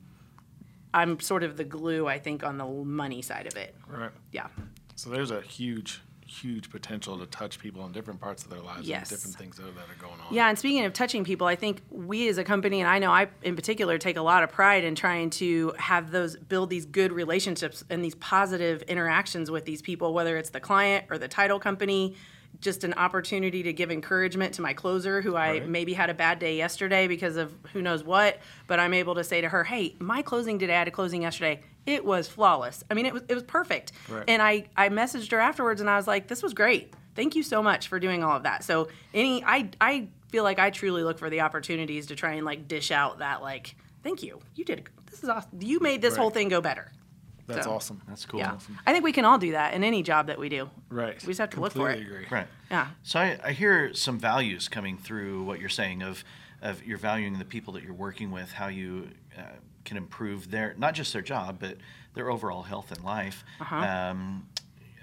I'm 0.93 1.21
sort 1.21 1.43
of 1.43 1.57
the 1.57 1.65
glue, 1.65 2.07
I 2.07 2.19
think, 2.19 2.45
on 2.45 2.59
the 2.59 2.67
money 2.67 3.23
side 3.23 3.47
of 3.47 3.57
it. 3.57 3.75
Right. 3.89 4.11
Yeah. 4.33 4.49
So 4.97 5.11
there's 5.11 5.31
a 5.31 5.41
huge, 5.41 6.03
huge 6.27 6.71
potential 6.71 7.19
to 7.19 7.27
touch 7.27 7.59
people 7.59 7.85
in 7.87 7.93
different 7.93 8.21
parts 8.21 8.45
of 8.45 8.51
their 8.51 8.61
lives 8.61 8.87
Yes. 8.87 9.11
and 9.11 9.19
different 9.19 9.37
things 9.37 9.57
that 9.57 9.65
are, 9.65 9.73
that 9.73 9.89
are 9.91 10.01
going 10.01 10.21
on. 10.21 10.35
Yeah, 10.35 10.49
and 10.49 10.59
speaking 10.59 10.85
of 10.85 10.93
touching 10.93 11.25
people, 11.25 11.47
I 11.47 11.57
think 11.57 11.83
we 11.91 12.29
as 12.29 12.39
a 12.39 12.45
company, 12.45 12.81
and 12.81 12.89
I 12.89 12.99
know 12.99 13.11
I 13.11 13.29
in 13.43 13.57
particular 13.57 13.99
take 13.99 14.17
a 14.17 14.23
lot 14.23 14.43
of 14.43 14.51
pride 14.51 14.85
in 14.85 14.95
trying 14.95 15.31
to 15.31 15.73
have 15.79 16.11
those 16.11 16.37
build 16.37 16.71
these 16.71 16.87
good 16.87 17.13
relationships 17.13 17.83
and 17.89 18.05
these 18.05 18.15
positive 18.17 18.83
interactions 18.83 19.51
with 19.51 19.65
these 19.65 19.83
people, 19.83 20.13
whether 20.13 20.37
it's 20.37 20.51
the 20.51 20.61
client 20.61 21.07
or 21.11 21.19
the 21.19 21.29
title 21.29 21.59
company. 21.59 22.17
Just 22.61 22.85
an 22.85 22.93
opportunity 22.95 23.63
to 23.63 23.73
give 23.73 23.91
encouragement 23.91 24.55
to 24.55 24.63
my 24.63 24.73
closer 24.75 25.23
who 25.23 25.35
I 25.37 25.51
Right. 25.53 25.69
maybe 25.69 25.95
had 25.95 26.11
a 26.11 26.15
bad 26.15 26.39
day 26.39 26.57
yesterday 26.57 27.07
because 27.09 27.37
of 27.37 27.55
who 27.73 27.81
knows 27.81 28.03
what, 28.05 28.39
but 28.67 28.79
I'm 28.79 28.93
able 28.93 29.15
to 29.15 29.25
say 29.25 29.41
to 29.41 29.49
her, 29.49 29.65
"Hey, 29.65 29.97
my 29.99 30.21
closing 30.23 30.59
today, 30.59 30.75
I 30.75 30.79
had 30.81 30.89
a 30.89 30.91
closing 30.91 31.23
yesterday. 31.23 31.61
It 31.87 32.05
was 32.05 32.29
flawless. 32.29 32.85
I 32.91 32.95
mean, 32.95 33.07
it 33.07 33.15
was 33.15 33.23
it 33.29 33.35
was 33.35 33.45
perfect." 33.45 33.93
Right. 34.09 34.25
And 34.29 34.43
I 34.43 34.65
I 34.77 34.89
messaged 34.91 35.31
her 35.33 35.39
afterwards 35.41 35.81
and 35.81 35.89
I 35.89 35.97
was 35.97 36.07
like, 36.07 36.29
"This 36.29 36.43
was 36.43 36.53
great. 36.53 36.93
Thank 37.15 37.35
you 37.35 37.43
so 37.43 37.63
much 37.63 37.89
for 37.89 37.99
doing 37.99 38.23
all 38.23 38.37
of 38.37 38.43
that." 38.43 38.63
So, 38.65 38.89
any 39.15 39.43
I 39.45 39.71
I 39.81 40.09
feel 40.31 40.45
like 40.45 40.59
I 40.59 40.71
truly 40.71 41.03
look 41.03 41.19
for 41.19 41.31
the 41.31 41.41
opportunities 41.41 42.07
to 42.09 42.15
try 42.17 42.33
and 42.35 42.45
like 42.45 42.69
dish 42.69 42.91
out 42.91 43.19
that 43.21 43.41
like, 43.43 43.75
"Thank 44.03 44.23
you. 44.23 44.41
You 44.55 44.65
did 44.65 44.89
this 45.11 45.23
is 45.25 45.29
awesome. 45.29 45.51
You 45.61 45.81
made 45.81 46.03
this 46.03 46.13
Right. 46.13 46.21
whole 46.21 46.31
thing 46.31 46.49
go 46.49 46.61
better." 46.61 46.93
That's 47.55 47.67
So, 47.67 47.73
awesome. 47.73 48.01
That's 48.09 48.25
cool. 48.27 48.41
Yeah. 48.41 48.59
I 48.87 48.93
think 48.93 49.05
we 49.05 49.13
can 49.13 49.25
all 49.25 49.39
do 49.39 49.53
that 49.53 49.75
in 49.75 49.85
any 49.85 50.03
job 50.03 50.27
that 50.29 50.39
we 50.39 50.49
do. 50.49 50.71
Right. 50.89 51.21
We 51.23 51.29
just 51.29 51.41
have 51.41 51.51
to 51.51 51.61
look 51.61 51.73
for 51.73 51.91
it. 51.91 51.95
Completely 51.97 52.17
agree. 52.17 52.27
Right. 52.31 52.47
Yeah. 52.71 52.89
So 53.03 53.19
I, 53.21 53.39
I 53.45 53.53
hear 53.53 53.93
some 53.95 54.19
values 54.19 54.69
coming 54.69 54.99
through 54.99 55.43
what 55.45 55.61
you're 55.61 55.69
saying 55.69 56.03
of, 56.03 56.25
of 56.63 56.85
you're 56.85 56.99
valuing 56.99 57.39
the 57.39 57.45
people 57.45 57.73
that 57.75 57.83
you're 57.83 57.93
working 57.95 58.31
with, 58.31 58.53
how 58.53 58.69
you 58.69 59.09
uh, 59.39 59.43
can 59.85 59.97
improve 59.97 60.51
their 60.51 60.75
not 60.77 60.95
just 60.95 61.13
their 61.13 61.23
job 61.23 61.57
but 61.59 61.77
their 62.15 62.31
overall 62.31 62.63
health 62.63 62.93
and 62.93 63.03
life. 63.05 63.45
Uh-huh. 63.61 63.77
Um, 63.77 64.49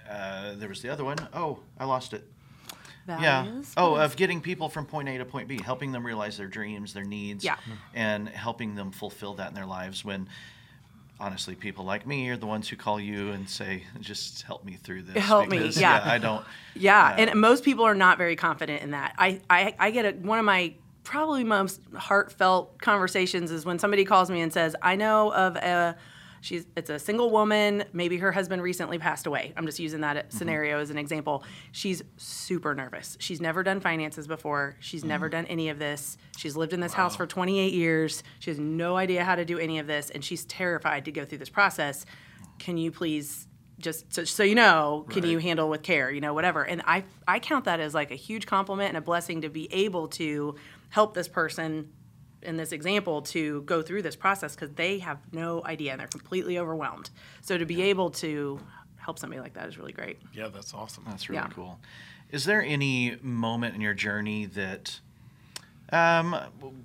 uh, 0.10 0.56
there 0.56 0.70
was 0.70 0.82
the 0.82 0.90
other 0.90 1.04
one. 1.04 1.18
Oh, 1.34 1.60
I 1.80 1.86
lost 1.86 2.14
it. 2.14 2.24
Values. 3.08 3.24
Yeah. 3.24 3.82
Oh, 3.84 3.96
of 3.96 4.18
getting 4.18 4.42
people 4.42 4.68
from 4.68 4.86
point 4.86 5.08
A 5.08 5.18
to 5.18 5.24
point 5.26 5.48
B, 5.48 5.60
helping 5.64 5.94
them 5.94 6.06
realize 6.06 6.38
their 6.38 6.48
dreams, 6.48 6.94
their 6.94 7.06
needs, 7.06 7.44
Yeah. 7.44 7.56
and 7.94 8.28
helping 8.28 8.76
them 8.76 8.92
fulfill 8.92 9.34
that 9.36 9.48
in 9.48 9.54
their 9.56 9.66
lives. 9.66 10.04
When 10.04 10.28
honestly, 11.20 11.56
people 11.56 11.86
like 11.86 12.06
me 12.06 12.30
are 12.30 12.38
the 12.38 12.46
ones 12.46 12.68
who 12.70 12.76
call 12.76 13.00
you 13.00 13.32
and 13.32 13.50
say, 13.50 13.84
"Just 14.00 14.44
help 14.44 14.64
me 14.64 14.74
through 14.74 15.04
this." 15.04 15.24
Help 15.24 15.50
me, 15.50 15.58
because, 15.60 15.80
yeah. 15.80 16.02
I 16.04 16.18
don't. 16.18 16.46
Yeah, 16.76 17.10
Yeah. 17.18 17.26
and 17.30 17.42
most 17.42 17.64
people 17.64 17.86
are 17.86 17.96
not 17.96 18.18
very 18.18 18.36
confident 18.36 18.84
in 18.84 18.92
that. 18.92 19.16
I, 19.18 19.42
I, 19.50 19.74
I 19.80 19.92
get 19.92 20.06
a, 20.06 20.12
one 20.18 20.38
of 20.38 20.46
my 20.46 20.74
probably 21.04 21.44
most 21.44 21.82
heartfelt 21.96 22.80
conversations 22.82 23.50
is 23.50 23.66
when 23.66 23.80
somebody 23.80 24.06
calls 24.06 24.30
me 24.30 24.42
and 24.42 24.54
says, 24.54 24.76
"I 24.82 24.96
know 24.96 25.34
of 25.34 25.56
a, 25.56 25.96
she's 26.42 26.66
it's 26.76 26.90
a 26.90 27.00
single 27.00 27.30
woman. 27.30 27.86
Maybe 27.94 28.18
her 28.18 28.32
husband 28.32 28.62
recently 28.62 28.98
passed 28.98 29.28
away. 29.28 29.54
I'm 29.56 29.66
just 29.66 29.80
using 29.80 30.02
that 30.02 30.18
mm-hmm. 30.18 30.38
scenario 30.38 30.80
as 30.80 30.90
an 30.90 30.98
example. 30.98 31.44
She's 31.72 32.04
super 32.18 32.74
nervous. 32.76 33.18
She's 33.20 33.42
never 33.42 33.64
done 33.64 33.80
finances 33.80 34.28
before. 34.28 34.76
She's 34.80 35.04
never 35.04 35.28
mm-hmm. 35.28 35.32
done 35.32 35.46
any 35.46 35.70
of 35.70 35.80
this. 35.80 36.18
She's 36.38 36.56
lived 36.56 36.74
in 36.74 36.80
this 36.80 36.94
house 36.94 37.16
for 37.16 37.28
28 37.28 37.74
years. 37.74 38.24
She 38.40 38.50
has 38.50 38.60
no 38.60 38.98
idea 38.98 39.24
how 39.24 39.36
to 39.36 39.46
do 39.46 39.58
any 39.58 39.80
of 39.80 39.88
this, 39.88 40.10
and 40.10 40.24
she's 40.24 40.46
terrified 40.46 41.06
to 41.06 41.12
go 41.12 41.26
through 41.26 41.40
this 41.40 41.50
process. 41.50 42.06
Can 42.60 42.78
you 42.78 42.92
please?" 42.92 43.48
just 43.80 44.12
so, 44.12 44.24
so 44.24 44.44
you 44.44 44.56
know, 44.56 45.06
can 45.10 45.24
you 45.24 45.38
handle 45.38 45.70
with 45.70 45.84
care, 45.84 46.10
you 46.10 46.20
know, 46.20 46.34
whatever. 46.34 46.64
And 46.64 46.82
I 46.86 47.04
I 47.28 47.40
count 47.40 47.66
that 47.66 47.80
as 47.80 47.94
like 47.94 48.12
a 48.12 48.16
huge 48.16 48.46
compliment 48.46 48.90
and 48.90 48.98
a 48.98 49.02
blessing 49.02 49.42
to 49.42 49.50
be 49.50 49.72
able 49.72 50.08
to 50.10 50.56
help 50.90 51.14
this 51.14 51.28
person 51.28 51.92
in 52.48 52.58
this 52.58 52.72
example 52.72 53.22
to 53.22 53.62
go 53.64 53.82
through 53.82 54.02
this 54.02 54.16
process 54.16 54.56
because 54.56 54.72
they 54.72 55.00
have 55.00 55.20
no 55.34 55.62
idea 55.66 55.92
and 55.92 56.00
they're 56.00 56.08
completely 56.08 56.58
overwhelmed. 56.58 57.10
So 57.42 57.58
to 57.58 57.66
be 57.66 57.82
able 57.84 58.10
to 58.12 58.60
help 58.96 59.20
somebody 59.20 59.42
like 59.42 59.54
that 59.54 59.68
is 59.68 59.78
really 59.78 59.92
great. 59.92 60.18
Yeah, 60.34 60.48
that's 60.48 60.74
awesome. 60.74 61.04
That's 61.08 61.30
really 61.30 61.42
Yeah. 61.42 61.50
cool. 61.54 61.80
Is 62.32 62.46
there 62.46 62.62
any 62.62 63.18
moment 63.22 63.76
in 63.76 63.82
your 63.82 63.94
journey 63.94 64.46
that, 64.48 65.00
um, 65.92 66.36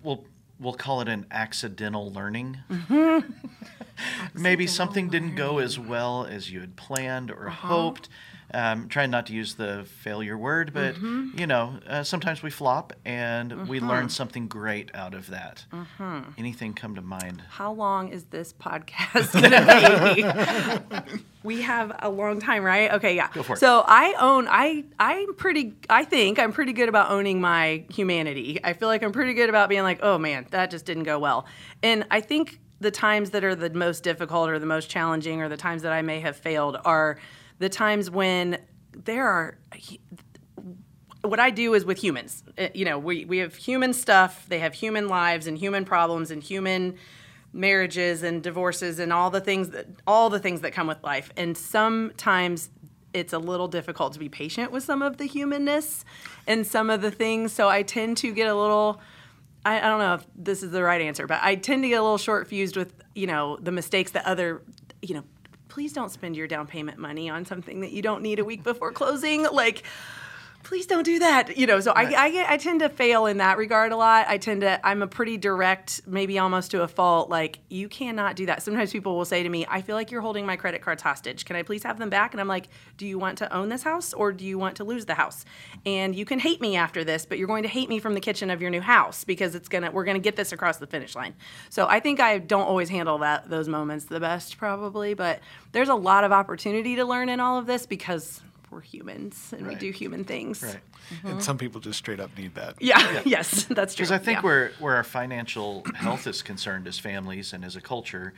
we'll 0.03 0.25
we'll 0.61 0.75
call 0.75 1.01
it 1.01 1.09
an 1.09 1.27
accidental 1.33 2.13
learning? 2.13 2.59
Maybe 4.35 4.67
something 4.69 5.09
didn't 5.09 5.35
go 5.35 5.59
as 5.59 5.77
well 5.79 6.25
as 6.25 6.51
you 6.53 6.61
had 6.61 6.77
planned 6.77 7.31
or 7.33 7.49
hoped. 7.49 8.09
Um, 8.55 8.89
trying 8.89 9.11
not 9.11 9.27
to 9.27 9.33
use 9.33 9.55
the 9.55 9.87
failure 10.01 10.37
word, 10.37 10.73
but 10.75 11.01
you 11.01 11.47
know, 11.47 11.79
uh, 11.87 12.03
sometimes 12.03 12.43
we 12.43 12.51
flop 12.51 12.93
and 13.05 13.67
we 13.67 13.81
learn 13.81 14.09
something 14.11 14.47
great 14.47 14.91
out 14.95 15.15
of 15.15 15.29
that. 15.29 15.65
Anything 16.37 16.75
come 16.75 16.95
to 16.97 17.03
mind? 17.03 17.43
How 17.49 17.73
long 17.73 18.09
is 18.11 18.25
this 18.25 18.53
podcast 18.53 19.33
gonna 19.33 20.15
be? 20.15 21.23
we 21.43 21.63
have 21.63 21.97
a 22.01 22.11
long 22.11 22.41
time, 22.41 22.63
right? 22.63 22.93
Okay, 22.93 23.17
yeah. 23.17 23.29
Go 23.33 23.43
for 23.43 23.55
it. 23.55 23.59
So 23.59 23.85
I 23.87 24.15
own 24.21 24.47
I 24.51 24.85
I'm 24.99 25.35
pretty 25.35 25.75
I 25.89 26.05
think 26.05 26.39
I'm 26.39 26.53
pretty 26.53 26.73
good 26.73 26.89
about 26.89 27.11
owning 27.11 27.41
my 27.41 27.85
humanity. 27.91 28.61
I 28.63 28.75
feel 28.75 28.89
like 28.89 29.03
I'm 29.03 29.13
pretty 29.13 29.35
good 29.35 29.49
about 29.49 29.69
being 29.69 29.83
like, 29.83 30.01
oh 30.03 30.19
man, 30.19 30.47
that 30.51 30.71
just 30.71 30.85
didn't 30.85 31.05
go 31.05 31.19
well. 31.19 31.47
And 31.83 32.05
I 32.11 32.21
think 32.21 32.61
the 32.81 32.91
times 32.91 33.31
that 33.31 33.45
are 33.45 33.55
the 33.55 33.71
most 33.71 34.03
difficult 34.03 34.51
or 34.51 34.59
the 34.59 34.67
most 34.67 34.91
challenging 34.91 35.41
or 35.41 35.49
the 35.49 35.57
times 35.57 35.83
that 35.83 35.93
I 35.93 36.03
may 36.03 36.21
have 36.21 36.37
failed 36.37 36.77
are 36.85 37.19
the 37.63 37.69
times 37.69 38.11
when 38.11 38.59
there 38.93 39.29
are 39.29 39.57
what 41.23 41.39
I 41.39 41.51
do 41.51 41.75
is 41.75 41.85
with 41.85 42.03
humans. 42.03 42.43
Uh, 42.59 42.67
You 42.75 42.85
know, 42.85 42.99
we, 42.99 43.25
we 43.25 43.39
have 43.39 43.55
human 43.55 43.93
stuff, 43.93 44.47
they 44.49 44.59
have 44.59 44.75
human 44.75 45.07
lives 45.07 45.47
and 45.47 45.57
human 45.57 45.85
problems 45.85 46.33
and 46.33 46.43
human 46.43 46.97
marriages 47.53 48.25
and 48.25 48.43
divorces 48.43 48.99
and 48.99 49.13
all 49.13 49.31
the 49.31 49.41
things 49.41 49.69
that 49.71 49.87
all 50.09 50.29
the 50.29 50.41
things 50.41 50.63
that 50.63 50.73
come 50.73 50.89
with 50.89 51.01
life. 51.05 51.31
And 51.37 51.57
sometimes 51.57 52.71
it's 53.13 53.33
a 53.33 53.39
little 53.39 53.69
difficult 53.69 54.13
to 54.15 54.19
be 54.19 54.29
patient 54.29 54.73
with 54.73 54.83
some 54.83 55.01
of 55.01 55.19
the 55.19 55.27
humanness 55.27 56.05
and 56.49 56.67
some 56.67 56.91
of 56.91 57.01
the 57.01 57.13
things. 57.13 57.53
So 57.53 57.69
I 57.69 57.83
tend 57.83 58.17
to 58.19 58.33
get 58.33 58.49
a 58.49 58.57
little 58.57 59.01
I, 59.65 59.79
I 59.79 59.83
don't 59.83 60.01
know 60.01 60.15
if 60.15 60.27
this 60.35 60.65
is 60.65 60.73
the 60.73 60.83
right 60.83 61.01
answer, 61.01 61.29
but 61.29 61.39
I 61.41 61.55
tend 61.55 61.85
to 61.85 61.89
get 61.89 62.01
a 62.01 62.03
little 62.03 62.19
short 62.19 62.49
fused 62.49 62.77
with, 62.77 62.93
you 63.15 63.29
know, 63.29 63.57
the 63.63 63.71
mistakes 63.71 64.11
that 64.11 64.27
other, 64.27 64.63
you 65.01 65.15
know, 65.15 65.23
please 65.73 65.95
don't 65.95 66.11
spend 66.11 66.37
your 66.37 66.47
down 66.47 66.67
payment 66.67 66.99
money 66.99 67.31
on 67.31 67.47
something 67.47 67.81
that 67.81 67.93
you 67.93 68.03
don't 68.03 68.21
need 68.21 68.39
a 68.39 68.45
week 68.45 68.63
before 68.63 68.93
closing. 68.93 69.45
Like, 69.45 69.85
please 70.63 70.87
don't 70.87 71.03
do 71.05 71.19
that. 71.19 71.57
You 71.57 71.67
know, 71.67 71.81
so 71.81 71.93
I, 71.93 72.03
I, 72.15 72.31
get, 72.31 72.51
I 72.51 72.57
tend 72.57 72.81
to 72.81 72.89
fail 72.89 73.27
in 73.27 73.39
that 73.39 73.59
regard 73.59 73.93
a 73.93 73.97
lot. 73.97 74.27
I 74.29 74.39
tend 74.39 74.63
to, 74.63 74.85
I'm 74.87 75.03
a 75.03 75.07
pretty 75.07 75.37
direct, 75.37 76.03
maybe 76.07 76.39
almost 76.39 76.71
to 76.73 76.83
a 76.83 76.89
fault. 76.89 77.29
Like, 77.31 77.59
you 77.69 77.89
cannot 77.89 78.37
do 78.37 78.47
that. 78.47 78.63
Sometimes 78.63 78.93
people 78.93 79.17
will 79.17 79.25
say 79.25 79.43
to 79.43 79.49
me, 79.49 79.67
I 79.69 79.83
feel 79.83 79.97
like 79.97 80.11
you're 80.11 80.21
holding 80.21 80.47
my 80.47 80.57
credit 80.57 80.83
cards 80.83 81.03
hostage. 81.03 81.45
Can 81.45 81.57
I 81.57 81.63
please 81.63 81.83
have 81.83 81.99
them 81.99 82.11
back? 82.11 82.33
And 82.33 82.41
I'm 82.41 82.49
like, 82.49 82.69
do 82.97 83.07
you 83.07 83.19
want 83.19 83.39
to 83.39 83.55
own 83.55 83.69
this 83.69 83.83
house 83.83 84.13
or 84.13 84.33
do 84.33 84.45
you 84.45 84.59
want 84.59 84.77
to 84.77 84.85
lose 84.85 85.05
the 85.07 85.15
house? 85.15 85.45
And 85.85 86.15
you 86.15 86.25
can 86.25 86.39
hate 86.39 86.61
me 86.61 86.77
after 86.77 87.05
this, 87.05 87.27
but 87.27 87.39
you're 87.39 87.49
going 87.49 87.65
to 87.65 87.69
hate 87.69 87.89
me 87.89 87.99
from 87.99 88.15
the 88.15 88.21
kitchen 88.21 88.51
of 88.51 88.61
your 88.61 88.71
new 88.71 88.81
house 88.81 89.25
because 89.25 89.55
it's 89.55 89.69
gonna, 89.69 89.91
we're 89.91 90.05
gonna 90.05 90.19
get 90.19 90.37
this 90.37 90.53
across 90.53 90.79
the 90.79 90.87
finish 90.87 91.15
line. 91.15 91.35
So 91.71 91.87
I 91.87 92.01
think 92.01 92.21
I 92.21 92.39
don't 92.39 92.67
always 92.67 92.89
handle 92.89 93.19
that 93.19 93.49
those 93.49 93.69
moments 93.69 94.07
the 94.07 94.21
best, 94.21 94.59
probably. 94.59 95.15
But 95.15 95.41
there's 95.73 95.89
a 95.89 95.95
lot 95.95 96.25
of 96.25 96.33
opportunity 96.33 96.97
to 96.97 97.05
learn 97.05 97.29
in 97.29 97.41
all 97.41 97.59
of 97.59 97.67
this 97.67 97.87
because 97.87 98.41
we're 98.73 98.81
humans 98.81 99.53
and 99.57 99.67
we 99.67 99.75
do 99.75 99.91
human 99.91 100.25
things. 100.25 100.63
Right. 100.63 100.79
And 101.11 101.21
mm-hmm. 101.21 101.41
some 101.41 101.59
people 101.59 101.81
just 101.81 101.99
straight 101.99 102.21
up 102.21 102.37
need 102.37 102.55
that. 102.55 102.77
Yeah. 102.81 103.23
yes, 103.27 103.65
that's 103.65 103.95
true. 103.95 104.05
Because 104.05 104.13
I 104.13 104.19
think 104.19 104.39
yeah. 104.39 104.43
where, 104.43 104.73
where 104.79 104.97
our 104.97 105.05
financial 105.05 105.85
health 105.95 106.27
is 106.27 106.43
concerned 106.43 106.89
as 106.89 106.99
families 106.99 107.53
and 107.53 107.65
as 107.65 107.77
a 107.77 107.81
culture, 107.81 108.33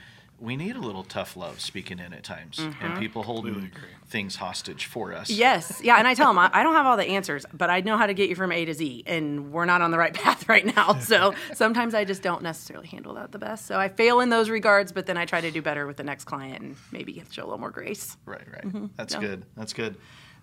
we 0.45 0.57
need 0.57 0.77
a 0.77 0.81
little 0.81 1.03
tough 1.05 1.37
love 1.37 1.61
speaking 1.61 1.99
in 1.99 2.13
at 2.13 2.23
times 2.23 2.59
and 2.81 2.99
people 2.99 3.23
holding 3.23 3.55
Completely 3.55 3.81
things 4.07 4.37
hostage 4.37 4.85
for 4.85 5.13
us. 5.15 5.31
Yes, 5.31 5.81
yeah, 5.83 5.97
and 5.97 6.07
I 6.07 6.15
tell 6.15 6.29
them 6.29 6.39
I, 6.39 6.51
I 6.53 6.63
don't 6.63 6.75
have 6.75 6.87
all 6.87 6.97
the 6.97 7.07
answers, 7.07 7.47
but 7.53 7.71
I 7.71 7.81
know 7.81 7.97
how 7.97 8.07
to 8.07 8.15
get 8.15 8.29
you 8.29 8.37
from 8.37 8.53
A 8.53 8.65
to 8.67 8.75
Z, 8.75 9.03
and 9.07 9.51
we're 9.53 9.65
not 9.65 9.81
on 9.83 9.91
the 9.91 9.99
right 9.99 10.13
path 10.25 10.49
right 10.49 10.65
now. 10.65 10.95
So 11.01 11.35
sometimes 11.55 11.95
I 11.95 12.05
just 12.05 12.23
don't 12.23 12.43
necessarily 12.43 12.87
handle 12.87 13.15
that 13.15 13.33
the 13.33 13.39
best. 13.39 13.67
So 13.67 13.79
I 13.79 13.89
fail 13.89 14.21
in 14.21 14.29
those 14.29 14.49
regards, 14.51 14.93
but 14.93 15.07
then 15.07 15.17
I 15.17 15.25
try 15.25 15.41
to 15.41 15.51
do 15.51 15.63
better 15.63 15.87
with 15.87 15.97
the 15.97 16.05
next 16.05 16.25
client 16.25 16.63
and 16.63 16.77
maybe 16.93 17.23
show 17.31 17.43
a 17.43 17.47
little 17.47 17.59
more 17.59 17.71
grace. 17.71 18.17
Right, 18.27 18.41
right. 18.53 18.91
That's 18.97 19.15
Mm-hmm. 19.15 19.23
Yeah. 19.25 19.29
good. 19.29 19.45
That's 19.57 19.73
good. 19.73 19.97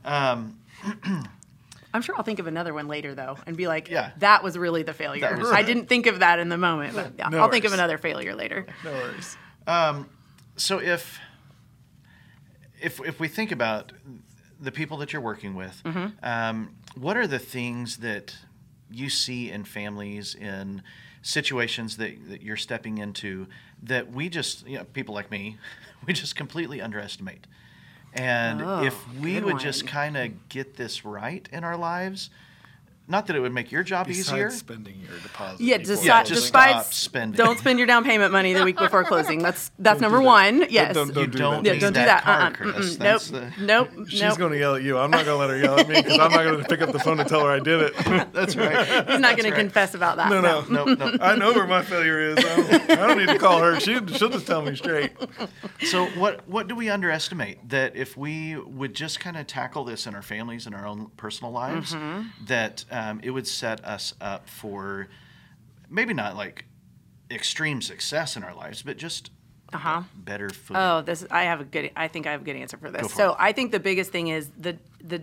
Um, 0.03 0.57
I'm 1.93 2.01
sure 2.01 2.15
I'll 2.15 2.23
think 2.23 2.39
of 2.39 2.47
another 2.47 2.73
one 2.73 2.87
later 2.87 3.13
though, 3.13 3.37
and 3.45 3.57
be 3.57 3.67
like, 3.67 3.89
Yeah. 3.89 4.11
that 4.19 4.43
was 4.43 4.57
really 4.57 4.83
the 4.83 4.93
failure. 4.93 5.41
I 5.51 5.61
didn't 5.61 5.87
think 5.87 6.07
of 6.07 6.19
that 6.19 6.39
in 6.39 6.49
the 6.49 6.57
moment, 6.57 6.95
but 6.95 7.11
yeah, 7.17 7.27
No 7.29 7.39
I'll 7.39 7.49
think 7.49 7.65
of 7.65 7.73
another 7.73 7.97
failure 7.97 8.33
later. 8.35 8.65
No 8.85 8.91
worries. 8.91 9.37
So 10.57 10.79
if 10.79 11.19
if 12.81 12.99
if 13.05 13.19
we 13.19 13.27
think 13.27 13.51
about 13.51 13.91
the 14.59 14.71
people 14.71 14.97
that 14.97 15.11
you're 15.13 15.21
working 15.21 15.55
with, 15.55 15.81
Mm-hmm. 15.83 16.07
um, 16.23 16.75
what 16.95 17.15
are 17.17 17.27
the 17.27 17.39
things 17.39 17.97
that 17.97 18.35
you 18.91 19.09
see 19.09 19.49
in 19.49 19.63
families 19.63 20.35
in 20.35 20.81
situations 21.21 21.97
that, 21.97 22.29
that 22.29 22.41
you're 22.41 22.57
stepping 22.57 22.97
into 22.97 23.47
that 23.83 24.11
we 24.11 24.27
just 24.27 24.67
you 24.67 24.77
know 24.77 24.83
people 24.85 25.13
like 25.15 25.29
me 25.31 25.57
we 26.07 26.11
just 26.13 26.35
completely 26.35 26.81
underestimate 26.81 27.45
and 28.13 28.61
Oh, 28.61 28.83
if 28.83 28.95
we 29.19 29.39
would 29.39 29.59
just 29.59 29.87
kind 29.87 30.17
of 30.17 30.49
get 30.49 30.75
this 30.75 31.05
right 31.05 31.47
in 31.53 31.63
our 31.63 31.77
lives 31.77 32.29
not 33.07 33.27
that 33.27 33.35
it 33.35 33.39
would 33.41 33.51
make 33.53 33.71
your 33.71 33.83
job 33.83 34.09
easier. 34.09 34.49
Spending 34.51 34.95
your 35.07 35.19
deposit. 35.19 35.59
Yeah, 35.61 35.77
people 35.77 35.95
just, 35.95 36.05
Yeah, 36.05 36.23
just 36.23 36.43
despite 36.43 36.71
stop 36.85 36.93
spending. 36.93 37.37
don't 37.37 37.57
spend 37.59 37.77
your 37.77 37.85
down 37.87 38.05
payment 38.05 38.31
money 38.31 38.53
the 38.53 38.63
week 38.63 38.77
before 38.77 39.03
closing. 39.03 39.39
That's 39.43 39.69
that's 39.79 39.99
Don't 39.99 40.09
number 40.11 40.19
do 40.19 40.23
that. 40.23 40.27
one. 40.29 40.65
Yes. 40.69 40.93
Don't- 40.95 41.07
you 41.09 41.13
don't 41.13 41.31
do 41.31 41.37
don't 41.37 41.63
that. 41.63 41.65
yeah, 41.67 41.73
need 41.73 41.81
don't 41.81 41.93
do 41.93 41.99
that 41.99 42.05
that. 42.05 42.23
car, 42.23 42.41
Uh-uh. 42.41 42.51
Chris. 42.51 42.95
Mm-mm. 42.95 42.97
That's 42.99 43.31
Nope. 43.31 43.43
the- 43.57 43.65
Nope. 43.65 43.89
She's 44.09 44.21
nope. 44.21 44.37
going 44.37 44.51
to 44.53 44.57
yell 44.59 44.75
at 44.75 44.83
you. 44.83 44.97
I'm 44.97 45.11
not 45.11 45.25
going 45.25 45.35
to 45.35 45.45
let 45.45 45.49
her 45.49 45.57
yell 45.57 45.79
at 45.79 45.89
me 45.89 45.95
because 45.95 46.19
I'm 46.19 46.31
not 46.31 46.43
going 46.43 46.61
to 46.61 46.67
pick 46.69 46.81
up 46.81 46.91
the 46.93 46.99
phone 46.99 47.19
and 47.19 47.27
tell 47.27 47.43
her 47.45 47.51
I 47.51 47.59
did 47.59 47.81
it. 47.81 47.95
That's 48.33 48.55
right. 48.55 49.09
He's 49.09 49.19
not 49.19 49.35
going 49.37 49.49
to 49.49 49.55
confess 49.57 49.93
about 49.93 50.17
that. 50.17 50.29
no, 50.29 50.39
no. 50.39 50.63
Nope, 50.69 50.97
nope. 50.99 51.17
I 51.21 51.35
know 51.35 51.51
where 51.53 51.67
my 51.67 51.81
failure 51.81 52.19
is. 52.31 52.37
I 52.37 52.41
don't, 52.55 52.91
I 52.91 53.07
don't 53.07 53.17
need 53.17 53.27
to 53.29 53.39
call 53.39 53.59
her. 53.61 53.79
She, 53.79 53.95
she'll 54.15 54.29
just 54.29 54.47
tell 54.47 54.61
me 54.61 54.75
straight. 54.75 55.11
So 55.87 56.05
what 56.11 56.47
what 56.47 56.67
do 56.67 56.75
we 56.75 56.89
underestimate? 56.89 57.67
That 57.69 57.95
if 57.95 58.15
we 58.15 58.55
would 58.55 58.93
just 58.93 59.19
kind 59.19 59.35
of 59.37 59.47
tackle 59.47 59.83
this 59.83 60.07
in 60.07 60.15
our 60.15 60.21
families 60.21 60.65
and 60.65 60.75
our 60.75 60.85
own 60.85 61.09
personal 61.17 61.51
lives, 61.51 61.93
Mm-hmm. 61.93 62.45
that 62.45 62.85
um, 62.91 63.19
it 63.23 63.31
would 63.31 63.47
set 63.47 63.83
us 63.85 64.13
up 64.21 64.47
for 64.49 65.07
maybe 65.89 66.13
not 66.13 66.35
like 66.35 66.65
extreme 67.29 67.81
success 67.81 68.35
in 68.35 68.43
our 68.43 68.53
lives, 68.53 68.81
but 68.81 68.97
just 68.97 69.31
Uh-huh. 69.73 70.03
better 70.15 70.49
food. 70.49 70.77
Oh, 70.77 71.01
this 71.01 71.25
I 71.31 71.43
have 71.43 71.61
a 71.61 71.63
good. 71.65 71.91
I 71.95 72.07
think 72.07 72.27
I 72.27 72.31
have 72.31 72.41
a 72.41 72.43
good 72.43 72.57
answer 72.57 72.77
for 72.77 72.91
this. 72.91 73.03
For 73.07 73.15
so 73.15 73.29
it. 73.31 73.37
I 73.39 73.51
think 73.53 73.71
the 73.71 73.79
biggest 73.79 74.11
thing 74.11 74.27
is 74.27 74.49
the 74.57 74.77
the 75.03 75.21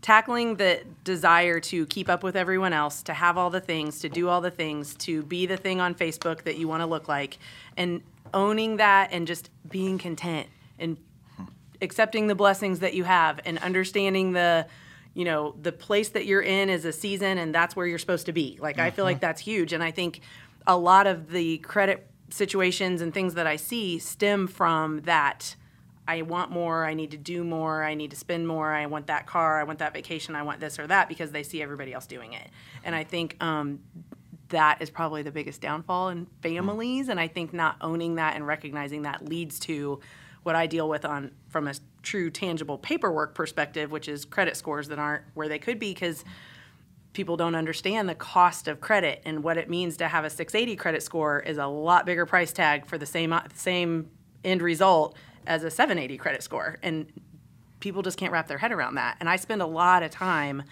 tackling 0.00 0.54
the 0.54 0.80
desire 1.02 1.58
to 1.58 1.84
keep 1.86 2.08
up 2.08 2.22
with 2.22 2.36
everyone 2.36 2.72
else, 2.72 3.02
to 3.02 3.12
have 3.12 3.36
all 3.36 3.50
the 3.50 3.60
things, 3.60 3.98
to 3.98 4.08
do 4.08 4.28
all 4.28 4.40
the 4.40 4.50
things, 4.52 4.94
to 4.94 5.22
be 5.24 5.44
the 5.46 5.56
thing 5.56 5.80
on 5.80 5.92
Facebook 5.96 6.44
that 6.44 6.56
you 6.56 6.68
want 6.68 6.80
to 6.82 6.86
look 6.86 7.08
like, 7.08 7.38
and 7.76 8.00
owning 8.32 8.76
that 8.76 9.10
and 9.10 9.26
just 9.26 9.50
being 9.68 9.98
content 9.98 10.46
and 10.78 10.96
accepting 11.82 12.28
the 12.28 12.34
blessings 12.36 12.78
that 12.80 12.94
you 12.94 13.02
have 13.02 13.40
and 13.44 13.58
understanding 13.58 14.32
the 14.32 14.66
you 15.18 15.24
know 15.24 15.56
the 15.60 15.72
place 15.72 16.10
that 16.10 16.26
you're 16.26 16.40
in 16.40 16.70
is 16.70 16.84
a 16.84 16.92
season 16.92 17.38
and 17.38 17.52
that's 17.52 17.74
where 17.74 17.84
you're 17.84 17.98
supposed 17.98 18.26
to 18.26 18.32
be. 18.32 18.56
Like 18.60 18.78
i 18.78 18.90
feel 18.90 19.04
like 19.04 19.18
that's 19.18 19.40
huge. 19.40 19.72
And 19.72 19.82
i 19.82 19.90
think 19.90 20.20
a 20.64 20.78
lot 20.78 21.08
of 21.08 21.32
the 21.32 21.58
credit 21.58 22.08
situations 22.30 23.00
and 23.00 23.12
things 23.12 23.34
that 23.34 23.46
i 23.46 23.56
see 23.56 23.98
stem 23.98 24.46
from 24.46 25.00
that 25.00 25.56
i 26.06 26.20
want 26.20 26.50
more 26.50 26.84
i 26.84 26.92
need 26.92 27.10
to 27.10 27.16
do 27.16 27.42
more 27.42 27.82
i 27.82 27.94
need 27.94 28.10
to 28.10 28.16
spend 28.16 28.46
more 28.46 28.70
i 28.74 28.84
want 28.84 29.06
that 29.06 29.26
car 29.26 29.58
i 29.58 29.64
want 29.64 29.78
that 29.78 29.94
vacation 29.94 30.36
i 30.36 30.42
want 30.42 30.60
this 30.60 30.78
or 30.78 30.86
that 30.86 31.08
because 31.08 31.32
they 31.32 31.42
see 31.42 31.62
everybody 31.62 31.92
else 31.92 32.06
doing 32.06 32.34
it. 32.34 32.48
And 32.84 32.94
i 32.94 33.02
think 33.02 33.42
um, 33.42 33.80
that 34.50 34.80
is 34.80 34.88
probably 34.88 35.22
the 35.22 35.32
biggest 35.32 35.60
downfall 35.60 36.10
in 36.10 36.28
families. 36.42 37.08
And 37.08 37.18
i 37.18 37.26
think 37.26 37.52
not 37.52 37.74
owning 37.80 38.14
that 38.16 38.36
and 38.36 38.46
recognizing 38.46 39.02
that 39.02 39.28
leads 39.28 39.58
to 39.60 39.98
what 40.42 40.54
i 40.54 40.66
deal 40.66 40.88
with 40.88 41.04
on 41.04 41.30
from 41.48 41.66
a 41.68 41.74
true 42.02 42.30
tangible 42.30 42.78
paperwork 42.78 43.34
perspective 43.34 43.90
which 43.90 44.08
is 44.08 44.24
credit 44.24 44.56
scores 44.56 44.88
that 44.88 44.98
aren't 44.98 45.24
where 45.34 45.48
they 45.48 45.58
could 45.58 45.78
be 45.78 45.92
because 45.92 46.24
people 47.12 47.36
don't 47.36 47.54
understand 47.54 48.08
the 48.08 48.14
cost 48.14 48.68
of 48.68 48.80
credit 48.80 49.20
and 49.24 49.42
what 49.42 49.56
it 49.56 49.68
means 49.68 49.96
to 49.96 50.06
have 50.06 50.24
a 50.24 50.30
680 50.30 50.76
credit 50.76 51.02
score 51.02 51.40
is 51.40 51.58
a 51.58 51.66
lot 51.66 52.06
bigger 52.06 52.26
price 52.26 52.52
tag 52.52 52.86
for 52.86 52.98
the 52.98 53.06
same 53.06 53.32
uh, 53.32 53.42
same 53.54 54.08
end 54.44 54.62
result 54.62 55.16
as 55.46 55.64
a 55.64 55.70
780 55.70 56.16
credit 56.18 56.42
score. 56.42 56.78
And 56.82 57.10
people 57.80 58.02
just 58.02 58.18
can't 58.18 58.32
wrap 58.32 58.46
their 58.46 58.58
head 58.58 58.72
around 58.72 58.96
that. 58.96 59.16
And 59.20 59.28
i 59.28 59.36
spend 59.36 59.62
a 59.62 59.66
lot 59.66 60.02
of 60.02 60.10
time 60.10 60.62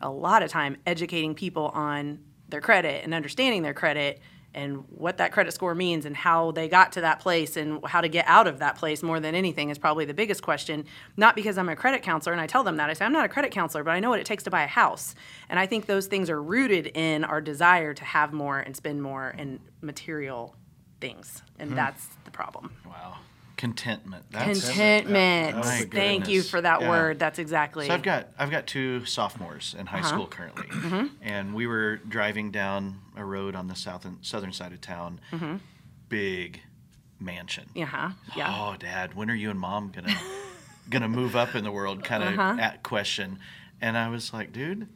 a 0.00 0.10
lot 0.10 0.42
of 0.42 0.50
time 0.50 0.76
educating 0.86 1.34
people 1.34 1.68
on 1.68 2.20
their 2.48 2.60
credit 2.60 3.02
and 3.02 3.12
understanding 3.12 3.62
their 3.62 3.74
credit 3.74 4.20
and 4.58 4.82
what 4.88 5.18
that 5.18 5.30
credit 5.30 5.52
score 5.52 5.72
means 5.72 6.04
and 6.04 6.16
how 6.16 6.50
they 6.50 6.68
got 6.68 6.90
to 6.90 7.00
that 7.00 7.20
place 7.20 7.56
and 7.56 7.80
how 7.86 8.00
to 8.00 8.08
get 8.08 8.24
out 8.26 8.48
of 8.48 8.58
that 8.58 8.74
place 8.74 9.04
more 9.04 9.20
than 9.20 9.36
anything 9.36 9.70
is 9.70 9.78
probably 9.78 10.04
the 10.04 10.12
biggest 10.12 10.42
question. 10.42 10.84
Not 11.16 11.36
because 11.36 11.56
I'm 11.56 11.68
a 11.68 11.76
credit 11.76 12.02
counselor 12.02 12.32
and 12.32 12.42
I 12.42 12.48
tell 12.48 12.64
them 12.64 12.76
that. 12.78 12.90
I 12.90 12.94
say, 12.94 13.04
I'm 13.04 13.12
not 13.12 13.24
a 13.24 13.28
credit 13.28 13.52
counselor, 13.52 13.84
but 13.84 13.92
I 13.92 14.00
know 14.00 14.10
what 14.10 14.18
it 14.18 14.26
takes 14.26 14.42
to 14.44 14.50
buy 14.50 14.64
a 14.64 14.66
house. 14.66 15.14
And 15.48 15.60
I 15.60 15.66
think 15.66 15.86
those 15.86 16.08
things 16.08 16.28
are 16.28 16.42
rooted 16.42 16.88
in 16.88 17.22
our 17.22 17.40
desire 17.40 17.94
to 17.94 18.04
have 18.04 18.32
more 18.32 18.58
and 18.58 18.74
spend 18.74 19.00
more 19.00 19.32
and 19.38 19.60
material 19.80 20.56
things. 21.00 21.40
And 21.60 21.70
hmm. 21.70 21.76
that's 21.76 22.08
the 22.24 22.32
problem. 22.32 22.72
wow, 22.84 23.18
contentment. 23.58 24.24
That's, 24.30 24.64
Contentment. 24.64 25.64
Thank 25.92 26.28
you 26.28 26.42
for 26.42 26.60
that 26.62 26.80
Yeah. 26.80 26.88
word. 26.88 27.18
That's 27.18 27.38
exactly. 27.38 27.88
So 27.88 27.92
I've 27.94 28.02
got 28.02 28.28
I've 28.38 28.50
got 28.50 28.66
two 28.66 29.04
sophomores 29.04 29.74
in 29.78 29.86
Uh-huh. 29.86 29.98
high 29.98 30.08
school 30.08 30.26
currently, 30.26 30.66
Mm-hmm. 30.68 31.06
and 31.20 31.52
we 31.54 31.66
were 31.66 31.96
driving 31.96 32.50
down 32.50 33.00
a 33.16 33.24
road 33.24 33.54
on 33.54 33.66
the 33.68 33.74
south 33.74 34.06
and 34.06 34.16
southern 34.24 34.52
side 34.54 34.72
of 34.72 34.80
town, 34.80 35.20
Mm. 35.32 35.60
big 36.08 36.62
mansion. 37.20 37.68
yeah. 37.74 37.84
huh? 37.86 38.08
Mm-hmm. 38.30 38.38
Yeah. 38.38 38.56
Oh, 38.56 38.76
Dad, 38.78 39.14
when 39.14 39.28
are 39.30 39.34
you 39.34 39.50
and 39.50 39.58
Mom 39.60 39.90
gonna 39.94 40.16
gonna 40.88 41.08
move 41.08 41.36
up 41.36 41.54
in 41.54 41.64
the 41.64 41.72
world? 41.72 42.02
Kind 42.04 42.22
of 42.22 42.38
Uh-huh. 42.38 42.56
at 42.60 42.82
question, 42.82 43.38
and 43.80 43.98
I 43.98 44.08
was 44.08 44.32
like, 44.32 44.52
dude, 44.52 44.88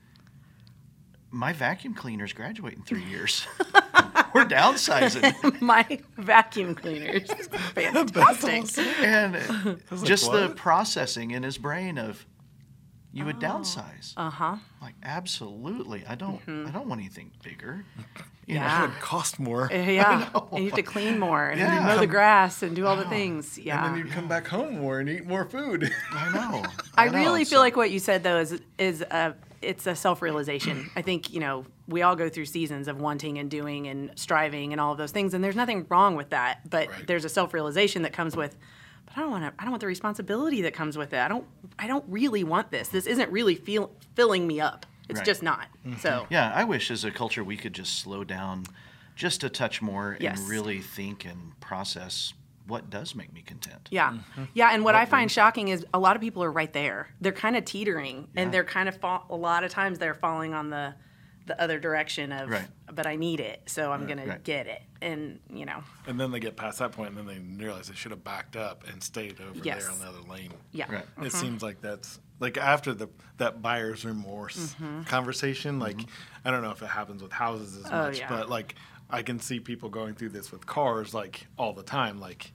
my 1.31 1.53
vacuum 1.53 1.95
cleaners 1.95 2.33
graduate 2.33 2.75
in 2.75 2.83
three 2.83 3.05
years. 3.05 3.47
we're 4.35 4.45
downsizing, 4.45 5.61
My 5.61 5.99
vacuum 6.17 6.75
cleaners. 6.75 7.31
Fantastic. 7.75 8.87
and 9.01 9.81
just 10.05 10.31
the 10.31 10.51
processing 10.57 11.31
in 11.33 11.43
his 11.43 11.59
brain 11.59 11.99
of 11.99 12.27
you 13.13 13.25
would 13.25 13.39
downsize. 13.39 14.15
Uh 14.17 14.31
huh. 14.31 14.57
Like 14.81 14.95
absolutely, 15.03 16.05
I 16.07 16.15
don't. 16.15 16.41
I 16.49 16.71
don't 16.71 16.87
want 16.89 17.01
anything 17.01 17.31
bigger. 17.43 17.85
You 18.47 18.55
Mm-hmm. 18.57 18.65
Yeah. 18.65 18.79
know? 18.79 18.85
It 18.85 18.89
would 18.89 19.01
cost 19.01 19.39
more. 19.39 19.69
Yeah. 19.73 20.29
And 20.53 20.65
you 20.65 20.71
have 20.71 20.77
to 20.77 20.83
clean 20.83 21.19
more 21.19 21.47
and 21.47 21.61
Yeah. 21.61 21.85
mow 21.87 21.99
the 21.99 22.07
grass 22.09 22.63
and 22.63 22.75
do 22.75 22.87
all 22.87 22.97
the 22.97 23.05
things. 23.09 23.57
Yeah. 23.57 23.85
And 23.87 23.95
then 23.95 24.05
you'd 24.05 24.13
come 24.13 24.27
back 24.29 24.49
home 24.49 24.79
more 24.81 24.99
and 24.99 25.09
eat 25.09 25.25
more 25.27 25.45
food. 25.45 25.91
I 26.13 26.33
know. 26.33 26.65
I 26.97 27.07
know, 27.09 27.19
really 27.19 27.45
feel 27.45 27.59
so- 27.59 27.61
like 27.61 27.77
what 27.77 27.91
you 27.93 27.99
said 28.01 28.23
though 28.25 28.39
is 28.39 28.61
is 28.79 29.03
a 29.03 29.35
it's 29.61 29.87
a 29.87 29.95
self 29.95 30.23
realization. 30.23 30.91
I 30.97 31.03
think 31.03 31.33
you 31.33 31.39
know 31.41 31.65
we 31.87 32.03
all 32.03 32.17
go 32.17 32.29
through 32.29 32.47
seasons 32.47 32.89
of 32.89 33.01
wanting 33.01 33.39
and 33.39 33.49
doing 33.51 33.87
and 33.87 34.11
striving 34.17 34.73
and 34.73 34.81
all 34.81 34.91
of 34.93 34.99
those 34.99 35.13
things, 35.13 35.35
and 35.35 35.45
there's 35.45 35.57
nothing 35.57 35.87
wrong 35.89 36.17
with 36.17 36.31
that. 36.31 36.69
But 36.69 36.89
Right. 36.89 37.07
there's 37.07 37.25
a 37.25 37.29
self 37.29 37.55
realization 37.55 38.03
that 38.03 38.13
comes 38.13 38.35
with. 38.37 38.57
But 39.07 39.17
I 39.17 39.21
don't 39.21 39.31
want 39.31 39.45
to. 39.45 39.53
I 39.59 39.65
don't 39.65 39.73
want 39.73 39.81
the 39.81 39.87
responsibility 39.87 40.63
that 40.63 40.75
comes 40.75 40.97
with 40.99 41.13
it. 41.13 41.19
I 41.19 41.29
don't. 41.29 41.47
I 41.79 41.87
don't 41.87 42.05
really 42.09 42.45
want 42.45 42.71
this. 42.71 42.89
This 42.89 43.07
isn't 43.07 43.31
really 43.31 43.55
feel, 43.55 43.91
filling 44.15 44.47
me 44.47 44.61
up. 44.61 44.87
It's 45.09 45.19
Right. 45.19 45.27
just 45.27 45.43
not. 45.43 45.67
Mm-hmm. 45.87 45.99
So 45.99 46.27
Yeah, 46.31 46.53
I 46.55 46.65
wish 46.65 46.91
as 46.91 47.05
a 47.05 47.11
culture 47.11 47.43
we 47.43 47.57
could 47.57 47.73
just 47.75 47.99
slow 47.99 48.25
down 48.25 48.65
just 49.17 49.43
a 49.45 49.49
touch 49.51 49.83
more 49.83 50.17
Yes. 50.21 50.41
and 50.41 50.49
really 50.49 50.81
think 50.81 51.25
and 51.27 51.59
process 51.61 52.33
what 52.67 52.89
does 52.89 53.15
make 53.15 53.33
me 53.33 53.43
content. 53.43 53.89
Yeah. 53.91 54.13
Mm-hmm. 54.13 54.45
Yeah. 54.55 54.71
And 54.73 54.85
what 54.85 54.95
I 54.95 55.05
find 55.05 55.31
shocking 55.31 55.69
is 55.69 55.85
a 55.93 55.99
lot 55.99 56.15
of 56.17 56.23
people 56.23 56.45
are 56.45 56.53
right 56.53 56.73
there. 56.73 57.09
They're 57.21 57.33
kind 57.33 57.57
of 57.57 57.65
teetering 57.65 58.29
Yeah. 58.35 58.43
and 58.43 58.55
they're 58.55 58.65
kind 58.65 58.89
of, 58.89 58.97
fa- 58.97 59.23
a 59.29 59.35
lot 59.37 59.65
of 59.65 59.71
times 59.73 59.99
they're 59.99 60.15
falling 60.15 60.55
on 60.55 60.71
the, 60.71 60.95
the 61.47 61.61
other 61.61 61.79
direction 61.81 62.31
of, 62.33 62.49
Right. 62.49 62.69
but 62.93 63.07
I 63.07 63.17
need 63.17 63.41
it. 63.41 63.63
So 63.67 63.91
I'm 63.93 64.07
going 64.07 64.19
right. 64.19 64.33
to 64.37 64.39
get 64.43 64.67
it. 64.67 64.83
And, 65.01 65.41
you 65.53 65.67
know, 65.67 65.83
and 66.07 66.19
then 66.21 66.31
they 66.31 66.39
get 66.41 66.57
past 66.57 66.79
that 66.79 66.93
point 66.93 67.17
and 67.17 67.19
then 67.19 67.27
they 67.27 67.65
realize 67.65 67.89
they 67.89 67.95
should 67.95 68.13
have 68.13 68.23
backed 68.23 68.55
up 68.57 68.85
and 68.89 69.03
stayed 69.03 69.41
over 69.41 69.59
Yes. 69.63 69.83
there 69.85 69.93
on 69.93 69.99
the 69.99 70.07
other 70.07 70.21
lane. 70.31 70.53
yeah. 70.73 70.87
Right. 70.93 71.07
It 71.23 71.33
seems 71.33 71.63
like 71.63 71.81
that's 71.81 72.21
like 72.39 72.57
after 72.57 72.93
the 72.95 73.09
that 73.39 73.61
buyer's 73.63 74.05
remorse 74.05 74.75
conversation. 75.07 75.79
Like 75.79 76.01
I 76.45 76.51
don't 76.51 76.63
know 76.63 76.71
if 76.71 76.83
it 76.83 76.87
happens 76.89 77.23
with 77.23 77.33
houses 77.33 77.77
as 77.77 77.85
Mm-hmm. 77.85 77.95
Oh, 77.95 78.07
much, 78.07 78.19
yeah. 78.21 78.29
but 78.29 78.49
like 78.49 78.75
I 79.11 79.23
can 79.23 79.41
see 79.41 79.61
people 79.61 79.89
going 79.91 80.15
through 80.15 80.31
this 80.31 80.51
with 80.53 80.65
cars 80.67 81.13
like 81.13 81.47
all 81.59 81.73
the 81.73 81.83
time. 81.83 82.21
Like 82.21 82.53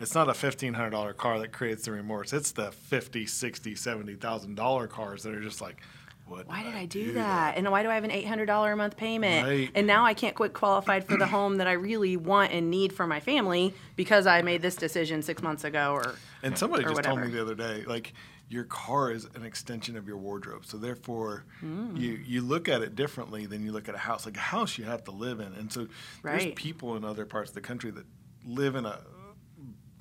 it's 0.00 0.14
not 0.14 0.28
a 0.28 0.34
fifteen 0.34 0.74
hundred 0.74 0.90
dollar 0.90 1.12
car 1.12 1.38
that 1.40 1.52
creates 1.52 1.84
the 1.84 1.92
remorse. 1.92 2.32
It's 2.32 2.52
the 2.52 2.70
fifty, 2.70 3.26
sixty, 3.26 3.74
seventy 3.74 4.14
thousand 4.14 4.54
dollar 4.54 4.86
cars 4.86 5.22
that 5.24 5.34
are 5.34 5.40
just 5.42 5.60
like, 5.60 5.80
what? 6.28 6.46
Why 6.48 6.62
did 6.62 6.74
I 6.74 6.86
do 6.86 7.12
that? 7.12 7.56
And 7.56 7.70
why 7.70 7.82
do 7.82 7.90
I 7.90 7.94
have 7.94 8.04
an 8.04 8.10
$800 8.10 8.72
a 8.72 8.76
month 8.76 8.96
payment? 8.96 9.46
Right. 9.46 9.70
And 9.74 9.86
now 9.86 10.04
I 10.04 10.14
can't 10.14 10.34
quit 10.34 10.52
qualified 10.52 11.04
for 11.04 11.16
the 11.16 11.26
home 11.36 11.56
that 11.56 11.66
I 11.66 11.72
really 11.72 12.16
want 12.16 12.52
and 12.52 12.70
need 12.70 12.92
for 12.92 13.06
my 13.06 13.20
family 13.20 13.74
because 13.96 14.26
I 14.26 14.42
made 14.42 14.62
this 14.62 14.76
decision 14.76 15.22
six 15.22 15.42
months 15.42 15.64
ago 15.64 15.92
or, 15.92 16.14
And 16.42 16.56
somebody 16.56 16.84
or 16.84 16.90
just 16.90 17.02
told 17.02 17.20
me 17.20 17.28
the 17.28 17.40
other 17.42 17.54
day, 17.54 17.84
like 17.86 18.12
your 18.50 18.64
car 18.64 19.10
is 19.12 19.26
an 19.34 19.44
extension 19.44 19.96
of 19.96 20.06
your 20.08 20.16
wardrobe. 20.16 20.64
So 20.64 20.76
therefore, 20.78 21.44
Mm. 21.62 21.98
you 21.98 22.12
you 22.24 22.40
look 22.40 22.68
at 22.68 22.80
it 22.82 22.94
differently 22.96 23.44
than 23.46 23.62
you 23.62 23.72
look 23.72 23.88
at 23.88 23.94
a 23.94 23.98
house. 23.98 24.24
Like 24.24 24.36
a 24.36 24.40
house, 24.40 24.78
you 24.78 24.84
have 24.84 25.04
to 25.04 25.10
live 25.10 25.40
in, 25.40 25.52
and 25.54 25.70
so 25.72 25.86
there's 26.22 26.46
people 26.54 26.96
in 26.96 27.04
other 27.04 27.26
parts 27.26 27.50
of 27.50 27.54
the 27.54 27.60
country 27.60 27.90
that 27.90 28.06
live 28.46 28.74
in 28.74 28.86
a 28.86 29.00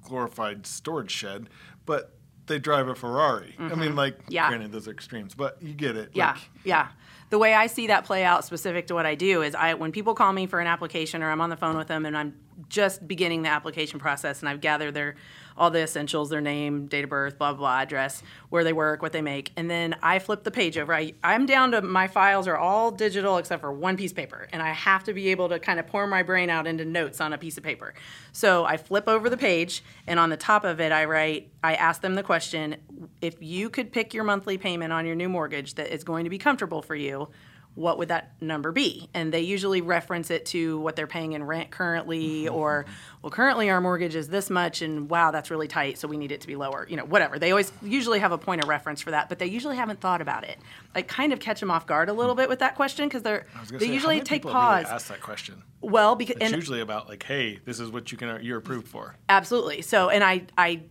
glorified 0.03 0.65
storage 0.65 1.11
shed, 1.11 1.49
but 1.86 2.16
they 2.48 2.60
drive 2.60 2.88
a 2.88 2.95
Ferrari. 2.95 3.56
I 3.60 3.76
mean, 3.76 3.95
like, 3.95 4.18
Mm-hmm. 4.20 4.32
Yeah. 4.34 4.48
granted, 4.50 4.72
those 4.72 4.88
are 4.88 4.91
extremes, 4.91 5.36
but 5.36 5.62
you 5.62 5.74
get 5.74 5.95
it. 5.95 6.12
Yeah, 6.14 6.32
Like, 6.32 6.38
yeah. 6.64 6.88
The 7.30 7.38
way 7.38 7.54
I 7.54 7.68
see 7.68 7.88
that 7.88 8.06
play 8.06 8.24
out 8.24 8.45
specific 8.45 8.88
to 8.88 8.93
what 8.93 9.06
I 9.06 9.16
do 9.16 9.41
is 9.41 9.54
I 9.54 9.74
when 9.74 9.91
people 9.91 10.14
call 10.16 10.32
me 10.32 10.45
for 10.48 10.60
an 10.62 10.68
application 10.68 11.22
or 11.22 11.30
I'm 11.30 11.41
on 11.41 11.50
the 11.50 11.58
phone 11.58 11.78
with 11.78 11.88
them 11.89 12.06
and 12.06 12.18
I'm 12.18 12.34
just 12.70 13.06
beginning 13.06 13.41
the 13.41 13.50
application 13.50 14.00
process 14.00 14.39
and 14.39 14.48
I've 14.48 14.62
gathered 14.62 14.93
their 14.93 15.16
all 15.58 15.72
the 15.72 15.82
essentials, 15.82 16.30
their 16.30 16.41
name, 16.41 16.88
date 16.88 17.03
of 17.03 17.10
birth, 17.10 17.38
blah 17.38 17.53
blah, 17.53 17.80
address, 17.80 18.24
where 18.49 18.64
they 18.64 18.74
work, 18.74 19.01
what 19.01 19.12
they 19.12 19.22
make, 19.22 19.51
and 19.55 19.70
then 19.70 19.95
I 20.01 20.20
flip 20.20 20.43
the 20.43 20.51
page 20.51 20.78
over. 20.78 20.93
I, 20.93 21.14
I'm 21.24 21.45
down 21.45 21.72
to 21.72 21.82
my 21.82 22.08
files 22.08 22.47
are 22.47 22.58
all 22.58 22.91
digital 22.91 23.38
except 23.38 23.62
for 23.62 23.72
one 23.72 23.97
piece 23.97 24.12
of 24.12 24.18
paper, 24.18 24.47
and 24.51 24.62
I 24.62 24.72
have 24.72 25.03
to 25.05 25.14
be 25.14 25.30
able 25.30 25.49
to 25.49 25.60
kind 25.60 25.80
of 25.80 25.88
pour 25.88 26.08
my 26.08 26.24
brain 26.24 26.49
out 26.49 26.68
into 26.68 26.86
notes 26.86 27.20
on 27.22 27.34
a 27.34 27.38
piece 27.38 27.58
of 27.58 27.64
paper. 27.64 27.93
So 28.32 28.66
I 28.66 28.78
flip 28.78 29.08
over 29.08 29.30
the 29.30 29.38
page, 29.38 29.84
and 30.05 30.20
on 30.20 30.30
the 30.30 30.38
top 30.38 30.64
of 30.64 30.80
it, 30.80 30.91
I 30.91 31.05
write. 31.05 31.49
I 31.64 31.76
ask 31.76 32.01
them 32.01 32.16
the 32.16 32.24
question: 32.24 32.78
If 33.22 33.41
you 33.41 33.70
could 33.70 33.91
pick 33.91 34.14
your 34.14 34.24
monthly 34.24 34.58
payment 34.58 34.93
on 34.93 35.05
your 35.05 35.16
new 35.16 35.30
mortgage 35.30 35.76
that 35.76 35.93
is 35.93 36.03
going 36.03 36.24
to 36.24 36.30
be 36.30 36.38
comfortable 36.38 36.82
for 36.82 36.95
you, 36.95 37.30
what 37.78 37.99
would 37.99 38.07
that 38.07 38.32
number 38.41 38.71
be? 38.71 39.07
And 39.13 39.32
they 39.32 39.41
usually 39.41 39.82
reference 39.82 40.32
it 40.32 40.47
to 40.47 40.80
what 40.80 40.95
they're 40.95 41.05
paying 41.05 41.34
in 41.34 41.43
rent 41.43 41.69
currently, 41.69 42.45
mm-hmm. 42.45 42.55
or, 42.55 42.86
well, 43.21 43.30
currently 43.30 43.69
our 43.69 43.80
mortgage 43.80 44.15
is 44.15 44.30
this 44.30 44.49
much, 44.49 44.82
and 44.82 45.07
wow, 45.11 45.30
that's 45.30 45.51
really 45.51 45.67
tight, 45.67 45.99
so 45.99 46.07
we 46.07 46.17
need 46.17 46.32
it 46.32 46.41
to 46.41 46.47
be 46.47 46.55
lower. 46.55 46.88
You 46.89 46.97
know, 46.97 47.05
whatever. 47.05 47.38
They 47.38 47.51
always 47.51 47.71
usually 47.84 48.17
have 48.17 48.32
a 48.32 48.38
point 48.38 48.63
of 48.63 48.67
reference 48.67 48.99
for 49.01 49.11
that, 49.11 49.30
but 49.30 49.38
they 49.38 49.45
usually 49.45 49.75
haven't 49.75 49.99
thought 49.99 50.21
about 50.21 50.43
it. 50.43 50.57
I 50.95 51.03
kind 51.03 51.32
of 51.32 51.39
catch 51.39 51.59
them 51.59 51.69
off 51.69 51.86
guard 51.86 52.09
a 52.09 52.13
little 52.13 52.34
hmm. 52.34 52.41
bit 52.41 52.49
with 52.49 52.59
that 52.59 52.75
question 52.75 53.07
because 53.07 53.21
they're 53.21 53.45
I 53.55 53.59
was 53.59 53.69
gonna 53.69 53.80
they 53.80 53.88
say, 53.88 53.93
usually 53.93 54.21
take 54.21 54.41
pause. 54.41 54.86
Really 54.86 54.95
ask 54.95 55.07
that 55.09 55.21
question. 55.21 55.61
well, 55.80 56.15
because 56.15 56.38
It's 56.39 56.51
usually 56.51 56.82
about 56.82 57.07
like, 57.07 57.21
hey, 57.21 57.59
this 57.63 57.80
is 57.80 57.91
what 57.91 58.11
you 58.11 58.17
can 58.17 58.43
you're 58.43 58.57
approved 58.57 58.88
for. 58.88 59.15
Absolutely. 59.30 59.84
So, 59.84 60.09
and 60.09 60.23
I, 60.23 60.47
I 60.57 60.82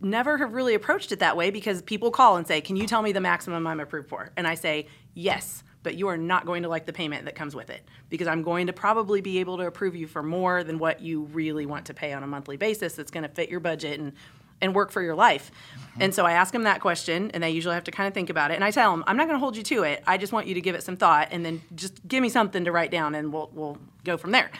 never 0.00 0.38
have 0.38 0.54
really 0.54 0.72
approached 0.72 1.12
it 1.12 1.18
that 1.18 1.36
way 1.36 1.50
because 1.50 1.82
people 1.82 2.10
call 2.10 2.36
and 2.36 2.46
say, 2.46 2.62
"Can 2.62 2.76
you 2.76 2.86
tell 2.86 3.02
me 3.02 3.12
the 3.12 3.20
maximum 3.20 3.66
I'm 3.66 3.80
approved 3.80 4.08
for?" 4.08 4.30
And 4.38 4.46
I 4.46 4.54
say, 4.54 4.86
"Yes." 5.12 5.64
But 5.82 5.94
you 5.94 6.08
are 6.08 6.16
not 6.16 6.44
going 6.44 6.62
to 6.64 6.68
like 6.68 6.84
the 6.84 6.92
payment 6.92 7.24
that 7.24 7.34
comes 7.34 7.54
with 7.54 7.70
it 7.70 7.82
because 8.10 8.28
I'm 8.28 8.42
going 8.42 8.66
to 8.66 8.72
probably 8.72 9.20
be 9.20 9.38
able 9.38 9.56
to 9.58 9.66
approve 9.66 9.96
you 9.96 10.06
for 10.06 10.22
more 10.22 10.62
than 10.62 10.78
what 10.78 11.00
you 11.00 11.22
really 11.32 11.64
want 11.64 11.86
to 11.86 11.94
pay 11.94 12.12
on 12.12 12.22
a 12.22 12.26
monthly 12.26 12.56
basis 12.56 12.94
that's 12.94 13.10
going 13.10 13.22
to 13.22 13.30
fit 13.30 13.48
your 13.48 13.60
budget 13.60 13.98
and, 13.98 14.12
and 14.60 14.74
work 14.74 14.90
for 14.90 15.00
your 15.00 15.14
life. 15.14 15.50
Mm-hmm. 15.50 16.02
And 16.02 16.14
so 16.14 16.26
I 16.26 16.32
ask 16.32 16.52
them 16.52 16.64
that 16.64 16.80
question, 16.80 17.30
and 17.32 17.42
they 17.42 17.50
usually 17.50 17.74
have 17.74 17.84
to 17.84 17.90
kind 17.90 18.06
of 18.06 18.12
think 18.12 18.28
about 18.28 18.50
it. 18.50 18.54
And 18.54 18.64
I 18.64 18.70
tell 18.70 18.90
them, 18.90 19.04
I'm 19.06 19.16
not 19.16 19.26
going 19.26 19.36
to 19.36 19.40
hold 19.40 19.56
you 19.56 19.62
to 19.62 19.84
it. 19.84 20.02
I 20.06 20.18
just 20.18 20.32
want 20.32 20.46
you 20.46 20.54
to 20.54 20.60
give 20.60 20.74
it 20.74 20.82
some 20.82 20.96
thought, 20.96 21.28
and 21.30 21.44
then 21.44 21.62
just 21.74 22.06
give 22.06 22.20
me 22.20 22.28
something 22.28 22.64
to 22.64 22.72
write 22.72 22.90
down, 22.90 23.14
and 23.14 23.32
we'll 23.32 23.50
we'll 23.54 23.78
go 24.04 24.18
from 24.18 24.32
there. 24.32 24.50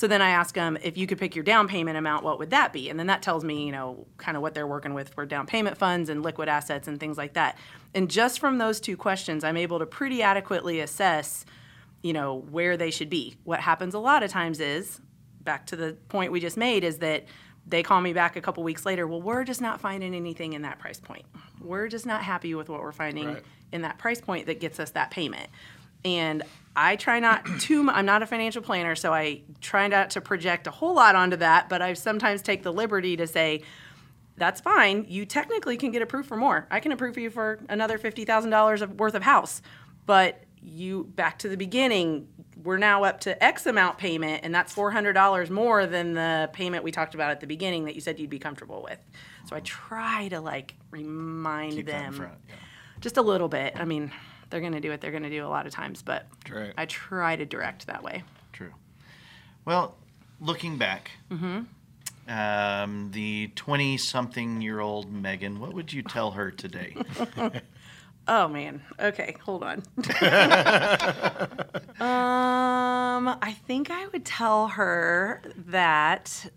So 0.00 0.06
then 0.06 0.22
I 0.22 0.30
ask 0.30 0.54
them 0.54 0.78
if 0.82 0.96
you 0.96 1.06
could 1.06 1.18
pick 1.18 1.34
your 1.36 1.44
down 1.44 1.68
payment 1.68 1.98
amount, 1.98 2.24
what 2.24 2.38
would 2.38 2.48
that 2.52 2.72
be? 2.72 2.88
And 2.88 2.98
then 2.98 3.08
that 3.08 3.20
tells 3.20 3.44
me, 3.44 3.66
you 3.66 3.70
know, 3.70 4.06
kind 4.16 4.34
of 4.34 4.42
what 4.42 4.54
they're 4.54 4.66
working 4.66 4.94
with 4.94 5.10
for 5.10 5.26
down 5.26 5.46
payment 5.46 5.76
funds 5.76 6.08
and 6.08 6.22
liquid 6.22 6.48
assets 6.48 6.88
and 6.88 6.98
things 6.98 7.18
like 7.18 7.34
that. 7.34 7.58
And 7.94 8.10
just 8.10 8.38
from 8.40 8.56
those 8.56 8.80
two 8.80 8.96
questions, 8.96 9.44
I'm 9.44 9.58
able 9.58 9.78
to 9.78 9.84
pretty 9.84 10.22
adequately 10.22 10.80
assess, 10.80 11.44
you 12.00 12.14
know, 12.14 12.46
where 12.50 12.78
they 12.78 12.90
should 12.90 13.10
be. 13.10 13.36
What 13.44 13.60
happens 13.60 13.92
a 13.92 13.98
lot 13.98 14.22
of 14.22 14.30
times 14.30 14.58
is, 14.58 15.02
back 15.42 15.66
to 15.66 15.76
the 15.76 15.98
point 16.08 16.32
we 16.32 16.40
just 16.40 16.56
made, 16.56 16.82
is 16.82 16.96
that 17.00 17.26
they 17.66 17.82
call 17.82 18.00
me 18.00 18.14
back 18.14 18.36
a 18.36 18.40
couple 18.40 18.62
weeks 18.62 18.86
later. 18.86 19.06
Well, 19.06 19.20
we're 19.20 19.44
just 19.44 19.60
not 19.60 19.82
finding 19.82 20.14
anything 20.14 20.54
in 20.54 20.62
that 20.62 20.78
price 20.78 20.98
point. 20.98 21.26
We're 21.60 21.88
just 21.88 22.06
not 22.06 22.22
happy 22.22 22.54
with 22.54 22.70
what 22.70 22.80
we're 22.80 22.92
finding 22.92 23.34
Right. 23.34 23.42
in 23.70 23.82
that 23.82 23.98
price 23.98 24.22
point 24.22 24.46
that 24.46 24.60
gets 24.60 24.80
us 24.80 24.92
that 24.92 25.10
payment. 25.10 25.50
And 26.06 26.42
I 26.76 26.96
try 26.96 27.18
not 27.20 27.44
to, 27.60 27.90
I'm 27.90 28.06
not 28.06 28.22
a 28.22 28.26
financial 28.26 28.62
planner, 28.62 28.94
so 28.94 29.12
I 29.12 29.42
try 29.60 29.88
not 29.88 30.10
to 30.10 30.20
project 30.20 30.66
a 30.66 30.70
whole 30.70 30.94
lot 30.94 31.14
onto 31.14 31.36
that, 31.36 31.68
but 31.68 31.82
I 31.82 31.92
sometimes 31.94 32.42
take 32.42 32.62
the 32.62 32.72
liberty 32.72 33.16
to 33.16 33.26
say, 33.26 33.62
that's 34.36 34.60
fine. 34.60 35.04
You 35.08 35.26
technically 35.26 35.76
can 35.76 35.90
get 35.90 36.00
approved 36.00 36.28
for 36.28 36.36
more. 36.36 36.66
I 36.70 36.80
can 36.80 36.92
approve 36.92 37.14
for 37.14 37.20
you 37.20 37.28
for 37.30 37.60
another 37.68 37.98
$50,000 37.98 38.96
worth 38.96 39.14
of 39.14 39.22
house. 39.22 39.60
But 40.06 40.44
you, 40.62 41.04
back 41.14 41.38
to 41.40 41.48
the 41.48 41.56
beginning, 41.56 42.28
we're 42.62 42.78
now 42.78 43.04
up 43.04 43.20
to 43.20 43.42
X 43.42 43.66
amount 43.66 43.98
payment, 43.98 44.40
and 44.42 44.54
that's 44.54 44.74
$400 44.74 45.50
more 45.50 45.86
than 45.86 46.14
the 46.14 46.48
payment 46.52 46.84
we 46.84 46.90
talked 46.90 47.14
about 47.14 47.30
at 47.30 47.40
the 47.40 47.46
beginning 47.46 47.84
that 47.84 47.94
you 47.94 48.00
said 48.00 48.18
you'd 48.18 48.30
be 48.30 48.38
comfortable 48.38 48.82
with. 48.82 48.98
So 49.46 49.56
I 49.56 49.60
try 49.60 50.28
to 50.28 50.40
like 50.40 50.74
remind 50.90 51.72
Keep 51.74 51.86
them 51.86 52.12
front. 52.14 52.34
Yeah. 52.48 52.54
just 53.00 53.16
a 53.16 53.22
little 53.22 53.48
bit. 53.48 53.74
I 53.76 53.84
mean, 53.84 54.10
they're 54.50 54.60
going 54.60 54.72
to 54.72 54.80
do 54.80 54.90
what 54.90 55.00
they're 55.00 55.10
going 55.10 55.22
to 55.22 55.30
do 55.30 55.44
a 55.44 55.48
lot 55.48 55.66
of 55.66 55.72
times, 55.72 56.02
but. 56.02 56.26
I 56.76 56.86
try 56.86 57.36
to 57.36 57.46
direct 57.46 57.86
that 57.86 58.02
way. 58.02 58.22
True. 58.52 58.72
Well, 59.64 59.96
looking 60.40 60.76
back, 60.78 61.12
um, 62.28 63.10
the 63.12 63.50
20 63.54 63.96
something 63.96 64.60
year 64.60 64.80
old 64.80 65.12
Megan, 65.12 65.60
what 65.60 65.72
would 65.74 65.92
you 65.92 66.02
tell 66.02 66.32
her 66.32 66.50
today? 66.50 66.96
Oh 68.28 68.46
man. 68.46 68.82
Okay, 69.00 69.36
hold 69.44 69.64
on. 69.64 69.82
um, 71.98 73.38
I 73.42 73.56
think 73.66 73.90
I 73.90 74.06
would 74.12 74.24
tell 74.24 74.68
her 74.68 75.42
that 75.56 76.52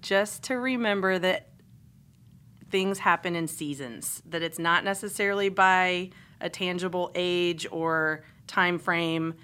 just 0.00 0.42
to 0.44 0.56
remember 0.56 1.20
that 1.20 1.50
things 2.70 2.98
happen 2.98 3.36
in 3.36 3.46
seasons, 3.46 4.20
that 4.26 4.42
it's 4.42 4.58
not 4.58 4.82
necessarily 4.82 5.48
by 5.48 6.10
a 6.42 6.50
tangible 6.50 7.10
age 7.14 7.66
or 7.70 8.24
time 8.46 8.78
frame 8.78 9.34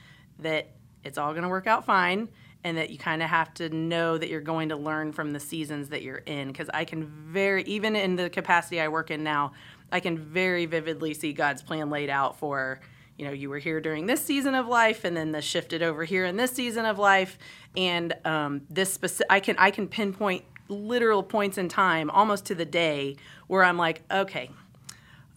that 0.40 0.68
it's 1.04 1.16
all 1.16 1.32
going 1.32 1.42
to 1.42 1.48
work 1.48 1.66
out 1.66 1.86
fine 1.86 2.28
and 2.64 2.76
that 2.76 2.90
you 2.90 2.98
kind 2.98 3.22
of 3.22 3.30
have 3.30 3.54
to 3.54 3.68
know 3.70 4.18
that 4.18 4.28
you're 4.28 4.40
going 4.40 4.68
to 4.68 4.76
learn 4.76 5.12
from 5.12 5.32
the 5.32 5.40
seasons 5.40 5.88
that 5.88 6.02
you're 6.02 6.16
in. 6.26 6.48
Because 6.48 6.68
I 6.74 6.84
can 6.84 7.06
very 7.06 7.62
even 7.64 7.96
in 7.96 8.16
the 8.16 8.28
capacity 8.28 8.80
I 8.80 8.88
work 8.88 9.10
in 9.10 9.22
now, 9.22 9.52
I 9.92 10.00
can 10.00 10.18
very 10.18 10.66
vividly 10.66 11.14
see 11.14 11.32
God's 11.32 11.62
plan 11.62 11.88
laid 11.88 12.10
out 12.10 12.38
for 12.38 12.80
you 13.16 13.24
know 13.24 13.32
you 13.32 13.48
were 13.48 13.58
here 13.58 13.80
during 13.80 14.06
this 14.06 14.24
season 14.24 14.54
of 14.54 14.66
life 14.66 15.04
and 15.04 15.16
then 15.16 15.32
the 15.32 15.42
shifted 15.42 15.82
over 15.82 16.04
here 16.04 16.24
in 16.24 16.36
this 16.36 16.50
season 16.52 16.84
of 16.84 16.98
life. 16.98 17.38
And 17.76 18.14
um, 18.24 18.62
this 18.68 18.92
specific 18.92 19.26
I 19.30 19.40
can 19.40 19.56
I 19.58 19.70
can 19.70 19.88
pinpoint 19.88 20.44
literal 20.68 21.22
points 21.22 21.58
in 21.58 21.68
time 21.68 22.10
almost 22.10 22.44
to 22.46 22.54
the 22.54 22.66
day 22.66 23.16
where 23.46 23.64
I'm 23.64 23.78
like 23.78 24.02
okay 24.10 24.50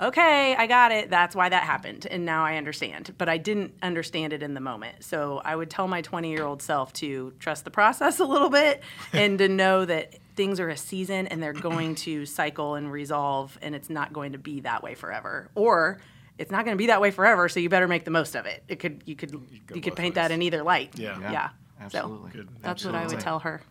okay, 0.02 0.56
I 0.56 0.68
got 0.68 0.92
it. 0.92 1.10
That's 1.10 1.36
why 1.36 1.50
that 1.50 1.64
happened. 1.64 2.08
And 2.10 2.26
now 2.26 2.44
I 2.44 2.58
understand. 2.58 3.14
But 3.18 3.30
I 3.30 3.38
didn't 3.38 3.74
understand 3.82 4.34
it 4.34 4.42
in 4.42 4.54
the 4.54 4.60
moment. 4.62 5.04
So 5.04 5.42
I 5.46 5.56
would 5.56 5.70
tell 5.70 5.88
my 5.88 6.02
20 6.02 6.30
year 6.32 6.44
old 6.44 6.62
self 6.62 6.92
to 6.94 7.34
trust 7.40 7.64
the 7.64 7.72
process 7.72 8.20
a 8.20 8.26
little 8.26 8.50
bit 8.50 8.82
and 9.14 9.38
to 9.38 9.48
know 9.48 9.86
that 9.86 10.16
things 10.36 10.60
are 10.60 10.70
a 10.70 10.78
season 10.78 11.28
and 11.28 11.42
they're 11.44 11.54
going 11.54 11.94
to 11.96 12.26
cycle 12.26 12.76
and 12.76 12.92
resolve 12.92 13.58
and 13.62 13.76
it's 13.76 13.90
not 13.90 14.12
going 14.14 14.32
to 14.32 14.38
be 14.38 14.62
that 14.62 14.82
way 14.82 14.96
forever. 14.96 15.50
Or 15.56 16.00
it's 16.38 16.50
not 16.52 16.66
going 16.66 16.76
to 16.76 16.80
be 16.82 16.88
that 16.88 17.02
way 17.02 17.12
forever, 17.12 17.48
so 17.50 17.60
you 17.60 17.70
better 17.70 17.88
make 17.88 18.04
the 18.04 18.10
most 18.12 18.36
of 18.36 18.46
it. 18.48 18.64
It 18.68 18.80
could 18.80 19.04
you 19.06 19.16
could 19.16 19.32
go 19.32 19.76
you 19.76 19.82
could 19.82 19.96
paint 19.96 20.16
ways. 20.16 20.24
that 20.24 20.32
in 20.32 20.42
either 20.42 20.64
light. 20.64 20.98
Yeah. 20.98 21.20
Yeah, 21.20 21.32
Yeah. 21.32 21.50
absolutely. 21.80 22.32
So 22.32 22.38
Good. 22.38 22.50
that's 22.62 22.84
what 22.86 22.96
I 22.96 23.06
would 23.06 23.20
tell 23.20 23.40
her. 23.40 23.62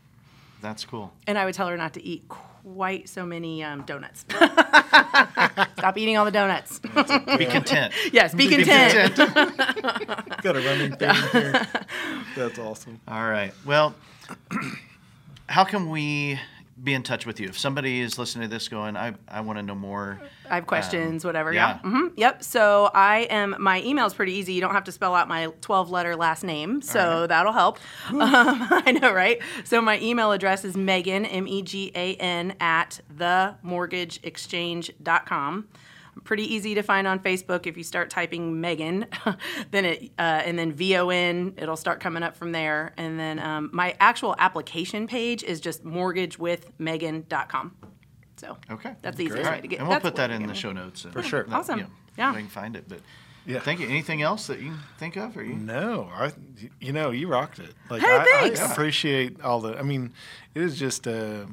That's 0.60 0.84
cool. 0.84 1.12
And 1.26 1.38
I 1.38 1.46
would 1.46 1.54
tell 1.54 1.66
her 1.68 1.76
not 1.76 1.94
to 1.94 2.04
eat 2.04 2.28
quite 2.62 3.08
so 3.08 3.24
many 3.24 3.62
um, 3.62 3.82
donuts. 3.82 4.24
Stop 4.30 5.96
eating 5.96 6.16
all 6.16 6.24
the 6.24 6.30
donuts. 6.30 6.78
Be 6.78 7.46
content. 7.46 7.94
yes, 8.12 8.34
be 8.34 8.48
content. 8.48 9.16
Got 10.42 10.56
a 10.56 10.60
running 10.60 10.96
thing 10.96 11.14
here. 11.32 11.66
That's 12.36 12.58
awesome. 12.58 13.00
All 13.08 13.28
right. 13.28 13.52
Well, 13.64 13.94
how 15.48 15.64
can 15.64 15.90
we 15.90 16.38
be 16.82 16.94
in 16.94 17.02
touch 17.02 17.26
with 17.26 17.38
you? 17.40 17.48
If 17.48 17.58
somebody 17.58 18.00
is 18.00 18.18
listening 18.18 18.48
to 18.48 18.54
this 18.54 18.68
going, 18.68 18.96
I, 18.96 19.12
I 19.28 19.40
want 19.42 19.58
to 19.58 19.62
know 19.62 19.74
more. 19.74 20.20
I 20.48 20.54
have 20.56 20.66
questions, 20.66 21.24
whatever. 21.24 21.52
yeah. 21.52 21.78
Yeah. 21.84 21.90
hmm 21.90 22.06
Yep. 22.16 22.42
So 22.42 22.90
I 22.94 23.20
am. 23.30 23.54
My 23.58 23.82
email 23.82 24.06
is 24.06 24.14
pretty 24.14 24.32
easy. 24.32 24.52
You 24.54 24.60
don't 24.60 24.72
have 24.72 24.84
to 24.84 24.92
spell 24.92 25.14
out 25.14 25.28
my 25.28 25.48
12-letter 25.60 26.16
last 26.16 26.42
name, 26.44 26.80
so 26.82 27.26
that'll 27.26 27.52
help. 27.52 27.78
Um, 28.10 28.66
I 28.70 28.92
know, 29.00 29.12
right? 29.12 29.40
So 29.64 29.80
my 29.80 29.98
email 30.00 30.32
address 30.32 30.64
is 30.64 30.76
Megan 30.76 31.24
M 31.26 31.46
E 31.48 31.62
G 31.62 31.90
A 31.94 32.14
N 32.16 32.54
at 32.60 33.00
themortgageexchange.com. 33.14 35.68
com. 36.14 36.22
Pretty 36.22 36.42
easy 36.54 36.74
to 36.74 36.82
find 36.82 37.06
on 37.06 37.18
Facebook 37.20 37.66
if 37.66 37.76
you 37.76 37.82
start 37.84 38.10
typing 38.10 38.60
Megan, 38.60 39.06
then 39.70 39.84
it 39.84 40.10
uh, 40.18 40.22
and 40.44 40.58
then 40.58 40.72
V 40.72 40.96
O 40.96 41.08
N. 41.10 41.54
It'll 41.56 41.76
start 41.76 42.00
coming 42.00 42.22
up 42.22 42.36
from 42.36 42.52
there. 42.52 42.92
And 42.96 43.18
then 43.18 43.38
um, 43.38 43.70
my 43.72 43.94
actual 44.00 44.34
application 44.38 45.06
page 45.06 45.42
is 45.42 45.60
just 45.60 45.84
mortgagewithmegan.com. 45.84 47.76
So 48.36 48.56
Okay. 48.70 48.94
that's 49.02 49.16
the 49.16 49.24
easiest 49.24 49.44
All 49.46 49.52
way 49.52 49.60
to 49.60 49.68
get. 49.68 49.80
And 49.80 49.88
we'll 49.88 50.00
put 50.00 50.16
that 50.16 50.30
in 50.30 50.46
the 50.46 50.54
show 50.54 50.72
notes. 50.72 51.02
For 51.12 51.22
sure. 51.22 51.46
Awesome. 51.50 51.86
Yeah. 52.16 52.30
I 52.32 52.36
can 52.36 52.48
find 52.48 52.74
it. 52.76 52.84
But 52.88 53.00
Yeah. 53.46 53.60
thank 53.60 53.80
you. 53.80 53.88
Anything 53.88 54.22
else 54.22 54.46
that 54.46 54.60
you 54.60 54.72
think 54.98 55.16
of? 55.16 55.36
Or 55.36 55.42
you? 55.42 55.54
No, 55.54 56.08
I, 56.12 56.32
you 56.80 56.92
know, 56.92 57.10
you 57.10 57.28
rocked 57.28 57.58
it. 57.58 57.74
Like 57.90 58.02
Hey, 58.02 58.16
I, 58.16 58.24
thanks. 58.40 58.60
I 58.60 58.72
appreciate 58.72 59.40
all 59.42 59.60
the. 59.60 59.78
I 59.78 59.82
mean, 59.82 60.12
it 60.54 60.62
is 60.62 60.78
just. 60.78 61.06
Uh, 61.06 61.46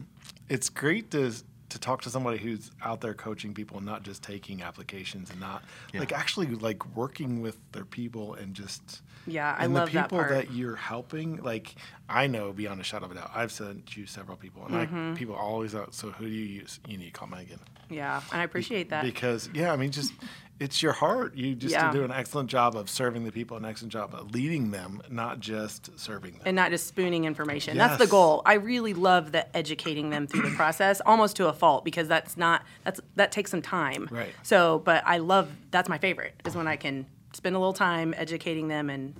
it's 0.49 0.69
great 0.69 1.11
to 1.11 1.33
to 1.69 1.79
talk 1.79 2.01
to 2.03 2.09
somebody 2.09 2.37
who's 2.37 2.71
out 2.83 3.01
there 3.01 3.13
coaching 3.13 3.53
people, 3.53 3.77
and 3.77 3.85
not 3.85 4.03
just 4.03 4.23
taking 4.23 4.61
applications, 4.61 5.29
and 5.29 5.39
not 5.39 5.63
Yeah. 5.93 5.99
like 6.01 6.11
actually 6.13 6.47
like 6.47 6.85
working 6.95 7.41
with 7.41 7.57
their 7.71 7.85
people 7.85 8.33
and 8.35 8.53
just. 8.53 9.01
Yeah, 9.27 9.55
I 9.57 9.65
and 9.65 9.73
love 9.73 9.89
the 9.89 9.93
that 9.95 10.11
And 10.11 10.19
the 10.19 10.23
people 10.25 10.35
part. 10.35 10.51
you're 10.51 10.75
helping. 10.75 11.37
Like 11.43 11.75
I 12.09 12.27
know 12.27 12.53
beyond 12.53 12.79
a 12.81 12.83
shadow 12.83 13.05
of 13.05 13.11
a 13.11 13.15
doubt, 13.15 13.31
I've 13.35 13.51
sent 13.51 13.95
you 13.97 14.05
several 14.05 14.37
people, 14.37 14.65
and 14.65 14.73
Mm-hmm. 14.75 15.09
like 15.09 15.17
people 15.17 15.35
always 15.35 15.75
out. 15.75 15.93
So 15.93 16.11
who 16.11 16.25
do 16.25 16.31
you 16.31 16.45
use? 16.61 16.79
You 16.87 16.97
need 16.97 17.05
to 17.05 17.11
call 17.11 17.27
Megan 17.27 17.59
Yeah, 17.89 18.21
and 18.31 18.41
I 18.41 18.43
appreciate 18.43 18.89
that. 18.89 19.03
because 19.03 19.49
yeah, 19.53 19.71
I 19.71 19.75
mean, 19.75 19.91
just 19.91 20.13
it's 20.59 20.81
your 20.81 20.93
heart. 20.93 21.35
You 21.35 21.53
just 21.53 21.73
Yeah. 21.73 21.91
do 21.91 22.03
an 22.03 22.11
excellent 22.11 22.49
job 22.49 22.75
of 22.75 22.89
serving 22.89 23.25
the 23.25 23.31
people, 23.31 23.57
an 23.57 23.65
excellent 23.65 23.91
job 23.93 24.15
of 24.15 24.31
leading 24.31 24.71
them, 24.71 25.03
not 25.07 25.39
just 25.39 25.99
serving 25.99 26.33
them. 26.33 26.41
and 26.47 26.55
not 26.55 26.71
just 26.71 26.87
spooning 26.87 27.25
information. 27.25 27.77
That's 27.77 27.97
the 27.97 28.07
goal. 28.07 28.41
I 28.45 28.53
really 28.55 28.95
love 28.95 29.33
the 29.33 29.55
educating 29.55 30.09
them 30.09 30.25
through 30.25 30.49
the 30.49 30.55
process, 30.55 30.99
almost 31.05 31.35
to 31.35 31.47
a 31.47 31.53
fault, 31.53 31.85
because 31.85 32.07
that's 32.07 32.37
not 32.37 32.63
that's 32.83 32.99
that 33.17 33.31
takes 33.31 33.51
some 33.51 33.61
time. 33.61 34.07
Right. 34.09 34.33
So, 34.41 34.79
but 34.79 35.03
I 35.05 35.17
love 35.19 35.49
that's 35.69 35.89
my 35.89 35.99
favorite 35.99 36.33
is 36.45 36.55
when 36.55 36.67
I 36.67 36.75
can 36.77 37.05
spend 37.37 37.55
a 37.55 37.59
little 37.59 37.71
time 37.73 38.13
educating 38.17 38.67
them, 38.67 38.89
and 38.89 39.13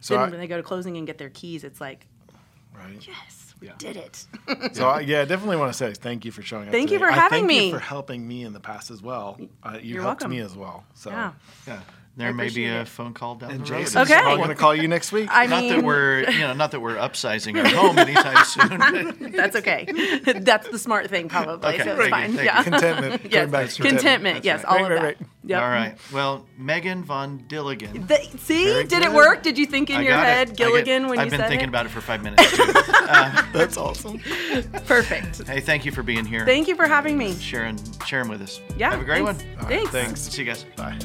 So 0.00 0.14
then 0.14 0.22
I- 0.24 0.30
when 0.30 0.40
they 0.40 0.46
go 0.48 0.56
to 0.56 0.62
closing 0.62 0.96
and 0.96 1.06
get 1.06 1.18
their 1.18 1.30
keys, 1.30 1.62
it's 1.64 1.80
like 1.80 2.06
right. 2.74 3.06
yes, 3.06 3.54
Yeah. 3.60 3.72
Did 3.78 3.96
it? 3.96 4.26
So 4.74 4.88
I, 4.88 5.00
yeah, 5.00 5.20
I 5.20 5.24
definitely 5.26 5.56
want 5.56 5.72
to 5.72 5.76
say 5.78 5.92
thank 5.94 6.24
you 6.24 6.32
for 6.32 6.42
showing 6.42 6.68
up. 6.68 6.72
Thank 6.72 6.90
you 6.90 6.98
today. 6.98 7.10
for 7.10 7.18
I 7.18 7.22
having 7.22 7.46
thank 7.46 7.46
me. 7.48 7.66
You 7.66 7.72
for 7.72 7.78
helping 7.78 8.26
me 8.26 8.42
in 8.44 8.52
the 8.52 8.60
past 8.60 8.90
as 8.90 9.02
well. 9.02 9.38
Uh, 9.62 9.78
you 9.80 9.94
You're 9.94 10.02
helped 10.02 10.22
welcome. 10.22 10.30
me 10.36 10.40
as 10.40 10.56
well. 10.56 10.84
So 10.94 11.10
Yeah. 11.10 11.32
Yeah. 11.66 11.80
There 12.18 12.32
may 12.32 12.48
be 12.48 12.64
a 12.64 12.80
it. 12.80 12.88
phone 12.88 13.12
call 13.12 13.34
down 13.34 13.50
and 13.50 13.66
the 13.66 13.70
road. 13.72 13.80
Jason's 13.80 14.10
Okay. 14.10 14.18
probably 14.22 14.36
going 14.38 14.48
to 14.48 14.54
call 14.54 14.74
you 14.74 14.88
next 14.88 15.12
week. 15.12 15.28
I 15.30 15.44
not 15.46 15.60
mean, 15.64 15.72
that 15.74 15.84
we're 15.84 16.28
you 16.30 16.38
know 16.40 16.54
not 16.54 16.70
that 16.70 16.80
we're 16.80 16.96
upsizing 16.96 17.62
our 17.62 17.68
home 17.68 17.98
anytime 17.98 18.42
soon. 19.18 19.32
that's 19.32 19.54
okay. 19.56 19.86
that's 20.40 20.66
the 20.70 20.78
smart 20.78 21.10
thing, 21.10 21.28
probably. 21.28 21.74
Okay, 21.74 21.84
so 21.84 21.90
it's 21.90 22.00
good, 22.00 22.10
fine. 22.10 22.32
thank 22.32 22.46
Yeah. 22.46 22.58
you. 22.58 22.64
contentment. 22.64 23.22
yes. 23.24 23.32
Going 23.32 23.50
back 23.50 23.68
to 23.68 23.82
Contentment. 23.82 24.44
Yes. 24.46 24.62
That's 24.62 24.72
All 24.74 24.82
right. 24.82 24.92
of 24.92 25.02
Right, 25.02 25.18
that. 25.18 25.26
right, 25.26 25.30
Yep. 25.44 25.62
All 25.62 25.68
right. 25.68 25.98
Well, 26.12 26.46
Megan 26.58 27.04
von 27.04 27.38
Dilligan. 27.48 28.08
The- 28.08 28.38
see, 28.38 28.64
Very 28.64 28.84
did 28.84 29.02
it 29.02 29.12
work? 29.12 29.42
Did 29.42 29.58
you 29.58 29.66
think 29.66 29.90
in 29.90 29.96
I 29.96 30.00
your 30.00 30.12
got 30.12 30.22
it. 30.26 30.26
I 30.26 30.30
head 30.32 30.48
get- 30.48 30.56
Gilligan 30.56 31.08
when 31.08 31.18
I've 31.18 31.26
you 31.26 31.30
been 31.32 31.40
said 31.40 31.48
thinking 31.50 31.68
about 31.68 31.84
it 31.86 31.90
for 31.90 32.00
five 32.00 32.22
minutes. 32.22 32.50
Too. 32.56 32.64
Uh, 32.64 33.42
that's 33.52 33.76
awesome. 33.76 34.18
Perfect. 34.86 35.46
hey, 35.46 35.60
thank 35.60 35.84
you 35.84 35.92
for 35.92 36.02
being 36.02 36.24
here. 36.24 36.44
Thank 36.46 36.66
you 36.66 36.74
for 36.76 36.86
having 36.88 37.16
me. 37.18 37.34
sharing 37.34 37.78
sharing 38.06 38.28
with 38.28 38.40
us. 38.40 38.60
Yeah. 38.76 38.90
Have 38.90 39.02
a 39.02 39.04
great 39.04 39.22
one. 39.22 39.34
Thanks. 39.60 39.90
thanks. 39.90 40.20
See 40.22 40.42
you 40.42 40.48
guys. 40.48 40.64
Bye. 40.76 40.98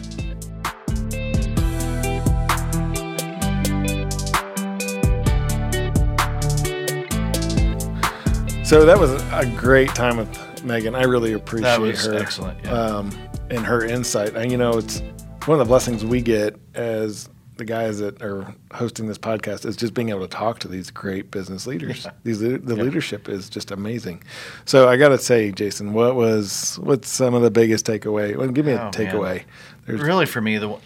So 8.72 8.86
that 8.86 8.98
was 8.98 9.12
a 9.34 9.46
great 9.58 9.90
time 9.90 10.16
with 10.16 10.64
Megan. 10.64 10.96
I 10.96 11.04
really 11.04 11.34
appreciate 11.34 11.64
That 11.68 11.82
was 11.82 12.06
her. 12.06 12.16
excellent, 12.16 12.58
yeah. 12.64 12.72
Um, 12.72 13.12
and 13.50 13.66
her 13.66 13.84
insight. 13.84 14.34
And 14.34 14.50
you 14.50 14.58
know, 14.58 14.78
it's 14.78 15.02
one 15.44 15.60
of 15.60 15.68
the 15.68 15.70
blessings 15.70 16.06
we 16.06 16.22
get 16.22 16.56
as 16.74 17.28
the 17.58 17.66
guys 17.66 18.00
that 18.00 18.22
are 18.22 18.56
hosting 18.74 19.08
this 19.08 19.18
podcast 19.18 19.66
is 19.66 19.76
just 19.76 19.94
being 19.94 20.08
able 20.08 20.22
to 20.22 20.30
talk 20.30 20.60
to 20.60 20.70
these 20.70 20.90
great 20.90 21.32
business 21.32 21.68
leaders. 21.68 22.06
Yeah. 22.06 22.12
These 22.24 22.40
the 22.40 22.62
Yeah. 22.66 22.82
leadership 22.82 23.28
is 23.28 23.50
just 23.50 23.72
amazing. 23.72 24.24
So 24.64 24.88
I 24.88 24.96
got 24.96 25.10
to 25.10 25.18
say, 25.18 25.52
Jason, 25.52 25.92
what 25.92 26.16
was 26.16 26.80
what's 26.82 27.10
some 27.10 27.34
of 27.34 27.42
the 27.42 27.52
biggest 27.52 27.86
takeaway? 27.86 28.38
Well, 28.38 28.48
give 28.52 28.66
me 28.66 28.72
a 28.72 28.76
Oh, 28.80 28.84
man. 28.86 28.94
takeaway. 28.94 29.44
Really, 29.86 30.26
for 30.26 30.40
me, 30.40 30.58
the 30.58 30.78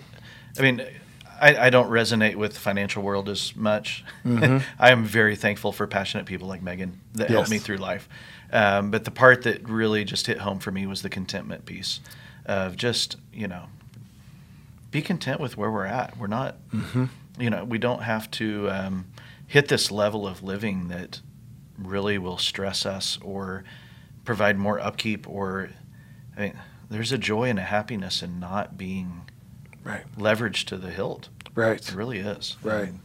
I 0.57 0.61
mean, 0.63 0.81
I, 1.39 1.67
I 1.67 1.69
don't 1.69 1.89
resonate 1.89 2.35
with 2.35 2.53
the 2.53 2.59
financial 2.59 3.03
world 3.03 3.29
as 3.29 3.55
much. 3.55 4.03
I 4.25 4.61
am 4.79 5.03
very 5.03 5.35
thankful 5.35 5.71
for 5.71 5.87
passionate 5.87 6.25
people 6.25 6.47
like 6.47 6.61
Megan 6.61 6.99
that 7.13 7.29
helped 7.29 7.49
me 7.49 7.57
through 7.59 7.77
life. 7.77 8.07
Um, 8.51 8.91
but 8.91 9.03
the 9.05 9.11
part 9.11 9.43
that 9.43 9.67
really 9.67 10.03
just 10.03 10.27
hit 10.27 10.39
home 10.39 10.59
for 10.59 10.71
me 10.71 10.85
was 10.85 11.01
the 11.01 11.09
contentment 11.09 11.65
piece 11.65 11.99
of 12.45 12.75
just 12.75 13.17
you 13.33 13.47
know 13.47 13.65
be 14.91 15.01
content 15.01 15.41
with 15.41 15.57
where 15.57 15.69
we're 15.69 15.85
at. 15.85 16.17
We're 16.17 16.27
not, 16.27 16.55
you 17.37 17.49
know, 17.49 17.65
we 17.65 17.77
don't 17.77 18.03
have 18.03 18.31
to 18.31 18.69
um, 18.69 19.07
hit 19.45 19.67
this 19.67 19.91
level 19.91 20.25
of 20.25 20.41
living 20.41 20.87
that 20.87 21.19
really 21.77 22.17
will 22.17 22.37
stress 22.37 22.85
us 22.85 23.19
or 23.21 23.65
provide 24.23 24.57
more 24.57 24.79
upkeep. 24.79 25.27
Or, 25.27 25.69
I 26.37 26.39
mean, 26.39 26.59
there's 26.89 27.11
a 27.11 27.17
joy 27.17 27.49
and 27.49 27.59
a 27.59 27.63
happiness 27.63 28.23
in 28.23 28.39
not 28.39 28.77
being 28.77 29.24
right, 29.85 30.03
leveraged 30.17 30.65
to 30.65 30.77
the 30.77 30.89
hilt. 30.89 31.29
Right. 31.55 31.79
It 31.79 31.95
really 31.95 32.19
is. 32.19 32.57
Right. 32.61 32.87
mean, 32.87 32.99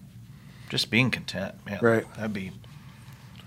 just 0.68 0.90
being 0.90 1.12
content, 1.12 1.54
man. 1.64 1.78
Right. 1.80 2.04
That'd 2.16 2.32
be 2.32 2.50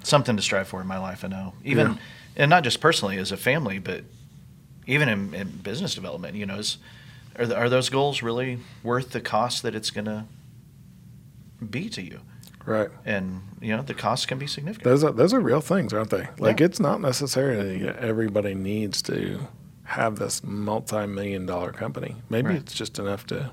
something 0.03 0.35
to 0.37 0.41
strive 0.41 0.67
for 0.69 0.79
in 0.79 0.87
my 0.87 0.97
life. 0.97 1.25
I 1.25 1.27
know, 1.27 1.53
even 1.65 1.87
Yeah. 1.91 1.97
and 2.37 2.49
not 2.49 2.63
just 2.63 2.79
personally 2.79 3.17
as 3.17 3.31
a 3.33 3.37
family, 3.37 3.79
but 3.79 4.03
even 4.87 5.09
in, 5.09 5.33
in 5.33 5.47
business 5.49 5.93
development. 5.95 6.35
You 6.35 6.45
know, 6.45 6.55
is 6.59 6.77
are, 7.37 7.45
the, 7.45 7.55
are 7.57 7.67
those 7.69 7.89
goals 7.89 8.21
really 8.21 8.59
worth 8.83 9.09
the 9.11 9.21
cost 9.21 9.63
that 9.63 9.73
it's 9.75 9.89
going 9.91 10.05
to 10.05 10.25
be 11.69 11.89
to 11.89 12.01
you? 12.01 12.19
right. 12.65 12.89
And 13.05 13.41
you 13.61 13.75
know, 13.75 13.81
the 13.83 13.93
cost 13.93 14.27
can 14.29 14.37
be 14.37 14.47
significant. 14.47 14.85
Those 14.85 15.03
are 15.03 15.11
those 15.11 15.33
are 15.33 15.39
real 15.41 15.59
things, 15.61 15.91
aren't 15.93 16.09
they? 16.11 16.27
Like 16.37 16.59
Yeah. 16.61 16.65
it's 16.67 16.79
not 16.79 17.01
necessarily 17.01 17.85
everybody 17.87 18.53
needs 18.53 19.01
to 19.03 19.47
have 19.85 20.17
this 20.17 20.43
multi-million 20.43 21.45
dollar 21.45 21.71
company. 21.71 22.15
Maybe 22.29 22.49
Right. 22.49 22.57
it's 22.57 22.73
just 22.73 22.99
enough 22.99 23.25
to 23.27 23.51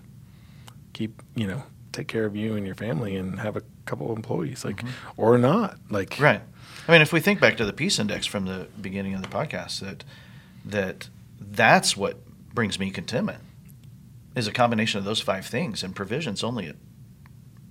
keep, 0.93 1.23
you 1.35 1.47
know, 1.47 1.65
take 1.93 2.07
care 2.09 2.25
of 2.25 2.37
you 2.37 2.55
and 2.55 2.65
your 2.67 2.75
family 2.77 3.17
and 3.17 3.41
have 3.41 3.57
a 3.57 3.63
couple 3.85 4.11
of 4.11 4.17
employees, 4.17 4.65
like 4.65 4.85
or 5.17 5.39
not. 5.39 5.79
Like 5.91 6.17
Right. 6.21 6.41
I 6.89 6.93
mean, 6.93 7.03
if 7.03 7.13
we 7.13 7.21
think 7.21 7.41
back 7.41 7.57
to 7.59 7.65
the 7.65 7.73
peace 7.73 7.99
index 7.99 8.27
from 8.27 8.47
the 8.47 8.69
beginning 8.81 9.15
of 9.15 9.23
the 9.23 9.29
podcast, 9.29 9.81
that 9.81 10.05
that 10.65 11.09
that's 11.41 11.97
what 11.97 12.19
brings 12.55 12.79
me 12.79 12.91
contentment 12.91 13.41
is 14.37 14.47
a 14.47 14.53
combination 14.53 14.99
of 14.99 15.05
those 15.05 15.21
five 15.21 15.47
things, 15.47 15.83
and 15.83 15.95
provision's 15.97 16.45
only 16.45 16.67
at 16.69 16.77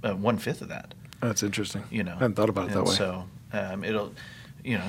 uh, 0.03 0.13
one 0.15 0.37
fifth 0.37 0.61
of 0.61 0.67
that. 0.69 0.93
That's 1.21 1.43
interesting. 1.43 1.83
You 1.89 2.03
know, 2.03 2.11
I 2.13 2.15
hadn't 2.19 2.35
thought 2.35 2.49
about 2.49 2.69
it 2.69 2.73
that 2.73 2.83
way. 2.83 2.93
So 2.93 3.25
um, 3.53 3.83
it'll, 3.83 4.13
you 4.63 4.77
know, 4.77 4.87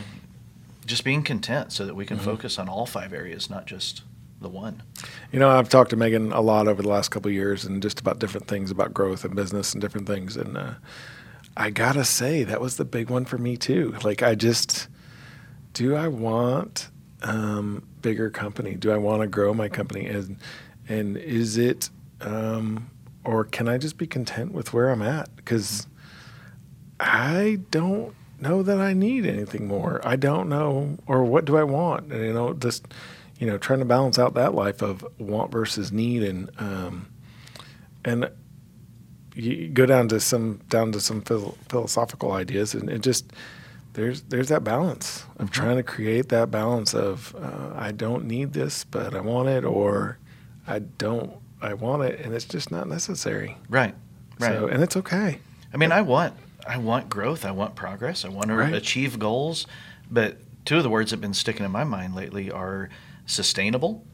just 0.91 1.05
being 1.05 1.22
content 1.22 1.72
so 1.72 1.86
that 1.86 1.95
we 1.95 2.05
can 2.05 2.16
Mm-hmm. 2.18 2.26
focus 2.26 2.59
on 2.59 2.68
all 2.68 2.84
five 2.86 3.12
areas, 3.12 3.49
not 3.49 3.66
just 3.66 4.03
the 4.41 4.49
one. 4.49 4.82
You 5.32 5.38
know, 5.38 5.49
I've 5.51 5.68
talked 5.68 5.91
to 5.91 5.97
Megan 5.97 6.32
a 6.32 6.41
lot 6.41 6.66
over 6.68 6.82
the 6.82 6.88
last 6.88 7.11
couple 7.11 7.28
of 7.28 7.34
years 7.34 7.64
and 7.64 7.82
just 7.82 8.01
about 8.01 8.18
different 8.18 8.47
things 8.49 8.70
about 8.70 8.93
growth 8.93 9.24
and 9.24 9.34
business 9.34 9.72
and 9.72 9.80
different 9.80 10.07
things. 10.07 10.36
And 10.36 10.57
uh, 10.57 10.74
I 11.57 11.70
gotta 11.70 12.05
say, 12.05 12.45
that 12.45 12.61
was 12.61 12.76
the 12.76 12.84
big 12.84 13.11
one 13.11 13.24
for 13.24 13.38
me 13.38 13.57
too. 13.57 13.95
Like, 14.03 14.22
I 14.22 14.34
just, 14.34 14.88
do 15.74 15.95
I 15.95 16.09
want 16.09 16.88
um, 17.22 17.86
bigger 18.01 18.30
company? 18.30 18.74
Do 18.74 18.91
I 18.91 18.97
want 18.97 19.20
to 19.22 19.26
grow 19.28 19.53
my 19.55 19.68
company? 19.68 20.07
And 20.07 20.36
and 20.88 21.16
is 21.18 21.57
it, 21.59 21.91
um, 22.22 22.91
or 23.24 23.45
can 23.45 23.68
I 23.68 23.78
just 23.78 23.97
be 23.99 24.07
content 24.07 24.53
with 24.53 24.72
where 24.72 24.88
I'm 24.91 25.03
at? 25.03 25.36
Because 25.36 25.86
I 26.99 27.61
don't 27.70 28.14
know 28.41 28.62
that 28.62 28.78
I 28.78 28.93
need 28.93 29.26
anything 29.26 29.66
more. 29.66 30.01
I 30.05 30.16
don't 30.16 30.49
know, 30.49 30.99
or 31.07 31.24
what 31.24 31.45
do 31.45 31.57
I 31.57 31.64
want? 31.64 32.12
And, 32.12 32.24
you 32.24 32.32
know, 32.32 32.55
just 32.55 32.86
you 33.38 33.47
know, 33.47 33.57
trying 33.57 33.78
to 33.78 33.86
balance 33.86 34.18
out 34.18 34.34
that 34.34 34.55
life 34.55 34.82
of 34.82 35.05
want 35.18 35.51
versus 35.51 35.91
need, 35.91 36.22
and 36.22 36.51
um, 36.59 37.09
and 38.05 38.30
you 39.34 39.68
go 39.68 39.86
down 39.86 40.09
to 40.09 40.20
some 40.20 40.61
down 40.68 40.93
to 40.93 41.01
some 41.01 41.22
phil- 41.22 41.57
philosophical 41.68 42.32
ideas, 42.32 42.74
and 42.74 42.91
it 42.91 43.01
just 43.01 43.32
there's 43.95 44.22
there's 44.22 44.49
that 44.49 44.62
balance 44.62 45.24
of 45.38 45.51
trying 45.51 45.76
to 45.76 45.82
create 45.82 46.28
that 46.28 46.51
balance 46.51 46.95
of 46.95 47.34
uh, 47.41 47.72
I 47.74 47.93
don't 47.93 48.26
need 48.26 48.53
this, 48.53 48.84
but 48.84 49.14
I 49.14 49.20
want 49.20 49.49
it, 49.49 49.64
or 49.64 50.18
I 50.66 50.80
don't 50.80 51.32
I 51.62 51.74
want 51.74 52.03
it, 52.03 52.20
and 52.20 52.34
it's 52.34 52.45
just 52.45 52.70
not 52.70 52.88
necessary. 52.88 53.57
Right. 53.68 53.95
Right. 54.38 54.53
So, 54.53 54.66
and 54.66 54.82
it's 54.82 54.97
okay. 54.97 55.41
I 55.72 55.76
mean, 55.76 55.93
I 55.93 56.03
want 56.03 56.34
I 56.66 56.78
want 56.78 57.08
growth. 57.08 57.44
I 57.44 57.50
want 57.50 57.74
progress. 57.74 58.24
I 58.24 58.28
want 58.28 58.48
to 58.48 58.54
Right. 58.56 58.74
achieve 58.74 59.18
goals. 59.18 59.66
But 60.11 60.38
two 60.64 60.76
of 60.78 60.82
the 60.82 60.90
words 60.90 61.11
that 61.11 61.16
have 61.16 61.20
been 61.20 61.34
sticking 61.34 61.64
in 61.64 61.70
my 61.72 61.84
mind 61.84 62.14
lately 62.14 62.50
are 62.50 62.88
sustainable. 63.26 64.04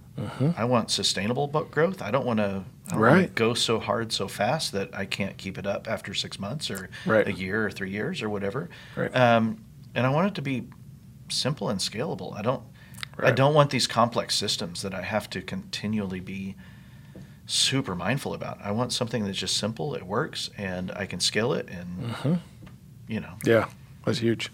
I 0.57 0.65
want 0.65 0.91
sustainable 0.91 1.47
book 1.47 1.71
growth. 1.71 2.01
I 2.01 2.11
don't 2.11 2.25
want 2.25 2.39
to. 2.39 2.45
I 2.45 2.91
don't 2.93 3.01
want. 3.01 3.13
Right. 3.17 3.35
go 3.35 3.53
so 3.53 3.79
hard 3.79 4.13
so 4.13 4.29
fast 4.29 4.73
that 4.73 4.89
I 4.95 5.05
can't 5.05 5.37
keep 5.37 5.59
it 5.59 5.67
up 5.67 5.87
after 5.91 6.15
six 6.15 6.39
months 6.39 6.71
or 6.71 6.89
Right. 7.05 7.27
a 7.29 7.33
year 7.33 7.67
or 7.67 7.71
three 7.71 7.91
years 7.91 8.23
or 8.23 8.31
whatever. 8.31 8.71
Right. 8.95 9.15
Um, 9.15 9.59
and 9.95 10.07
I 10.07 10.09
want 10.09 10.29
it 10.29 10.35
to 10.37 10.43
be 10.43 10.69
simple 11.29 11.69
and 11.69 11.81
scalable. 11.81 12.35
I 12.37 12.41
don't. 12.43 12.63
I 13.19 13.31
don't 13.31 13.53
want 13.55 13.71
these 13.71 13.87
complex 13.87 14.35
systems 14.35 14.83
that 14.83 14.95
I 14.95 15.01
have 15.03 15.29
to 15.31 15.41
continually 15.43 16.21
be 16.21 16.55
super 17.47 17.95
mindful 17.95 18.35
about. 18.35 18.59
I 18.63 18.73
want 18.73 18.93
something 18.93 19.25
that's 19.25 19.39
just 19.39 19.57
simple, 19.57 19.95
it 19.95 20.03
works, 20.05 20.51
and 20.59 20.91
I 20.93 21.07
can 21.07 21.21
scale 21.21 21.53
it, 21.53 21.69
and 21.69 22.11
Mm-hmm. 22.11 22.35
you 23.09 23.21
know, 23.21 23.33
Yeah, 23.45 23.67
that's 24.05 24.19
huge. 24.19 24.51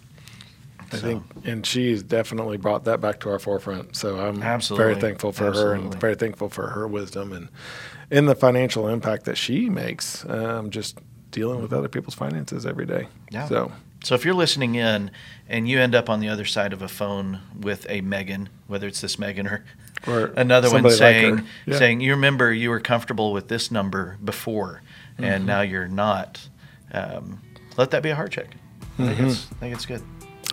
I 0.81 0.97
So- 0.97 0.99
think, 0.99 1.23
and 1.45 1.65
she's 1.65 2.03
definitely 2.03 2.59
brought 2.59 2.85
that 2.85 3.01
back 3.01 3.21
to 3.21 3.31
our 3.31 3.39
forefront. 3.39 3.97
So 3.97 4.19
I'm 4.21 4.43
Absolutely. 4.43 4.85
very 4.91 5.01
thankful 5.01 5.33
for 5.33 5.53
her 5.53 5.73
and 5.73 5.95
very 5.99 6.15
thankful 6.17 6.51
for 6.51 6.69
her 6.69 6.87
wisdom 6.87 7.33
and 7.33 7.49
in 8.11 8.27
the 8.27 8.35
financial 8.35 8.89
impact 8.89 9.25
that 9.25 9.39
she 9.39 9.71
makes, 9.71 10.25
um, 10.29 10.69
just 10.71 10.99
dealing 11.31 11.63
with 11.63 11.73
other 11.73 11.89
people's 11.89 12.15
finances 12.15 12.67
every 12.67 12.85
day. 12.85 13.09
Yeah. 13.31 13.49
So 13.49 13.73
So 14.05 14.15
if 14.15 14.25
you're 14.25 14.35
listening 14.35 14.75
in 14.75 15.11
and 15.49 15.69
you 15.69 15.79
end 15.79 15.95
up 15.95 16.11
on 16.11 16.21
the 16.21 16.29
other 16.29 16.45
side 16.45 16.73
of 16.73 16.83
a 16.83 16.89
phone 16.89 17.41
with 17.59 17.87
a 17.89 18.01
Megan, 18.01 18.49
whether 18.67 18.87
it's 18.89 19.01
this 19.01 19.19
Megan 19.19 19.47
or, 19.47 19.65
Or 20.07 20.27
another 20.37 20.69
one 20.69 20.79
somebody 20.79 20.95
like 20.95 20.99
saying. 20.99 21.47
Yeah. 21.67 21.79
saying 21.79 22.01
you 22.01 22.13
remember 22.13 22.53
you 22.53 22.71
were 22.71 22.81
comfortable 22.81 23.33
with 23.33 23.49
this 23.49 23.71
number 23.71 24.19
before 24.25 24.83
Mm-hmm. 25.15 25.25
and 25.25 25.47
now 25.47 25.61
you're 25.61 25.89
not, 25.89 26.41
um, 26.93 27.41
let 27.77 27.91
that 27.91 28.03
be 28.03 28.09
a 28.09 28.15
heart 28.15 28.33
check. 28.33 28.49
I 28.99 29.07
think, 29.07 29.11
Mm-hmm. 29.19 29.27
it's, 29.27 29.47
I 29.53 29.55
think 29.57 29.75
it's 29.75 29.85
good. 29.87 30.03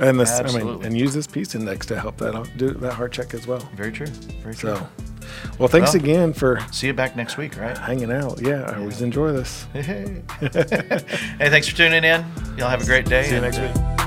and 0.02 0.20
this, 0.20 0.32
I 0.32 0.43
mean, 0.43 0.45
Absolutely. 0.56 0.86
and 0.88 0.97
use 0.97 1.14
this 1.14 1.28
peace 1.28 1.56
index 1.56 1.86
to 1.88 2.00
help 2.00 2.18
that 2.18 2.58
do 2.58 2.72
that 2.72 2.93
heart 2.93 3.14
check 3.14 3.34
as 3.34 3.47
well. 3.47 3.60
Very 3.76 3.91
true. 3.93 4.08
Very 4.08 4.54
true. 4.56 4.76
So, 4.76 4.89
well, 5.57 5.67
thanks 5.67 5.93
Well- 5.93 6.03
again 6.03 6.34
for 6.34 6.59
See 6.71 6.88
you 6.88 6.93
back 6.93 7.15
next 7.15 7.38
week, 7.38 7.57
right? 7.57 7.77
hanging 7.77 8.11
out. 8.11 8.39
Yeah, 8.41 8.63
I 8.63 8.80
always 8.80 9.01
enjoy 9.01 9.32
this. 9.32 9.65
hey, 9.73 10.21
thanks 11.39 11.67
for 11.67 11.75
tuning 11.75 12.03
in. 12.03 12.25
Y'all 12.57 12.69
have 12.69 12.82
a 12.82 12.86
great 12.86 13.05
day. 13.05 13.23
See 13.23 13.36
you 13.36 13.41
next 13.41 13.57
uh, 13.57 13.71
week. 13.73 13.99